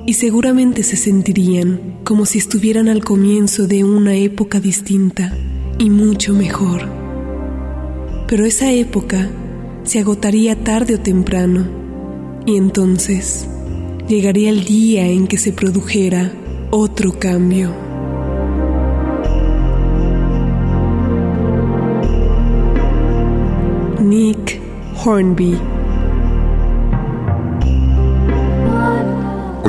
y 0.07 0.13
seguramente 0.13 0.81
se 0.81 0.97
sentirían 0.97 1.99
como 2.03 2.25
si 2.25 2.39
estuvieran 2.39 2.87
al 2.89 3.03
comienzo 3.03 3.67
de 3.67 3.83
una 3.83 4.15
época 4.15 4.59
distinta 4.59 5.37
y 5.77 5.91
mucho 5.91 6.33
mejor. 6.33 6.89
Pero 8.27 8.45
esa 8.45 8.71
época 8.71 9.29
se 9.83 9.99
agotaría 9.99 10.55
tarde 10.63 10.95
o 10.95 10.99
temprano 10.99 11.67
y 12.47 12.57
entonces 12.57 13.47
llegaría 14.07 14.49
el 14.49 14.65
día 14.65 15.07
en 15.07 15.27
que 15.27 15.37
se 15.37 15.53
produjera 15.53 16.33
otro 16.71 17.19
cambio. 17.19 17.71
Nick 24.01 24.59
Hornby 25.05 25.78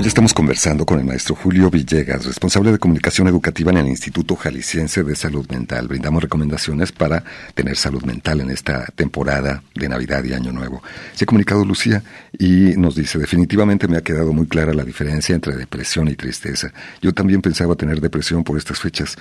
Hoy 0.01 0.07
estamos 0.07 0.32
conversando 0.32 0.86
con 0.86 0.98
el 0.98 1.05
maestro 1.05 1.34
Julio 1.34 1.68
Villegas, 1.68 2.24
responsable 2.24 2.72
de 2.72 2.78
comunicación 2.78 3.28
educativa 3.28 3.70
en 3.70 3.76
el 3.76 3.86
Instituto 3.86 4.34
Jalisciense 4.34 5.05
de 5.05 5.14
Salud 5.14 5.46
Mental. 5.51 5.88
Brindamos 5.88 6.22
recomendaciones 6.22 6.90
para 6.90 7.22
tener 7.55 7.76
salud 7.76 8.03
mental 8.05 8.40
en 8.40 8.48
esta 8.48 8.86
temporada 8.94 9.62
de 9.74 9.90
Navidad 9.90 10.24
y 10.24 10.32
Año 10.32 10.53
Nuevo. 10.53 10.82
Se 11.12 11.24
ha 11.24 11.26
comunicado 11.26 11.66
Lucía 11.66 12.03
y 12.38 12.78
nos 12.78 12.94
dice, 12.94 13.18
definitivamente 13.18 13.88
me 13.88 13.98
ha 13.98 14.01
quedado 14.01 14.32
muy 14.32 14.46
clara 14.46 14.72
la 14.72 14.84
diferencia 14.84 15.34
entre 15.34 15.55
depresión 15.55 16.09
y 16.09 16.14
tristeza. 16.14 16.72
Yo 17.03 17.12
también 17.12 17.42
pensaba 17.42 17.74
tener 17.74 18.01
depresión 18.01 18.42
por 18.42 18.57
estas 18.57 18.80
fechas, 18.80 19.18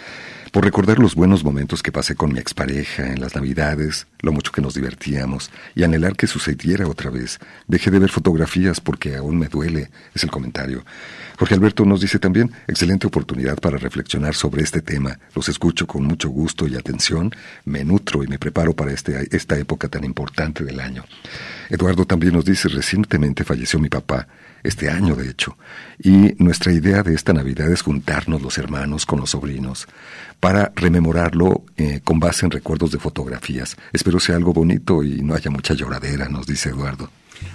por 0.51 0.63
recordar 0.63 0.97
los 0.99 1.15
buenos 1.15 1.43
momentos 1.43 1.83
que 1.83 1.91
pasé 1.91 2.15
con 2.15 2.33
mi 2.33 2.39
expareja 2.39 3.07
en 3.07 3.21
las 3.21 3.35
Navidades, 3.35 4.07
lo 4.21 4.31
mucho 4.31 4.51
que 4.51 4.61
nos 4.61 4.73
divertíamos 4.73 5.51
y 5.75 5.83
anhelar 5.83 6.15
que 6.15 6.27
sucediera 6.27 6.87
otra 6.87 7.11
vez. 7.11 7.39
Dejé 7.67 7.91
de 7.91 7.99
ver 7.99 8.09
fotografías 8.09 8.81
porque 8.81 9.15
aún 9.15 9.37
me 9.37 9.47
duele, 9.47 9.89
es 10.13 10.23
el 10.23 10.31
comentario. 10.31 10.83
Jorge 11.37 11.55
Alberto 11.55 11.85
nos 11.85 12.01
dice 12.01 12.17
también, 12.17 12.51
excelente 12.67 13.07
oportunidad 13.07 13.57
para 13.59 13.77
reflexionar 13.77 14.33
sobre 14.33 14.63
este 14.63 14.81
tema. 14.81 15.19
Los 15.35 15.49
escucho 15.49 15.85
con 15.85 16.03
mucho 16.03 16.29
gusto 16.29 16.67
y 16.67 16.75
atención, 16.75 17.31
me 17.65 17.85
nutro 17.85 18.23
y 18.23 18.27
me 18.27 18.39
preparo 18.39 18.73
para 18.73 18.91
este, 18.91 19.27
esta 19.35 19.57
época 19.57 19.87
tan 19.87 20.03
importante 20.03 20.63
del 20.63 20.79
año. 20.79 21.05
Eduardo 21.69 22.05
también 22.05 22.33
nos 22.33 22.45
dice, 22.45 22.67
recientemente 22.69 23.43
falleció 23.43 23.79
mi 23.79 23.89
papá, 23.89 24.27
este 24.63 24.89
año 24.89 25.15
de 25.15 25.29
hecho, 25.29 25.57
y 26.01 26.35
nuestra 26.37 26.71
idea 26.71 27.03
de 27.03 27.13
esta 27.13 27.33
Navidad 27.33 27.71
es 27.71 27.81
juntarnos 27.81 28.41
los 28.41 28.57
hermanos 28.57 29.05
con 29.05 29.19
los 29.19 29.31
sobrinos 29.31 29.87
para 30.39 30.71
rememorarlo 30.75 31.63
eh, 31.77 32.01
con 32.03 32.19
base 32.19 32.45
en 32.45 32.51
recuerdos 32.51 32.91
de 32.91 32.99
fotografías. 32.99 33.77
Espero 33.93 34.19
sea 34.19 34.35
algo 34.35 34.53
bonito 34.53 35.03
y 35.03 35.21
no 35.21 35.33
haya 35.35 35.51
mucha 35.51 35.73
lloradera, 35.73 36.29
nos 36.29 36.45
dice 36.47 36.69
Eduardo. 36.69 37.09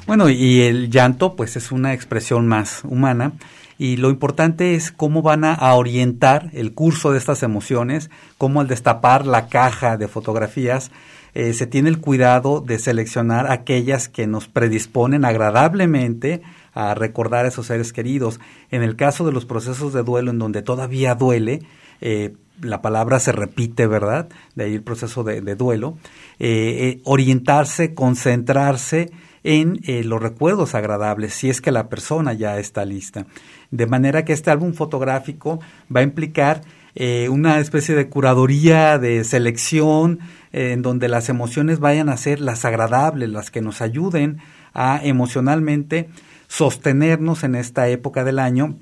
Bueno, 0.06 0.28
y 0.30 0.62
el 0.62 0.90
llanto 0.90 1.36
pues 1.36 1.56
es 1.56 1.72
una 1.72 1.92
expresión 1.92 2.46
más 2.46 2.82
humana 2.84 3.32
y 3.78 3.96
lo 3.96 4.10
importante 4.10 4.74
es 4.74 4.92
cómo 4.92 5.22
van 5.22 5.44
a 5.44 5.74
orientar 5.74 6.50
el 6.52 6.72
curso 6.72 7.12
de 7.12 7.18
estas 7.18 7.42
emociones, 7.42 8.10
cómo 8.38 8.60
al 8.60 8.68
destapar 8.68 9.26
la 9.26 9.48
caja 9.48 9.96
de 9.96 10.08
fotografías 10.08 10.90
eh, 11.34 11.52
se 11.52 11.66
tiene 11.66 11.88
el 11.88 11.98
cuidado 11.98 12.60
de 12.60 12.78
seleccionar 12.78 13.50
aquellas 13.50 14.08
que 14.08 14.28
nos 14.28 14.46
predisponen 14.46 15.24
agradablemente 15.24 16.42
a 16.74 16.94
recordar 16.94 17.44
a 17.44 17.48
esos 17.48 17.66
seres 17.66 17.92
queridos. 17.92 18.40
En 18.70 18.82
el 18.82 18.96
caso 18.96 19.24
de 19.24 19.32
los 19.32 19.46
procesos 19.46 19.92
de 19.92 20.02
duelo 20.02 20.30
en 20.30 20.38
donde 20.38 20.62
todavía 20.62 21.14
duele, 21.14 21.62
eh, 22.00 22.34
la 22.60 22.82
palabra 22.82 23.20
se 23.20 23.32
repite, 23.32 23.86
¿verdad? 23.86 24.28
De 24.54 24.64
ahí 24.64 24.74
el 24.74 24.82
proceso 24.82 25.24
de, 25.24 25.40
duelo. 25.54 25.96
Eh, 26.38 26.98
eh, 26.98 27.00
orientarse, 27.04 27.94
concentrarse 27.94 29.10
en 29.42 29.80
los 30.08 30.22
recuerdos 30.22 30.74
agradables, 30.74 31.34
si 31.34 31.50
es 31.50 31.60
que 31.60 31.70
la 31.70 31.90
persona 31.90 32.32
ya 32.32 32.58
está 32.58 32.86
lista. 32.86 33.26
De 33.70 33.86
manera 33.86 34.24
que 34.24 34.32
este 34.32 34.50
álbum 34.50 34.72
fotográfico 34.72 35.60
va 35.94 36.00
a 36.00 36.02
implicar 36.02 36.62
una 37.28 37.58
especie 37.58 37.94
de 37.94 38.08
curaduría, 38.08 38.98
de 38.98 39.22
selección, 39.24 40.20
en 40.52 40.80
donde 40.80 41.08
las 41.08 41.28
emociones 41.28 41.78
vayan 41.78 42.08
a 42.08 42.16
ser 42.16 42.40
las 42.40 42.64
agradables, 42.64 43.28
las 43.28 43.50
que 43.50 43.60
nos 43.60 43.82
ayuden 43.82 44.38
a 44.72 45.00
emocionalmente 45.02 46.08
sostenernos 46.48 47.44
en 47.44 47.54
esta 47.54 47.88
época 47.88 48.24
del 48.24 48.38
año 48.38 48.76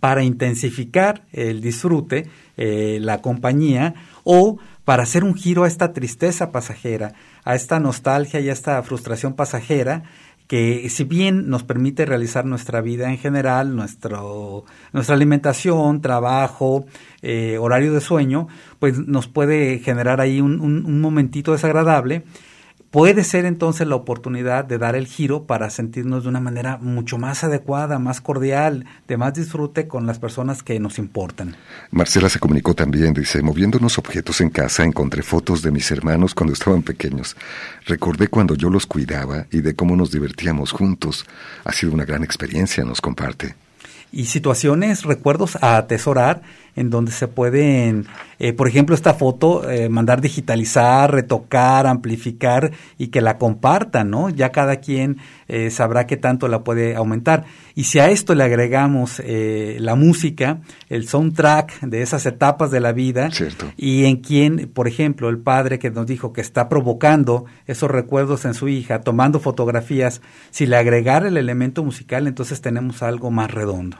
para 0.00 0.24
intensificar 0.24 1.24
el 1.32 1.60
disfrute, 1.60 2.28
eh, 2.56 2.98
la 3.00 3.22
compañía 3.22 3.94
o 4.24 4.58
para 4.84 5.02
hacer 5.02 5.24
un 5.24 5.34
giro 5.34 5.64
a 5.64 5.68
esta 5.68 5.92
tristeza 5.92 6.52
pasajera, 6.52 7.14
a 7.44 7.54
esta 7.54 7.80
nostalgia 7.80 8.40
y 8.40 8.48
a 8.48 8.52
esta 8.52 8.82
frustración 8.82 9.34
pasajera 9.34 10.04
que 10.46 10.88
si 10.90 11.04
bien 11.04 11.48
nos 11.48 11.64
permite 11.64 12.06
realizar 12.06 12.44
nuestra 12.44 12.80
vida 12.80 13.10
en 13.10 13.18
general, 13.18 13.74
nuestro, 13.74 14.64
nuestra 14.92 15.16
alimentación, 15.16 16.00
trabajo, 16.00 16.86
eh, 17.22 17.58
horario 17.58 17.92
de 17.92 18.00
sueño, 18.00 18.46
pues 18.78 18.98
nos 18.98 19.26
puede 19.26 19.80
generar 19.80 20.20
ahí 20.20 20.40
un, 20.40 21.00
momentito 21.00 21.52
desagradable 21.52 22.24
puede 22.96 23.24
ser 23.24 23.44
entonces 23.44 23.86
la 23.86 23.94
oportunidad 23.94 24.64
de 24.64 24.78
dar 24.78 24.96
el 24.96 25.06
giro 25.06 25.44
para 25.44 25.68
sentirnos 25.68 26.22
de 26.22 26.30
una 26.30 26.40
manera 26.40 26.78
mucho 26.78 27.18
más 27.18 27.44
adecuada, 27.44 27.98
más 27.98 28.22
cordial, 28.22 28.86
de 29.06 29.18
más 29.18 29.34
disfrute 29.34 29.86
con 29.86 30.06
las 30.06 30.18
personas 30.18 30.62
que 30.62 30.80
nos 30.80 30.98
importan. 30.98 31.56
Marcela 31.90 32.30
se 32.30 32.38
comunicó 32.38 32.72
también, 32.72 33.12
dice, 33.12 33.42
moviendo 33.42 33.76
unos 33.76 33.98
objetos 33.98 34.40
en 34.40 34.48
casa 34.48 34.82
encontré 34.82 35.22
fotos 35.22 35.60
de 35.60 35.72
mis 35.72 35.90
hermanos 35.90 36.34
cuando 36.34 36.54
estaban 36.54 36.80
pequeños. 36.80 37.36
Recordé 37.84 38.28
cuando 38.28 38.54
yo 38.54 38.70
los 38.70 38.86
cuidaba 38.86 39.44
y 39.50 39.60
de 39.60 39.76
cómo 39.76 39.94
nos 39.94 40.10
divertíamos 40.10 40.72
juntos. 40.72 41.26
Ha 41.66 41.72
sido 41.72 41.92
una 41.92 42.06
gran 42.06 42.24
experiencia, 42.24 42.82
nos 42.82 43.02
comparte. 43.02 43.56
Y 44.10 44.24
situaciones, 44.24 45.02
recuerdos 45.02 45.56
a 45.62 45.76
atesorar 45.76 46.40
en 46.76 46.90
donde 46.90 47.10
se 47.10 47.26
pueden, 47.26 48.06
eh, 48.38 48.52
por 48.52 48.68
ejemplo, 48.68 48.94
esta 48.94 49.14
foto, 49.14 49.68
eh, 49.68 49.88
mandar 49.88 50.20
digitalizar, 50.20 51.10
retocar, 51.12 51.86
amplificar 51.86 52.70
y 52.98 53.08
que 53.08 53.20
la 53.20 53.38
compartan, 53.38 54.10
¿no? 54.10 54.28
Ya 54.28 54.52
cada 54.52 54.76
quien 54.76 55.16
eh, 55.48 55.70
sabrá 55.70 56.06
qué 56.06 56.16
tanto 56.16 56.48
la 56.48 56.62
puede 56.64 56.96
aumentar. 56.96 57.44
Y 57.74 57.84
si 57.84 57.98
a 57.98 58.10
esto 58.10 58.34
le 58.34 58.42
agregamos 58.42 59.20
eh, 59.24 59.76
la 59.80 59.94
música, 59.94 60.60
el 60.88 61.06
soundtrack 61.08 61.80
de 61.80 62.02
esas 62.02 62.26
etapas 62.26 62.70
de 62.70 62.80
la 62.80 62.92
vida, 62.92 63.30
Cierto. 63.30 63.72
y 63.76 64.06
en 64.06 64.16
quien, 64.16 64.70
por 64.72 64.88
ejemplo, 64.88 65.28
el 65.28 65.38
padre 65.38 65.78
que 65.78 65.90
nos 65.90 66.06
dijo 66.06 66.32
que 66.32 66.40
está 66.40 66.68
provocando 66.68 67.44
esos 67.66 67.90
recuerdos 67.90 68.44
en 68.44 68.54
su 68.54 68.68
hija, 68.68 69.00
tomando 69.00 69.40
fotografías, 69.40 70.20
si 70.50 70.66
le 70.66 70.76
agregara 70.76 71.28
el 71.28 71.36
elemento 71.36 71.84
musical, 71.84 72.26
entonces 72.26 72.60
tenemos 72.60 73.02
algo 73.02 73.30
más 73.30 73.50
redondo. 73.50 73.98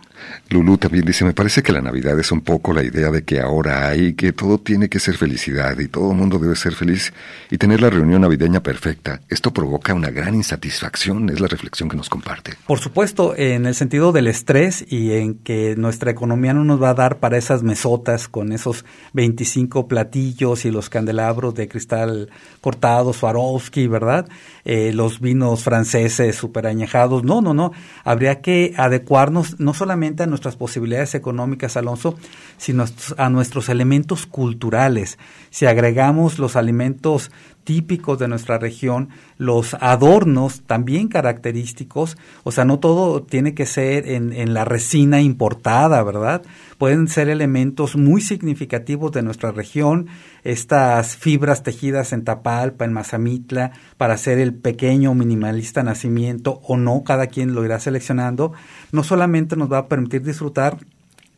Lulú 0.49 0.79
también 0.79 1.05
dice, 1.05 1.25
me 1.25 1.33
parece 1.35 1.63
que 1.63 1.73
la 1.73 1.81
Navidad 1.81 2.19
es 2.19 2.33
un 2.33 2.41
poco 2.41 2.66
la 2.75 2.83
idea 2.83 3.11
de 3.11 3.25
que 3.25 3.41
ahora 3.41 3.89
hay, 3.89 4.15
que 4.15 4.33
todo 4.33 4.59
tiene 4.59 4.89
que 4.89 4.99
ser 4.99 5.17
felicidad 5.17 5.79
y 5.79 5.89
todo 5.89 6.11
el 6.11 6.17
mundo 6.17 6.39
debe 6.39 6.57
ser 6.57 6.75
feliz 6.75 7.13
y 7.51 7.59
tener 7.59 7.81
la 7.81 7.91
reunión 7.91 8.23
navideña 8.23 8.63
perfecta. 8.63 9.21
Esto 9.29 9.53
provoca 9.53 9.95
una 9.95 10.11
gran 10.11 10.35
insatisfacción, 10.35 11.29
es 11.31 11.41
la 11.41 11.49
reflexión 11.49 11.89
que 11.89 11.97
nos 11.97 12.09
comparte. 12.09 12.55
Por 12.67 12.79
supuesto, 12.79 13.35
en 13.37 13.67
el 13.67 13.75
sentido 13.75 14.13
del 14.13 14.27
estrés 14.27 14.85
y 14.89 15.13
en 15.13 15.35
que 15.35 15.75
nuestra 15.77 16.11
economía 16.11 16.55
no 16.55 16.65
nos 16.65 16.83
va 16.83 16.91
a 16.91 16.95
dar 16.95 17.19
para 17.19 17.37
esas 17.37 17.63
mesotas 17.63 18.29
con 18.29 18.53
esos 18.53 18.85
25 19.13 19.89
platillos 19.89 20.65
y 20.65 20.71
los 20.71 20.89
candelabros 20.89 21.55
de 21.55 21.69
cristal 21.69 22.31
cortados, 22.61 23.19
Swarovski, 23.19 23.87
¿verdad? 23.87 24.29
Eh, 24.65 24.93
los 24.93 25.21
vinos 25.21 25.63
franceses 25.63 26.35
super 26.37 26.67
añejados. 26.67 27.23
No, 27.23 27.41
no, 27.41 27.55
no. 27.55 27.73
Habría 28.05 28.41
que 28.41 28.75
adecuarnos 28.77 29.61
no 29.61 29.75
solamente 29.75 30.23
a 30.23 30.27
nuestras 30.27 30.57
posibilidades 30.57 31.15
económicas, 31.15 31.77
Alonso, 31.77 32.19
sino 32.57 32.85
a 33.17 33.29
nuestros 33.31 33.69
elementos 33.69 34.27
culturales. 34.27 35.19
Si 35.51 35.67
agregamos 35.67 36.39
los 36.39 36.57
alimentos 36.57 37.31
típicos 37.67 38.21
de 38.21 38.29
nuestra 38.29 38.59
región, 38.59 39.09
los 39.39 39.75
adornos 39.75 40.63
también 40.63 41.09
característicos, 41.09 42.17
o 42.45 42.53
sea, 42.53 42.65
no 42.65 42.79
todo 42.79 43.25
tiene 43.25 43.55
que 43.55 43.67
ser 43.67 44.09
en, 44.09 44.33
en, 44.33 44.55
la 44.55 44.65
resina 44.65 45.21
importada, 45.21 46.01
¿verdad? 46.05 46.43
Pueden 46.79 47.09
ser 47.09 47.29
elementos 47.29 47.97
muy 47.97 48.21
significativos 48.21 49.11
de 49.11 49.23
nuestra 49.23 49.51
región, 49.51 50.07
estas 50.45 51.17
fibras 51.17 51.65
tejidas 51.65 52.13
en 52.13 52.23
Tapalpa, 52.23 52.85
en 52.85 52.93
Mazamitla, 52.93 53.73
para 53.97 54.15
hacer 54.15 54.39
el 54.39 54.55
pequeño 54.55 55.13
minimalista 55.15 55.83
nacimiento 55.83 56.61
o 56.63 56.77
no, 56.77 57.03
cada 57.03 57.27
quien 57.27 57.53
lo 57.53 57.65
irá 57.65 57.81
seleccionando, 57.81 58.53
no 58.93 59.03
solamente 59.03 59.57
nos 59.57 59.73
va 59.73 59.79
a 59.79 59.89
permitir 59.89 60.23
disfrutar 60.23 60.79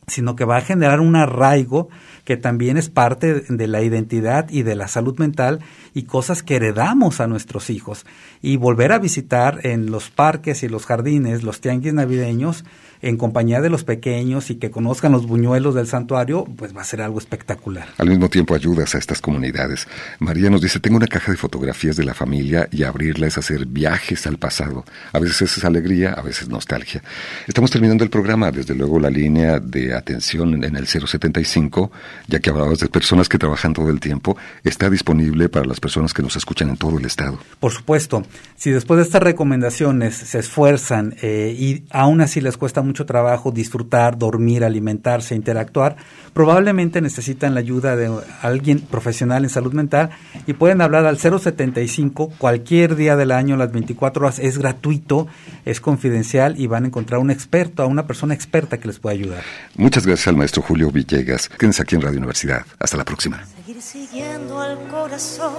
sino 0.09 0.35
que 0.35 0.45
va 0.45 0.57
a 0.57 0.61
generar 0.61 0.99
un 0.99 1.15
arraigo 1.15 1.89
que 2.29 2.37
también 2.37 2.77
es 2.77 2.89
parte 2.89 3.41
de 3.49 3.67
la 3.67 3.81
identidad 3.81 4.51
y 4.51 4.61
de 4.61 4.75
la 4.75 4.87
salud 4.87 5.17
mental 5.17 5.61
y 5.95 6.03
cosas 6.03 6.43
que 6.43 6.57
heredamos 6.57 7.21
a 7.21 7.25
nuestros 7.25 7.71
hijos. 7.71 8.05
Y 8.43 8.57
volver 8.57 8.91
a 8.91 8.99
visitar 8.99 9.61
en 9.65 9.89
los 9.89 10.11
parques 10.11 10.61
y 10.61 10.69
los 10.69 10.85
jardines 10.85 11.41
los 11.41 11.59
tianguis 11.59 11.95
navideños 11.95 12.65
en 13.01 13.17
compañía 13.17 13.61
de 13.61 13.69
los 13.69 13.83
pequeños 13.83 14.49
y 14.49 14.55
que 14.55 14.71
conozcan 14.71 15.11
los 15.11 15.25
buñuelos 15.25 15.73
del 15.73 15.87
santuario, 15.87 16.45
pues 16.57 16.75
va 16.75 16.81
a 16.81 16.85
ser 16.85 17.01
algo 17.01 17.17
espectacular. 17.17 17.87
Al 17.97 18.09
mismo 18.09 18.29
tiempo 18.29 18.53
ayudas 18.53 18.93
a 18.95 18.97
estas 18.97 19.21
comunidades. 19.21 19.87
María 20.19 20.49
nos 20.49 20.61
dice, 20.61 20.79
tengo 20.79 20.97
una 20.97 21.07
caja 21.07 21.31
de 21.31 21.37
fotografías 21.37 21.95
de 21.95 22.03
la 22.03 22.13
familia 22.13 22.67
y 22.71 22.83
abrirla 22.83 23.27
es 23.27 23.37
hacer 23.37 23.65
viajes 23.65 24.27
al 24.27 24.37
pasado. 24.37 24.83
A 25.13 25.19
veces 25.19 25.57
es 25.57 25.63
alegría, 25.63 26.11
a 26.13 26.21
veces 26.21 26.49
nostalgia. 26.49 27.01
Estamos 27.47 27.71
terminando 27.71 28.03
el 28.03 28.09
programa, 28.09 28.51
desde 28.51 28.75
luego 28.75 28.99
la 28.99 29.09
línea 29.09 29.59
de 29.59 29.93
atención 29.93 30.63
en 30.63 30.75
el 30.75 30.85
075, 30.87 31.91
ya 32.27 32.39
que 32.39 32.49
hablabas 32.49 32.79
de 32.79 32.87
personas 32.87 33.29
que 33.29 33.37
trabajan 33.37 33.73
todo 33.73 33.89
el 33.89 33.99
tiempo, 33.99 34.37
está 34.63 34.89
disponible 34.89 35.49
para 35.49 35.65
las 35.65 35.79
personas 35.79 36.13
que 36.13 36.21
nos 36.21 36.35
escuchan 36.35 36.69
en 36.69 36.77
todo 36.77 36.97
el 36.97 37.05
estado. 37.05 37.39
Por 37.59 37.71
supuesto, 37.71 38.23
si 38.55 38.71
después 38.71 38.97
de 38.97 39.03
estas 39.03 39.23
recomendaciones 39.23 40.15
se 40.15 40.39
esfuerzan 40.39 41.15
eh, 41.21 41.55
y 41.57 41.85
aún 41.91 42.21
así 42.21 42.41
les 42.41 42.57
cuesta 42.57 42.81
mucho 42.81 43.05
trabajo 43.05 43.51
disfrutar, 43.51 44.17
dormir, 44.17 44.63
alimentarse, 44.63 45.35
interactuar, 45.35 45.97
probablemente 46.39 47.01
necesitan 47.01 47.53
la 47.53 47.59
ayuda 47.59 47.97
de 47.97 48.09
alguien 48.41 48.79
profesional 48.79 49.43
en 49.43 49.49
salud 49.49 49.73
mental 49.73 50.11
y 50.47 50.53
pueden 50.53 50.79
hablar 50.79 51.05
al 51.05 51.17
075 51.17 52.31
cualquier 52.37 52.95
día 52.95 53.17
del 53.17 53.33
año, 53.33 53.57
las 53.57 53.73
24 53.73 54.25
horas, 54.25 54.39
es 54.39 54.57
gratuito, 54.57 55.27
es 55.65 55.81
confidencial 55.81 56.57
y 56.57 56.67
van 56.67 56.85
a 56.85 56.87
encontrar 56.87 57.19
un 57.19 57.29
experto, 57.29 57.83
a 57.83 57.87
una 57.87 58.07
persona 58.07 58.33
experta 58.33 58.79
que 58.79 58.87
les 58.87 58.99
pueda 58.99 59.15
ayudar. 59.15 59.43
Muchas 59.75 60.05
gracias 60.05 60.29
al 60.29 60.37
maestro 60.37 60.61
Julio 60.61 60.89
Villegas. 60.91 61.49
Quédense 61.49 61.81
aquí 61.81 61.95
en 61.95 62.03
Radio 62.03 62.19
Universidad. 62.19 62.65
Hasta 62.79 62.95
la 62.95 63.03
próxima. 63.03 63.43
Seguir 63.57 63.81
siguiendo 63.81 64.61
al 64.61 64.77
corazón 64.87 65.55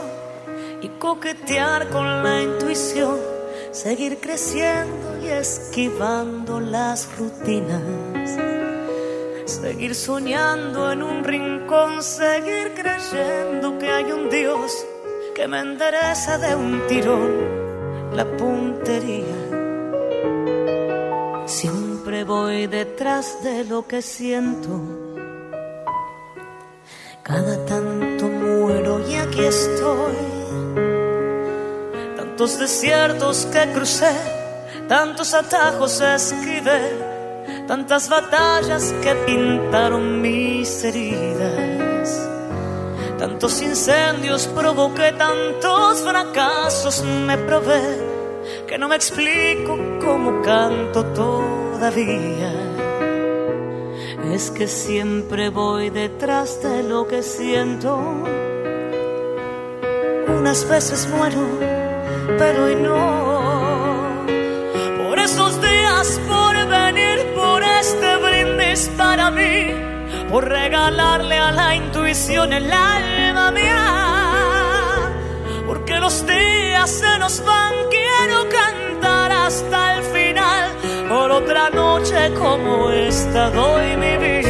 y 0.80 0.88
coquetear 0.98 1.90
con 1.90 2.06
la 2.06 2.42
intuición 2.42 3.18
seguir 3.72 4.18
creciendo 4.20 5.20
y 5.22 5.28
esquivando 5.28 6.58
las 6.58 7.08
rutinas, 7.18 7.82
seguir 9.50 9.94
soñando 9.96 10.92
en 10.92 11.02
un 11.02 11.24
rincón, 11.24 12.02
seguir 12.02 12.72
creyendo 12.74 13.78
que 13.78 13.90
hay 13.90 14.12
un 14.12 14.30
Dios 14.30 14.86
que 15.34 15.48
me 15.48 15.58
endereza 15.58 16.38
de 16.38 16.54
un 16.54 16.86
tirón 16.86 17.32
la 18.12 18.24
puntería. 18.36 19.40
Siempre 21.46 22.22
voy 22.22 22.68
detrás 22.68 23.42
de 23.42 23.64
lo 23.64 23.86
que 23.88 24.02
siento. 24.02 24.70
Cada 27.24 27.64
tanto 27.66 28.28
muero 28.28 29.00
y 29.08 29.14
aquí 29.16 29.44
estoy 29.44 30.14
tantos 32.16 32.58
desiertos 32.58 33.46
que 33.52 33.72
crucé, 33.72 34.14
tantos 34.88 35.34
atajos 35.34 36.00
esquivé, 36.00 37.09
tantas 37.70 38.08
batallas 38.08 38.92
que 39.00 39.14
pintaron 39.26 40.20
mis 40.20 40.82
heridas, 40.82 42.28
tantos 43.16 43.62
incendios 43.62 44.48
provoqué, 44.48 45.12
tantos 45.12 46.00
fracasos 46.00 47.04
me 47.04 47.38
probé, 47.38 47.96
que 48.66 48.76
no 48.76 48.88
me 48.88 48.96
explico 48.96 49.78
cómo 50.04 50.42
canto 50.42 51.04
todavía. 51.14 52.52
Es 54.34 54.50
que 54.50 54.66
siempre 54.66 55.48
voy 55.50 55.90
detrás 55.90 56.60
de 56.64 56.82
lo 56.82 57.06
que 57.06 57.22
siento. 57.22 57.96
Unas 60.26 60.68
veces 60.68 61.08
muero 61.08 61.46
pero 62.36 62.64
hoy 62.64 62.74
no. 62.74 64.26
Por 65.04 65.18
esos 65.20 65.60
días, 65.60 66.20
por 66.28 66.49
brindis 68.80 68.88
para 68.96 69.30
mí, 69.30 69.74
por 70.30 70.48
regalarle 70.48 71.36
a 71.38 71.52
la 71.52 71.74
intuición 71.74 72.52
el 72.52 72.72
alma 72.72 73.50
mía. 73.50 75.10
Porque 75.66 75.98
los 75.98 76.26
días 76.26 76.90
se 76.90 77.18
nos 77.18 77.44
van, 77.44 77.74
quiero 77.90 78.48
cantar 78.48 79.32
hasta 79.32 79.96
el 79.96 80.02
final. 80.04 80.70
Por 81.08 81.30
otra 81.30 81.70
noche 81.70 82.32
como 82.38 82.90
esta 82.90 83.50
doy 83.50 83.96
mi 83.96 84.16
vida. 84.16 84.49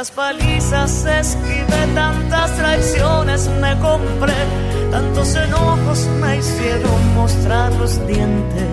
Tantas 0.00 0.16
palizas 0.16 1.04
esquivé, 1.04 1.94
tantas 1.94 2.56
traiciones 2.56 3.50
me 3.60 3.78
compré, 3.80 4.32
tantos 4.90 5.34
enojos 5.34 6.06
me 6.22 6.38
hicieron 6.38 7.14
mostrar 7.14 7.70
los 7.74 8.06
dientes. 8.06 8.64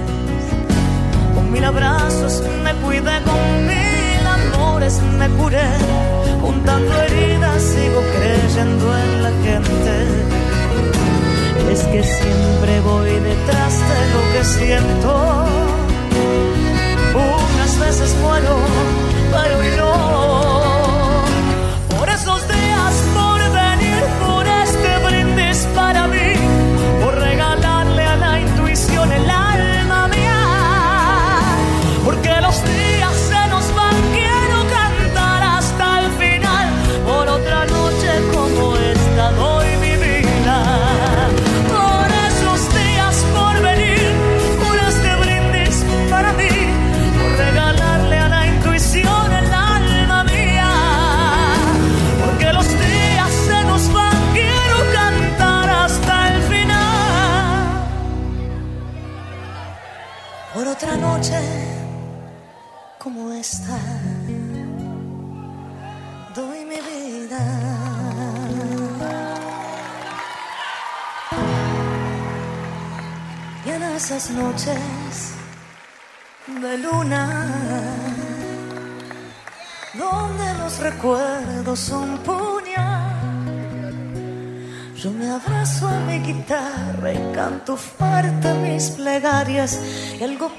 Con 1.35 1.51
mil 1.51 1.65
abrazos 1.65 2.41
me 2.63 2.73
cuidé, 2.75 3.21
con 3.23 3.67
mil 3.67 4.25
amores 4.25 5.01
me 5.19 5.27
curé, 5.31 5.67
juntando 6.39 7.01
heridas 7.01 7.61
sigo 7.61 8.01
creyendo 8.15 8.97
en 8.97 9.23
la 9.23 9.31
gente. 9.43 10.07
Es 11.73 11.81
que 11.87 12.03
siempre 12.05 12.79
voy 12.85 13.09
detrás 13.19 13.73
de 13.89 13.99
lo 14.13 14.21
que 14.31 14.45
siento. 14.45 15.45
Unas 17.53 17.79
veces 17.79 18.15
muero, 18.21 18.59
pero 19.29 19.57
hoy 19.57 19.67
no. 19.75 20.36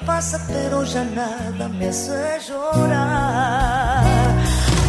Pasa, 0.05 0.39
pero 0.47 0.83
ya 0.83 1.03
nada 1.03 1.67
me 1.69 1.89
hace 1.89 2.39
llorar. 2.47 4.03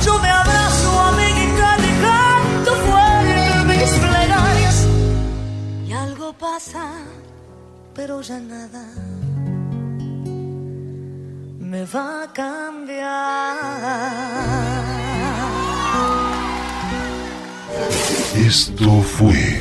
Yo 0.04 0.18
me 0.18 0.28
abrazo 0.28 1.00
a 1.00 1.12
mi 1.12 1.28
guitarra 1.38 1.86
y 1.92 1.94
canto 2.04 2.72
fuerte 2.86 3.64
mis 3.70 3.92
plegarias. 4.04 4.86
Y 5.86 5.92
algo 5.92 6.32
pasa, 6.32 6.86
pero 7.94 8.20
ya 8.20 8.38
nada 8.38 8.84
me 11.70 11.84
va 11.84 12.24
a 12.24 12.32
cambiar. 12.32 13.80
Esto 18.34 19.02
fue 19.02 19.60